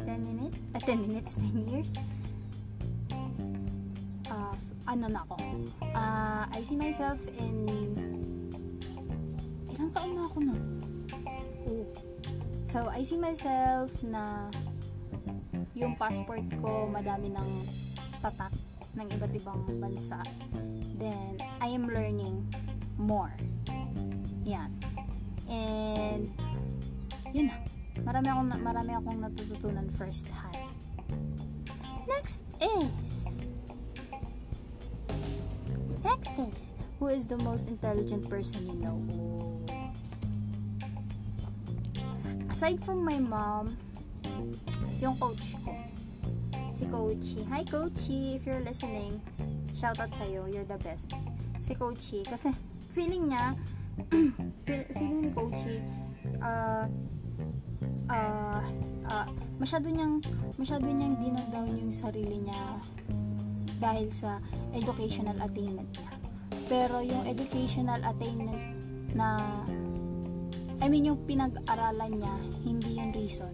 10 0.00 0.24
minutes? 0.24 0.56
Ah, 0.72 0.80
10 0.80 1.04
minutes, 1.04 1.30
10 1.36 1.68
years? 1.68 1.90
Uh, 4.32 4.56
ano 4.88 5.04
na 5.12 5.20
ako? 5.28 5.36
Uh, 5.92 6.44
I 6.48 6.60
see 6.64 6.80
myself 6.80 7.20
in... 7.36 7.68
Ilang 9.76 9.90
taon 9.92 10.10
na 10.16 10.22
ako 10.24 10.38
na? 10.40 10.56
Oh. 11.68 11.84
So, 12.64 12.88
I 12.88 13.04
see 13.04 13.20
myself 13.20 13.92
na 14.00 14.48
yung 15.76 16.00
passport 16.00 16.48
ko 16.64 16.88
madami 16.88 17.28
ng 17.28 17.50
tatak 18.24 18.56
ng 18.96 19.06
iba't 19.20 19.32
ibang 19.36 19.60
bansa. 19.76 20.18
Then, 20.96 21.36
I 21.60 21.68
am 21.68 21.92
learning 21.92 22.48
more. 22.96 23.34
Yun 27.34 27.50
na. 27.50 27.58
Marami 28.06 28.30
akong, 28.30 28.50
marami 28.62 28.92
akong 28.94 29.18
natututunan 29.18 29.90
first 29.90 30.30
hand. 30.30 30.70
Next 32.06 32.46
is, 32.62 33.42
next 36.06 36.34
is, 36.38 36.72
who 37.02 37.10
is 37.10 37.26
the 37.26 37.38
most 37.42 37.66
intelligent 37.66 38.30
person 38.30 38.62
you 38.62 38.78
know? 38.78 38.98
Aside 42.54 42.78
from 42.86 43.02
my 43.02 43.18
mom, 43.18 43.74
yung 45.02 45.18
coach 45.18 45.58
ko, 45.66 45.74
si 46.70 46.86
Coachy. 46.86 47.42
Hi 47.50 47.66
Coachy, 47.66 48.38
if 48.38 48.46
you're 48.46 48.62
listening, 48.62 49.18
shout 49.74 49.98
out 49.98 50.14
sa'yo, 50.14 50.46
you're 50.46 50.66
the 50.70 50.78
best. 50.78 51.10
Si 51.58 51.74
Coachy, 51.74 52.22
kasi 52.22 52.54
feeling 52.94 53.34
niya, 53.34 53.58
feeling 54.94 55.18
ni 55.26 55.30
Coachy, 55.34 55.82
uh, 56.38 56.86
uh, 58.10 58.62
uh, 59.08 59.26
masyado 59.56 59.88
niyang, 59.88 60.20
masyado 60.56 60.84
niyang 60.84 61.16
dinodown 61.20 61.70
yung 61.78 61.94
sarili 61.94 62.40
niya 62.42 62.80
dahil 63.80 64.08
sa 64.12 64.40
educational 64.72 65.36
attainment 65.40 65.90
niya. 65.96 66.12
Pero 66.68 67.04
yung 67.04 67.24
educational 67.28 68.00
attainment 68.04 68.56
na 69.12 69.38
I 70.82 70.90
mean 70.90 71.06
yung 71.08 71.22
pinag-aralan 71.24 72.12
niya, 72.18 72.34
hindi 72.66 72.98
yung 72.98 73.12
reason. 73.14 73.52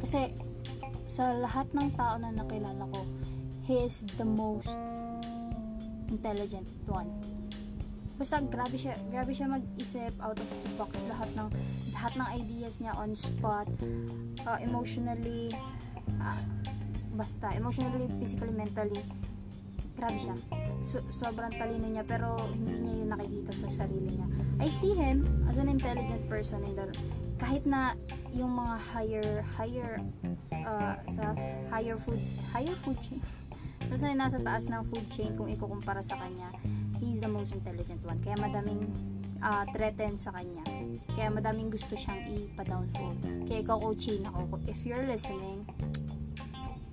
Kasi 0.00 0.30
sa 1.10 1.34
lahat 1.36 1.68
ng 1.74 1.90
tao 1.98 2.16
na 2.16 2.30
nakilala 2.30 2.86
ko, 2.88 3.02
he 3.66 3.84
is 3.84 4.06
the 4.16 4.24
most 4.24 4.78
intelligent 6.08 6.64
one. 6.86 7.10
Basta 8.16 8.40
grabe 8.40 8.76
siya, 8.76 8.96
grabe 9.08 9.32
siya 9.32 9.48
mag-isip 9.48 10.12
out 10.20 10.36
of 10.36 10.48
the 10.48 10.72
box 10.76 11.04
lahat 11.08 11.28
ng 11.36 11.48
lahat 12.00 12.16
ng 12.16 12.28
ideas 12.32 12.80
niya 12.80 12.96
on 12.96 13.12
spot, 13.12 13.68
uh, 14.48 14.56
emotionally 14.64 15.52
uh, 16.16 16.40
basta 17.12 17.52
emotionally, 17.52 18.08
physically, 18.16 18.56
mentally 18.56 19.04
grabe 20.00 20.16
siya. 20.16 20.32
So, 20.80 21.04
sobrang 21.12 21.52
talino 21.60 21.84
niya 21.84 22.08
pero 22.08 22.40
hindi 22.56 22.72
niya 22.72 23.04
yun 23.04 23.08
nakikita 23.12 23.52
sa 23.52 23.84
sarili 23.84 24.16
niya. 24.16 24.32
I 24.64 24.72
see 24.72 24.96
him 24.96 25.28
as 25.44 25.60
an 25.60 25.68
intelligent 25.68 26.24
person 26.24 26.64
in 26.64 26.72
the 26.72 26.88
kahit 27.36 27.68
na 27.68 27.92
yung 28.32 28.56
mga 28.56 28.74
higher 28.96 29.28
higher 29.60 30.00
uh, 30.56 30.96
sa 31.04 31.36
higher 31.68 32.00
food 32.00 32.20
higher 32.52 32.76
food 32.80 32.96
chain 33.04 33.20
basta 33.92 34.12
nasa 34.12 34.40
taas 34.40 34.68
ng 34.68 34.84
food 34.88 35.04
chain 35.08 35.32
kung 35.36 35.48
ikukumpara 35.48 36.04
sa 36.04 36.20
kanya 36.20 36.52
he's 37.00 37.24
the 37.24 37.28
most 37.28 37.56
intelligent 37.56 38.00
one 38.04 38.20
kaya 38.20 38.36
madaming 38.36 38.84
uh, 39.40 39.64
threaten 39.72 40.20
sa 40.20 40.36
kanya 40.36 40.60
kaya 41.14 41.28
madaming 41.30 41.70
gusto 41.70 41.94
siyang 41.94 42.24
ipa-downfall 42.30 43.16
kaya 43.46 43.58
ikaw 43.62 43.78
coaching 43.78 44.22
ako 44.26 44.58
if 44.66 44.78
you're 44.82 45.06
listening 45.06 45.62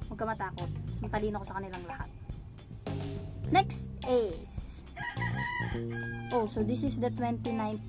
huwag 0.07 0.17
ka 0.17 0.25
matakot 0.25 0.69
mas 0.89 0.99
matalino 1.03 1.41
ko 1.41 1.45
sa 1.45 1.55
kanilang 1.57 1.85
lahat 1.85 2.09
next 3.49 3.87
is 4.09 4.83
oh 6.35 6.45
so 6.45 6.61
this 6.63 6.83
is 6.83 6.99
the 7.01 7.09
29th 7.13 7.81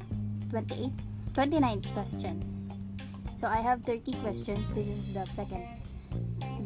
28 0.51 1.09
29th 1.39 1.87
question. 1.95 2.43
So 3.39 3.47
I 3.47 3.63
have 3.63 3.87
30 3.87 4.11
questions. 4.27 4.75
This 4.75 4.91
is 4.91 5.07
the 5.15 5.23
second 5.23 5.63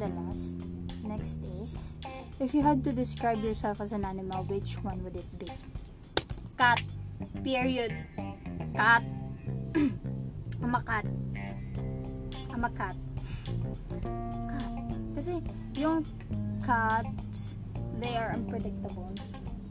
the 0.01 0.09
last. 0.09 0.57
Next 1.05 1.36
is 1.61 2.01
if 2.40 2.55
you 2.55 2.62
had 2.64 2.80
to 2.88 2.93
describe 2.97 3.45
yourself 3.45 3.84
as 3.84 3.93
an 3.93 4.09
animal, 4.09 4.49
which 4.49 4.80
one 4.80 5.05
would 5.05 5.16
it 5.16 5.28
be? 5.36 5.53
Cat. 6.57 6.80
Period. 7.45 7.93
Cat. 8.72 9.05
I'm 10.62 10.74
a 10.74 10.80
cat. 10.84 11.06
Cat. 12.72 12.96
Cat. 14.50 14.74
Kasi 15.16 15.42
yung 15.76 16.04
cats, 16.62 17.56
they 17.98 18.14
are 18.16 18.32
unpredictable. 18.36 19.10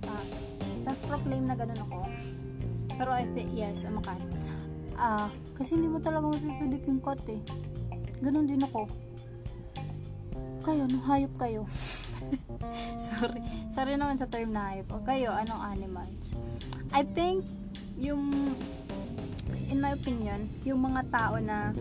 Uh, 0.04 0.26
self-proclaim 0.76 1.46
na 1.46 1.56
ganun 1.56 1.80
ako. 1.86 2.00
Pero 2.98 3.10
I 3.14 3.26
think, 3.34 3.54
yes, 3.54 3.86
I'm 3.86 3.98
a 3.98 4.04
cat 4.04 4.22
ah, 5.02 5.28
kasi 5.58 5.74
hindi 5.74 5.90
mo 5.90 5.98
talaga 5.98 6.30
mapipredict 6.30 6.86
yung 6.86 7.02
cut 7.02 7.22
eh. 7.26 7.42
Ganon 8.22 8.46
din 8.46 8.62
ako. 8.62 8.86
Kayo, 10.62 10.86
nung 10.86 11.02
hayop 11.10 11.34
kayo. 11.42 11.66
Sorry. 13.10 13.42
Sorry 13.74 13.98
naman 13.98 14.22
sa 14.22 14.30
term 14.30 14.54
na 14.54 14.70
hayop. 14.70 14.94
O 14.94 15.02
kayo, 15.02 15.34
anong 15.34 15.74
animals? 15.74 16.14
I 16.94 17.02
think, 17.02 17.42
yung, 17.98 18.54
in 19.72 19.80
my 19.80 19.96
opinion, 19.96 20.52
yung 20.68 20.84
mga 20.84 21.08
tao 21.08 21.40
na, 21.40 21.72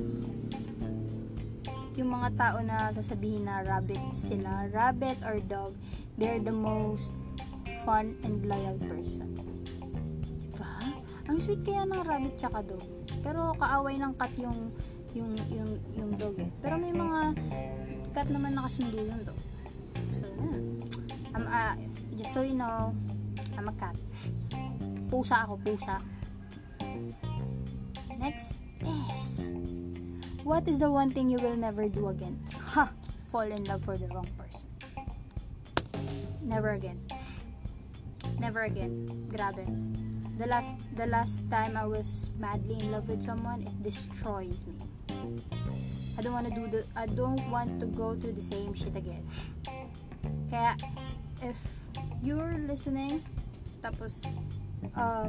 yung 1.99 2.15
mga 2.15 2.29
tao 2.39 2.59
na 2.63 2.95
sasabihin 2.95 3.43
na 3.43 3.67
rabbit 3.67 3.99
sila, 4.15 4.71
rabbit 4.71 5.19
or 5.27 5.43
dog, 5.51 5.75
they're 6.15 6.39
the 6.39 6.55
most 6.55 7.19
fun 7.83 8.15
and 8.23 8.47
loyal 8.47 8.79
person. 8.87 9.27
Diba? 10.55 10.73
Ang 11.27 11.37
sweet 11.43 11.67
kaya 11.67 11.83
ng 11.83 12.07
rabbit 12.07 12.39
tsaka 12.39 12.63
dog. 12.63 12.87
Pero 13.27 13.59
kaaway 13.59 13.99
ng 13.99 14.15
cat 14.15 14.33
yung 14.39 14.71
yung 15.11 15.35
yung 15.51 15.71
yung 15.99 16.11
dog 16.15 16.39
eh. 16.39 16.51
Pero 16.63 16.79
may 16.79 16.95
mga 16.95 17.35
cat 18.15 18.31
naman 18.31 18.55
nakasundo 18.55 19.03
yung 19.03 19.23
dog. 19.27 19.41
So, 20.15 20.25
yeah. 20.31 20.59
I'm, 21.35 21.45
uh, 21.47 21.75
just 22.15 22.31
so 22.39 22.47
you 22.47 22.55
know, 22.55 22.95
I'm 23.59 23.67
a 23.67 23.75
cat. 23.75 23.99
Pusa 25.11 25.43
ako, 25.43 25.59
pusa. 25.67 25.99
Next 28.21 28.61
is, 28.85 29.51
what 30.45 30.69
is 30.69 30.79
the 30.79 30.91
one 30.93 31.09
thing 31.09 31.31
you 31.31 31.39
will 31.39 31.57
never 31.57 31.89
do 31.89 32.09
again? 32.09 32.39
Ha! 32.77 32.93
Fall 33.33 33.49
in 33.49 33.65
love 33.65 33.83
for 33.83 33.97
the 33.97 34.07
wrong 34.09 34.29
person. 34.37 34.69
Never 36.45 36.77
again. 36.77 37.01
Never 38.39 38.63
again. 38.69 39.09
Grabe 39.33 39.65
the 40.41 40.49
last 40.49 40.81
the 40.97 41.05
last 41.05 41.45
time 41.53 41.77
I 41.77 41.85
was 41.85 42.33
madly 42.41 42.81
in 42.81 42.89
love 42.89 43.13
with 43.13 43.21
someone, 43.21 43.61
it 43.61 43.77
destroys 43.85 44.65
me. 44.65 44.81
I 46.17 46.25
don't 46.25 46.33
want 46.33 46.49
to 46.49 46.55
do 46.57 46.65
the 46.65 46.81
I 46.97 47.05
don't 47.05 47.45
want 47.53 47.77
to 47.85 47.87
go 47.93 48.17
through 48.17 48.41
the 48.41 48.41
same 48.41 48.73
shit 48.73 48.97
again. 48.97 49.21
Kaya 50.51 50.81
if 51.45 51.61
you're 52.25 52.57
listening 52.65 53.21
tapos 53.85 54.25
uh, 54.97 55.29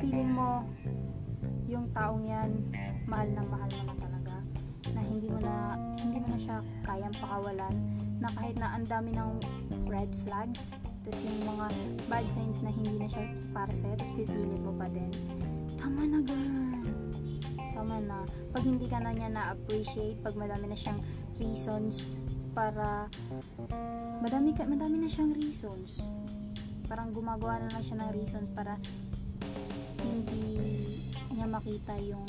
feeling 0.00 0.32
mo 0.32 0.64
yung 1.66 1.86
taong 1.94 2.22
yan 2.22 2.50
mahal 3.06 3.28
na 3.32 3.42
mahal 3.46 3.70
na 3.84 3.94
talaga 3.98 4.34
na 4.94 5.00
hindi 5.02 5.28
mo 5.30 5.38
na 5.42 5.74
hindi 5.98 6.18
mo 6.22 6.28
na 6.30 6.38
siya 6.38 6.56
kayang 6.86 7.16
pakawalan 7.18 7.74
na 8.22 8.28
kahit 8.32 8.56
na 8.56 8.68
ang 8.74 8.84
dami 8.86 9.10
ng 9.14 9.30
red 9.86 10.10
flags 10.26 10.74
tapos 11.06 11.22
yung 11.22 11.38
mga 11.46 11.66
bad 12.10 12.26
signs 12.26 12.66
na 12.66 12.70
hindi 12.74 12.98
na 12.98 13.06
siya 13.06 13.30
para 13.54 13.70
sa'yo 13.70 13.94
tapos 13.94 14.14
pipilit 14.18 14.58
mo 14.58 14.74
pa 14.74 14.90
din. 14.90 15.06
Tama 15.78 16.02
na 16.02 16.18
girl. 16.18 16.82
Tama 17.78 17.96
na. 18.02 18.18
Pag 18.50 18.62
hindi 18.66 18.90
ka 18.90 18.98
na 18.98 19.14
niya 19.14 19.30
na-appreciate 19.30 20.18
pag 20.26 20.34
madami 20.34 20.66
na 20.66 20.74
siyang 20.74 20.98
reasons 21.38 22.18
para 22.58 23.06
madami, 24.18 24.50
ka, 24.50 24.66
madami 24.66 24.98
na 24.98 25.06
siyang 25.06 25.30
reasons. 25.30 26.02
Parang 26.90 27.14
gumagawa 27.14 27.62
na 27.62 27.70
lang 27.70 27.84
siya 27.86 28.02
ng 28.02 28.10
reasons 28.10 28.50
para 28.50 28.74
hindi 30.02 30.95
niya 31.36 31.46
makita 31.46 31.92
yung 32.00 32.24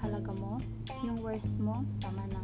halaga 0.00 0.32
mo 0.40 0.56
yung 1.04 1.20
worth 1.20 1.52
mo 1.60 1.84
tama 2.00 2.24
na. 2.32 2.42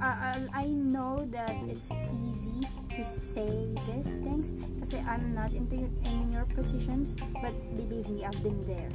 Uh, 0.00 0.48
I 0.56 0.66
know 0.72 1.28
that 1.28 1.52
it's 1.68 1.92
easy 2.24 2.64
to 2.96 3.02
say 3.04 3.68
these 3.84 4.16
things 4.24 4.56
kasi 4.80 4.96
I'm 5.04 5.36
not 5.36 5.52
into 5.52 5.86
in 6.08 6.32
your 6.32 6.48
positions 6.56 7.14
but 7.38 7.52
believe 7.76 8.08
me 8.08 8.24
I've 8.24 8.40
been 8.42 8.58
there. 8.64 8.90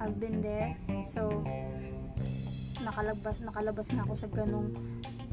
I've 0.00 0.16
been 0.16 0.40
there. 0.40 0.78
So 1.04 1.44
nakalabas 2.80 3.42
nakalabas 3.44 3.92
na 3.92 4.06
ako 4.08 4.14
sa 4.16 4.28
ganong 4.32 4.70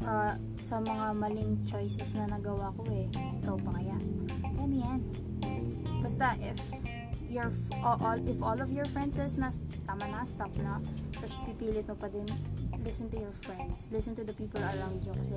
uh, 0.02 0.34
sa 0.60 0.82
mga 0.82 1.16
maling 1.16 1.62
choices 1.64 2.18
na 2.18 2.28
nagawa 2.28 2.74
ko 2.74 2.84
eh. 2.90 3.06
Ikaw 3.40 3.56
pa 3.64 3.70
kaya? 3.80 3.96
Kaya 4.44 4.66
yan. 4.66 5.00
Basta 6.02 6.34
if 6.42 6.58
your 7.28 7.52
all 7.84 8.18
if 8.24 8.40
all 8.40 8.56
of 8.56 8.72
your 8.72 8.88
friends 8.90 9.20
says 9.20 9.36
na 9.36 9.52
tama 9.84 10.08
na 10.08 10.24
stop 10.24 10.50
na 10.58 10.80
tapos 11.12 11.36
pipilit 11.44 11.84
mo 11.84 11.94
pa 11.94 12.08
din 12.08 12.26
listen 12.84 13.10
to 13.10 13.18
your 13.20 13.34
friends. 13.44 13.88
Listen 13.92 14.16
to 14.16 14.24
the 14.24 14.32
people 14.32 14.62
around 14.62 15.02
you 15.04 15.12
kasi 15.12 15.36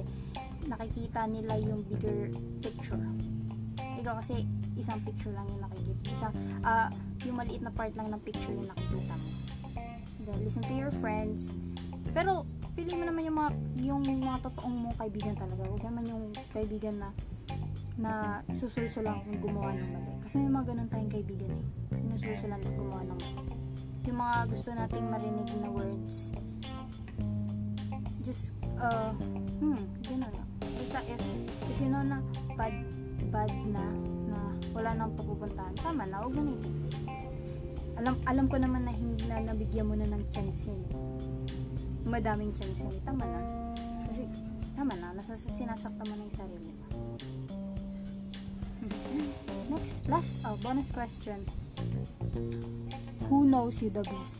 nakikita 0.71 1.27
nila 1.27 1.57
yung 1.59 1.83
bigger 1.83 2.31
picture. 2.63 3.01
Ikaw 3.99 4.23
kasi 4.23 4.47
isang 4.79 5.03
picture 5.03 5.33
lang 5.35 5.45
yung 5.51 5.61
nakikita. 5.61 6.01
Isa 6.09 6.27
uh, 6.63 6.87
yung 7.27 7.37
maliit 7.37 7.61
na 7.65 7.73
part 7.73 7.93
lang 7.97 8.07
ng 8.07 8.21
picture 8.23 8.53
yung 8.53 8.69
nakikita 8.71 9.13
mo. 9.19 9.29
Then 10.21 10.37
listen 10.45 10.63
to 10.63 10.75
your 10.77 10.93
friends. 11.01 11.57
Pero, 12.11 12.43
pili 12.75 12.91
mo 12.97 13.07
naman 13.07 13.23
yung 13.23 13.37
mga, 13.39 13.51
yung 13.87 14.03
mga 14.03 14.37
totoong 14.51 14.75
mong 14.83 14.95
kaibigan 14.99 15.35
talaga. 15.37 15.63
Huwag 15.63 15.83
naman 15.85 16.03
yung 16.11 16.23
kaibigan 16.51 16.99
na 16.99 17.09
na 18.01 18.41
susulso 18.57 19.05
lang 19.05 19.21
kung 19.21 19.37
gumawa 19.37 19.77
ng 19.77 19.89
mali. 19.93 20.13
Kasi 20.25 20.41
may 20.41 20.51
mga 20.51 20.73
ganun 20.73 20.89
tayong 20.89 21.13
kaibigan 21.13 21.51
eh. 21.53 21.65
Sinusulso 21.93 22.45
lang 22.49 22.61
na 22.65 22.71
gumawa 22.73 23.01
ng 23.05 23.19
mali. 23.21 23.53
Yung 24.09 24.17
mga 24.17 24.37
gusto 24.49 24.69
nating 24.73 25.07
marinig 25.07 25.47
na 25.61 25.69
words. 25.69 26.33
Just, 28.25 28.57
uh, 28.81 29.13
hmm, 29.61 29.81
ganun 30.09 30.31
lang. 30.33 30.47
Basta 30.59 30.99
if, 31.05 31.21
if 31.69 31.77
you 31.77 31.89
know 31.93 32.01
na 32.01 32.17
bad, 32.57 32.73
bad 33.29 33.53
na, 33.69 33.83
na 34.27 34.37
wala 34.73 34.89
nang 34.97 35.13
papupuntahan, 35.13 35.77
tama 35.77 36.03
na, 36.09 36.25
huwag 36.25 36.35
na 36.41 36.53
alam, 38.01 38.17
alam 38.25 38.45
ko 38.49 38.57
naman 38.57 38.81
na 38.81 38.91
hindi 38.91 39.29
na 39.29 39.45
nabigyan 39.45 39.85
mo 39.85 39.93
na 39.93 40.09
ng 40.09 40.25
chance 40.33 40.65
yun 40.65 40.81
madaming 42.11 42.51
chance 42.57 42.83
yan, 42.83 42.95
tama 43.05 43.25
na. 43.25 43.39
Kasi, 44.09 44.27
tama 44.73 44.93
na, 44.97 45.13
nasa 45.13 45.37
sinasakta 45.37 46.03
mo 46.03 46.13
na 46.17 46.25
yung 46.25 46.35
sarili. 46.35 46.70
Next, 49.69 50.09
last, 50.09 50.35
oh, 50.45 50.57
bonus 50.61 50.91
question. 50.91 51.45
Who 53.27 53.45
knows 53.45 53.81
you 53.81 53.89
the 53.89 54.03
best? 54.03 54.39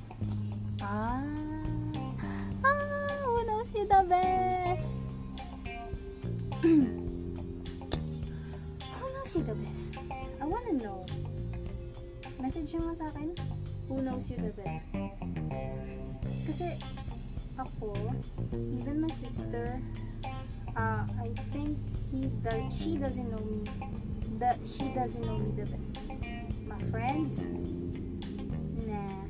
Ah, 0.82 1.24
ah, 2.64 3.08
who 3.24 3.46
knows 3.48 3.74
you 3.74 3.88
the 3.88 4.06
best? 4.08 5.00
who 6.62 6.86
knows 9.16 9.36
you 9.36 9.44
the 9.44 9.56
best? 9.56 9.96
I 10.42 10.46
wanna 10.46 10.74
know. 10.74 11.06
Message 12.42 12.76
nyo 12.76 12.92
nga 12.92 12.96
sa 12.96 13.06
akin. 13.14 13.32
Who 13.88 14.04
knows 14.04 14.28
you 14.28 14.36
the 14.36 14.52
best? 14.52 14.84
Kasi, 16.44 16.76
ako, 17.56 17.96
even 18.52 19.00
my 19.00 19.12
sister, 19.12 19.80
uh, 20.76 21.08
I 21.08 21.30
think 21.56 21.80
he 22.12 22.28
she 22.74 22.98
doesn't 22.98 23.30
know 23.32 23.40
me. 23.46 23.64
That 24.42 24.58
she 24.66 24.90
doesn't 24.98 25.22
know 25.22 25.38
me 25.38 25.54
the 25.54 25.70
best. 25.70 26.10
My 26.66 26.82
friends, 26.90 27.46
nah, 28.90 29.30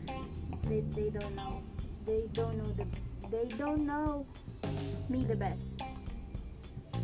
they, 0.72 0.88
they 0.96 1.12
don't 1.12 1.36
know. 1.36 1.60
They 2.08 2.32
don't 2.32 2.56
know 2.56 2.72
the, 2.80 2.88
they 3.28 3.44
don't 3.58 3.86
know 3.86 4.26
me 5.10 5.26
the 5.28 5.36
best. 5.36 5.84
I 6.96 7.04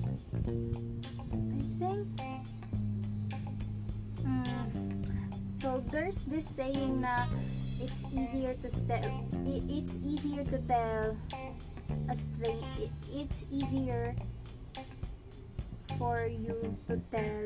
think, 1.83 2.07
mm, 4.23 5.59
so 5.59 5.83
there's 5.91 6.23
this 6.23 6.47
saying 6.47 7.03
na 7.03 7.27
it's 7.83 8.07
easier 8.15 8.55
to 8.55 8.69
tell 8.87 9.27
it's 9.67 9.99
easier 9.99 10.47
to 10.47 10.57
tell 10.63 11.19
a 12.07 12.15
straight 12.15 12.63
it's 13.11 13.43
easier 13.51 14.15
for 15.97 16.29
you 16.29 16.77
to 16.85 16.95
tell 17.09 17.43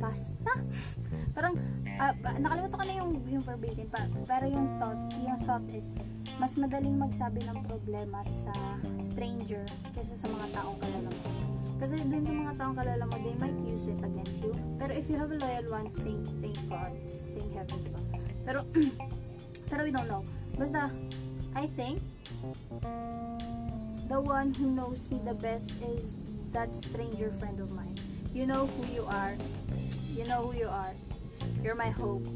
pasta? 0.00 0.52
Parang 1.36 1.54
uh, 2.00 2.12
nakalimutan 2.40 2.76
ko 2.80 2.84
na 2.88 2.94
yung 2.96 3.10
yung 3.28 3.44
verbatim 3.44 3.88
pa. 3.92 4.08
Pero 4.24 4.44
yung 4.48 4.66
thought 4.80 5.00
yung 5.20 5.40
thought 5.44 5.66
is 5.70 5.92
mas 6.40 6.56
madaling 6.56 6.96
magsabi 6.96 7.44
ng 7.44 7.60
problema 7.68 8.24
sa 8.24 8.50
stranger 8.96 9.68
kaysa 9.92 10.16
sa 10.16 10.26
mga 10.32 10.56
taong 10.56 10.78
kalala 10.80 11.10
mo. 11.12 11.30
Kasi 11.80 11.96
dun 12.00 12.24
sa 12.24 12.32
mga 12.32 12.52
taong 12.56 12.76
kalala 12.76 13.04
mo 13.04 13.14
they 13.20 13.36
might 13.36 13.60
use 13.68 13.86
it 13.86 14.00
against 14.00 14.40
you. 14.40 14.52
Pero 14.80 14.92
if 14.96 15.06
you 15.12 15.20
have 15.20 15.28
a 15.28 15.38
loyal 15.38 15.68
ones 15.68 16.00
thank 16.00 16.24
thank 16.40 16.58
God 16.66 16.96
thank 17.08 17.52
heaven 17.52 17.80
diba 17.84 18.00
pero, 18.44 18.64
pero 19.70 19.84
we 19.84 19.92
don't 19.92 20.08
know. 20.08 20.24
Basta, 20.58 20.90
I 21.54 21.66
think, 21.78 22.02
the 24.08 24.20
one 24.20 24.54
who 24.54 24.74
knows 24.74 25.06
me 25.10 25.20
the 25.22 25.34
best 25.38 25.70
is 25.94 26.16
that 26.52 26.76
stranger 26.76 27.30
friend 27.30 27.60
of 27.60 27.72
mine. 27.72 27.98
You 28.34 28.46
know 28.46 28.66
who 28.66 28.86
you 28.92 29.06
are. 29.06 29.34
You 30.14 30.26
know 30.26 30.50
who 30.50 30.58
you 30.58 30.68
are. 30.68 30.92
You're 31.62 31.74
my 31.74 31.90
hope. 31.90 32.26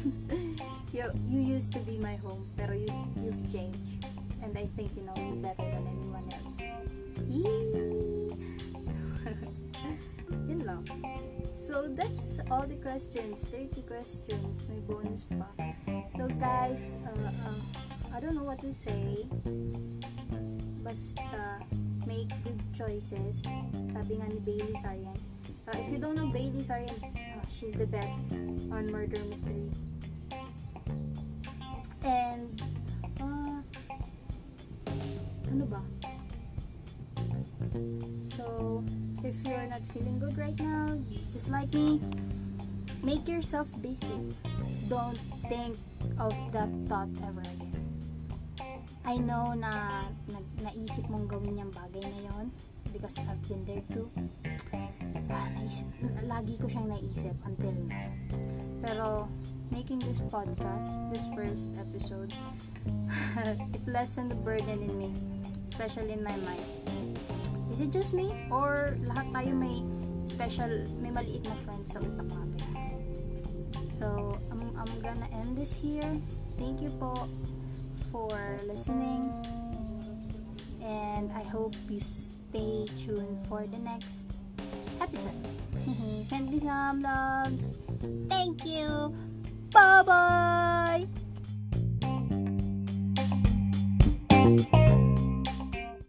you, 0.92 1.04
you 1.26 1.40
used 1.40 1.72
to 1.72 1.78
be 1.80 1.98
my 1.98 2.16
home, 2.16 2.48
pero 2.56 2.72
you, 2.72 2.88
you've 3.20 3.52
changed. 3.52 4.06
And 4.42 4.56
I 4.56 4.64
think 4.64 4.96
you 4.96 5.02
know 5.02 5.14
me 5.16 5.36
better 5.40 5.62
than 5.62 5.86
anyone 5.86 6.24
else. 6.32 6.62
Yun 7.28 8.32
lang. 10.64 10.84
So, 11.60 11.92
that's 11.92 12.40
all 12.50 12.64
the 12.64 12.80
questions. 12.80 13.44
30 13.44 13.84
questions. 13.84 14.64
May 14.64 14.80
bonus 14.80 15.28
pa. 15.28 15.44
So, 16.16 16.24
guys, 16.40 16.96
uh, 17.04 17.12
uh, 17.12 17.60
I 18.16 18.18
don't 18.18 18.32
know 18.32 18.48
what 18.48 18.64
to 18.64 18.72
say. 18.72 19.28
Basta, 20.80 21.60
make 22.10 22.34
good 22.42 22.58
choices. 22.74 23.46
Sabi 23.94 24.18
nga 24.18 24.26
ni 24.26 24.42
Bailey 24.42 24.74
Sarian. 24.82 25.14
Uh, 25.70 25.78
if 25.78 25.94
you 25.94 26.02
don't 26.02 26.18
know 26.18 26.26
Bailey 26.26 26.58
Sarian, 26.58 26.98
uh, 26.98 27.38
she's 27.46 27.78
the 27.78 27.86
best 27.86 28.26
on 28.74 28.90
murder 28.90 29.22
mystery. 29.30 29.70
And, 32.02 32.50
uh, 33.22 33.62
ano 35.54 35.64
ba? 35.70 35.82
So, 38.34 38.82
if 39.22 39.38
you're 39.46 39.70
not 39.70 39.86
feeling 39.94 40.18
good 40.18 40.34
right 40.34 40.58
now, 40.58 40.98
just 41.30 41.46
like 41.46 41.70
me, 41.70 42.02
make 43.06 43.30
yourself 43.30 43.70
busy. 43.78 44.34
Don't 44.90 45.20
think 45.46 45.78
of 46.18 46.34
that 46.50 46.66
thought 46.90 47.14
ever 47.22 47.46
again. 47.46 47.78
I 49.06 49.22
know 49.22 49.54
na, 49.54 50.02
na 50.26 50.38
naisip 50.60 51.04
mong 51.08 51.26
gawin 51.26 51.60
yung 51.60 51.72
bagay 51.72 52.04
na 52.04 52.20
yon 52.28 52.46
because 52.92 53.16
I've 53.20 53.40
been 53.48 53.64
there 53.64 53.84
too. 53.92 54.08
Ah, 55.30 55.48
naisip, 55.54 55.86
lagi 56.26 56.58
ko 56.60 56.66
siyang 56.66 56.90
naisip 56.90 57.36
until 57.46 57.76
now. 57.86 58.10
Pero, 58.80 59.06
making 59.70 60.00
this 60.02 60.20
podcast, 60.28 60.88
this 61.12 61.24
first 61.36 61.70
episode, 61.78 62.34
it 63.76 63.84
lessened 63.86 64.32
the 64.32 64.40
burden 64.40 64.82
in 64.82 64.92
me, 64.98 65.10
especially 65.68 66.16
in 66.16 66.24
my 66.24 66.34
mind 66.42 66.66
Is 67.70 67.80
it 67.80 67.94
just 67.94 68.12
me? 68.14 68.34
Or 68.50 68.98
lahat 69.06 69.30
tayo 69.30 69.54
may 69.54 69.86
special, 70.26 70.70
may 70.98 71.14
maliit 71.14 71.46
na 71.46 71.54
friend 71.62 71.86
sa 71.86 72.02
utak 72.02 72.26
natin? 72.26 72.66
So, 73.94 74.36
I'm, 74.50 74.74
I'm 74.74 74.94
gonna 74.98 75.30
end 75.30 75.54
this 75.54 75.78
here. 75.78 76.18
Thank 76.58 76.82
you 76.82 76.90
po 76.98 77.30
for 78.10 78.58
listening. 78.66 79.30
And 80.82 81.30
I 81.32 81.42
hope 81.44 81.74
you 81.88 82.00
stay 82.00 82.86
tuned 82.98 83.38
for 83.48 83.66
the 83.66 83.78
next 83.78 84.26
episode. 85.00 85.32
Send 86.24 86.50
me 86.50 86.58
some 86.58 87.02
loves. 87.02 87.74
Thank 88.28 88.64
you. 88.64 89.14
Bye 89.72 90.02
bye. 90.02 91.06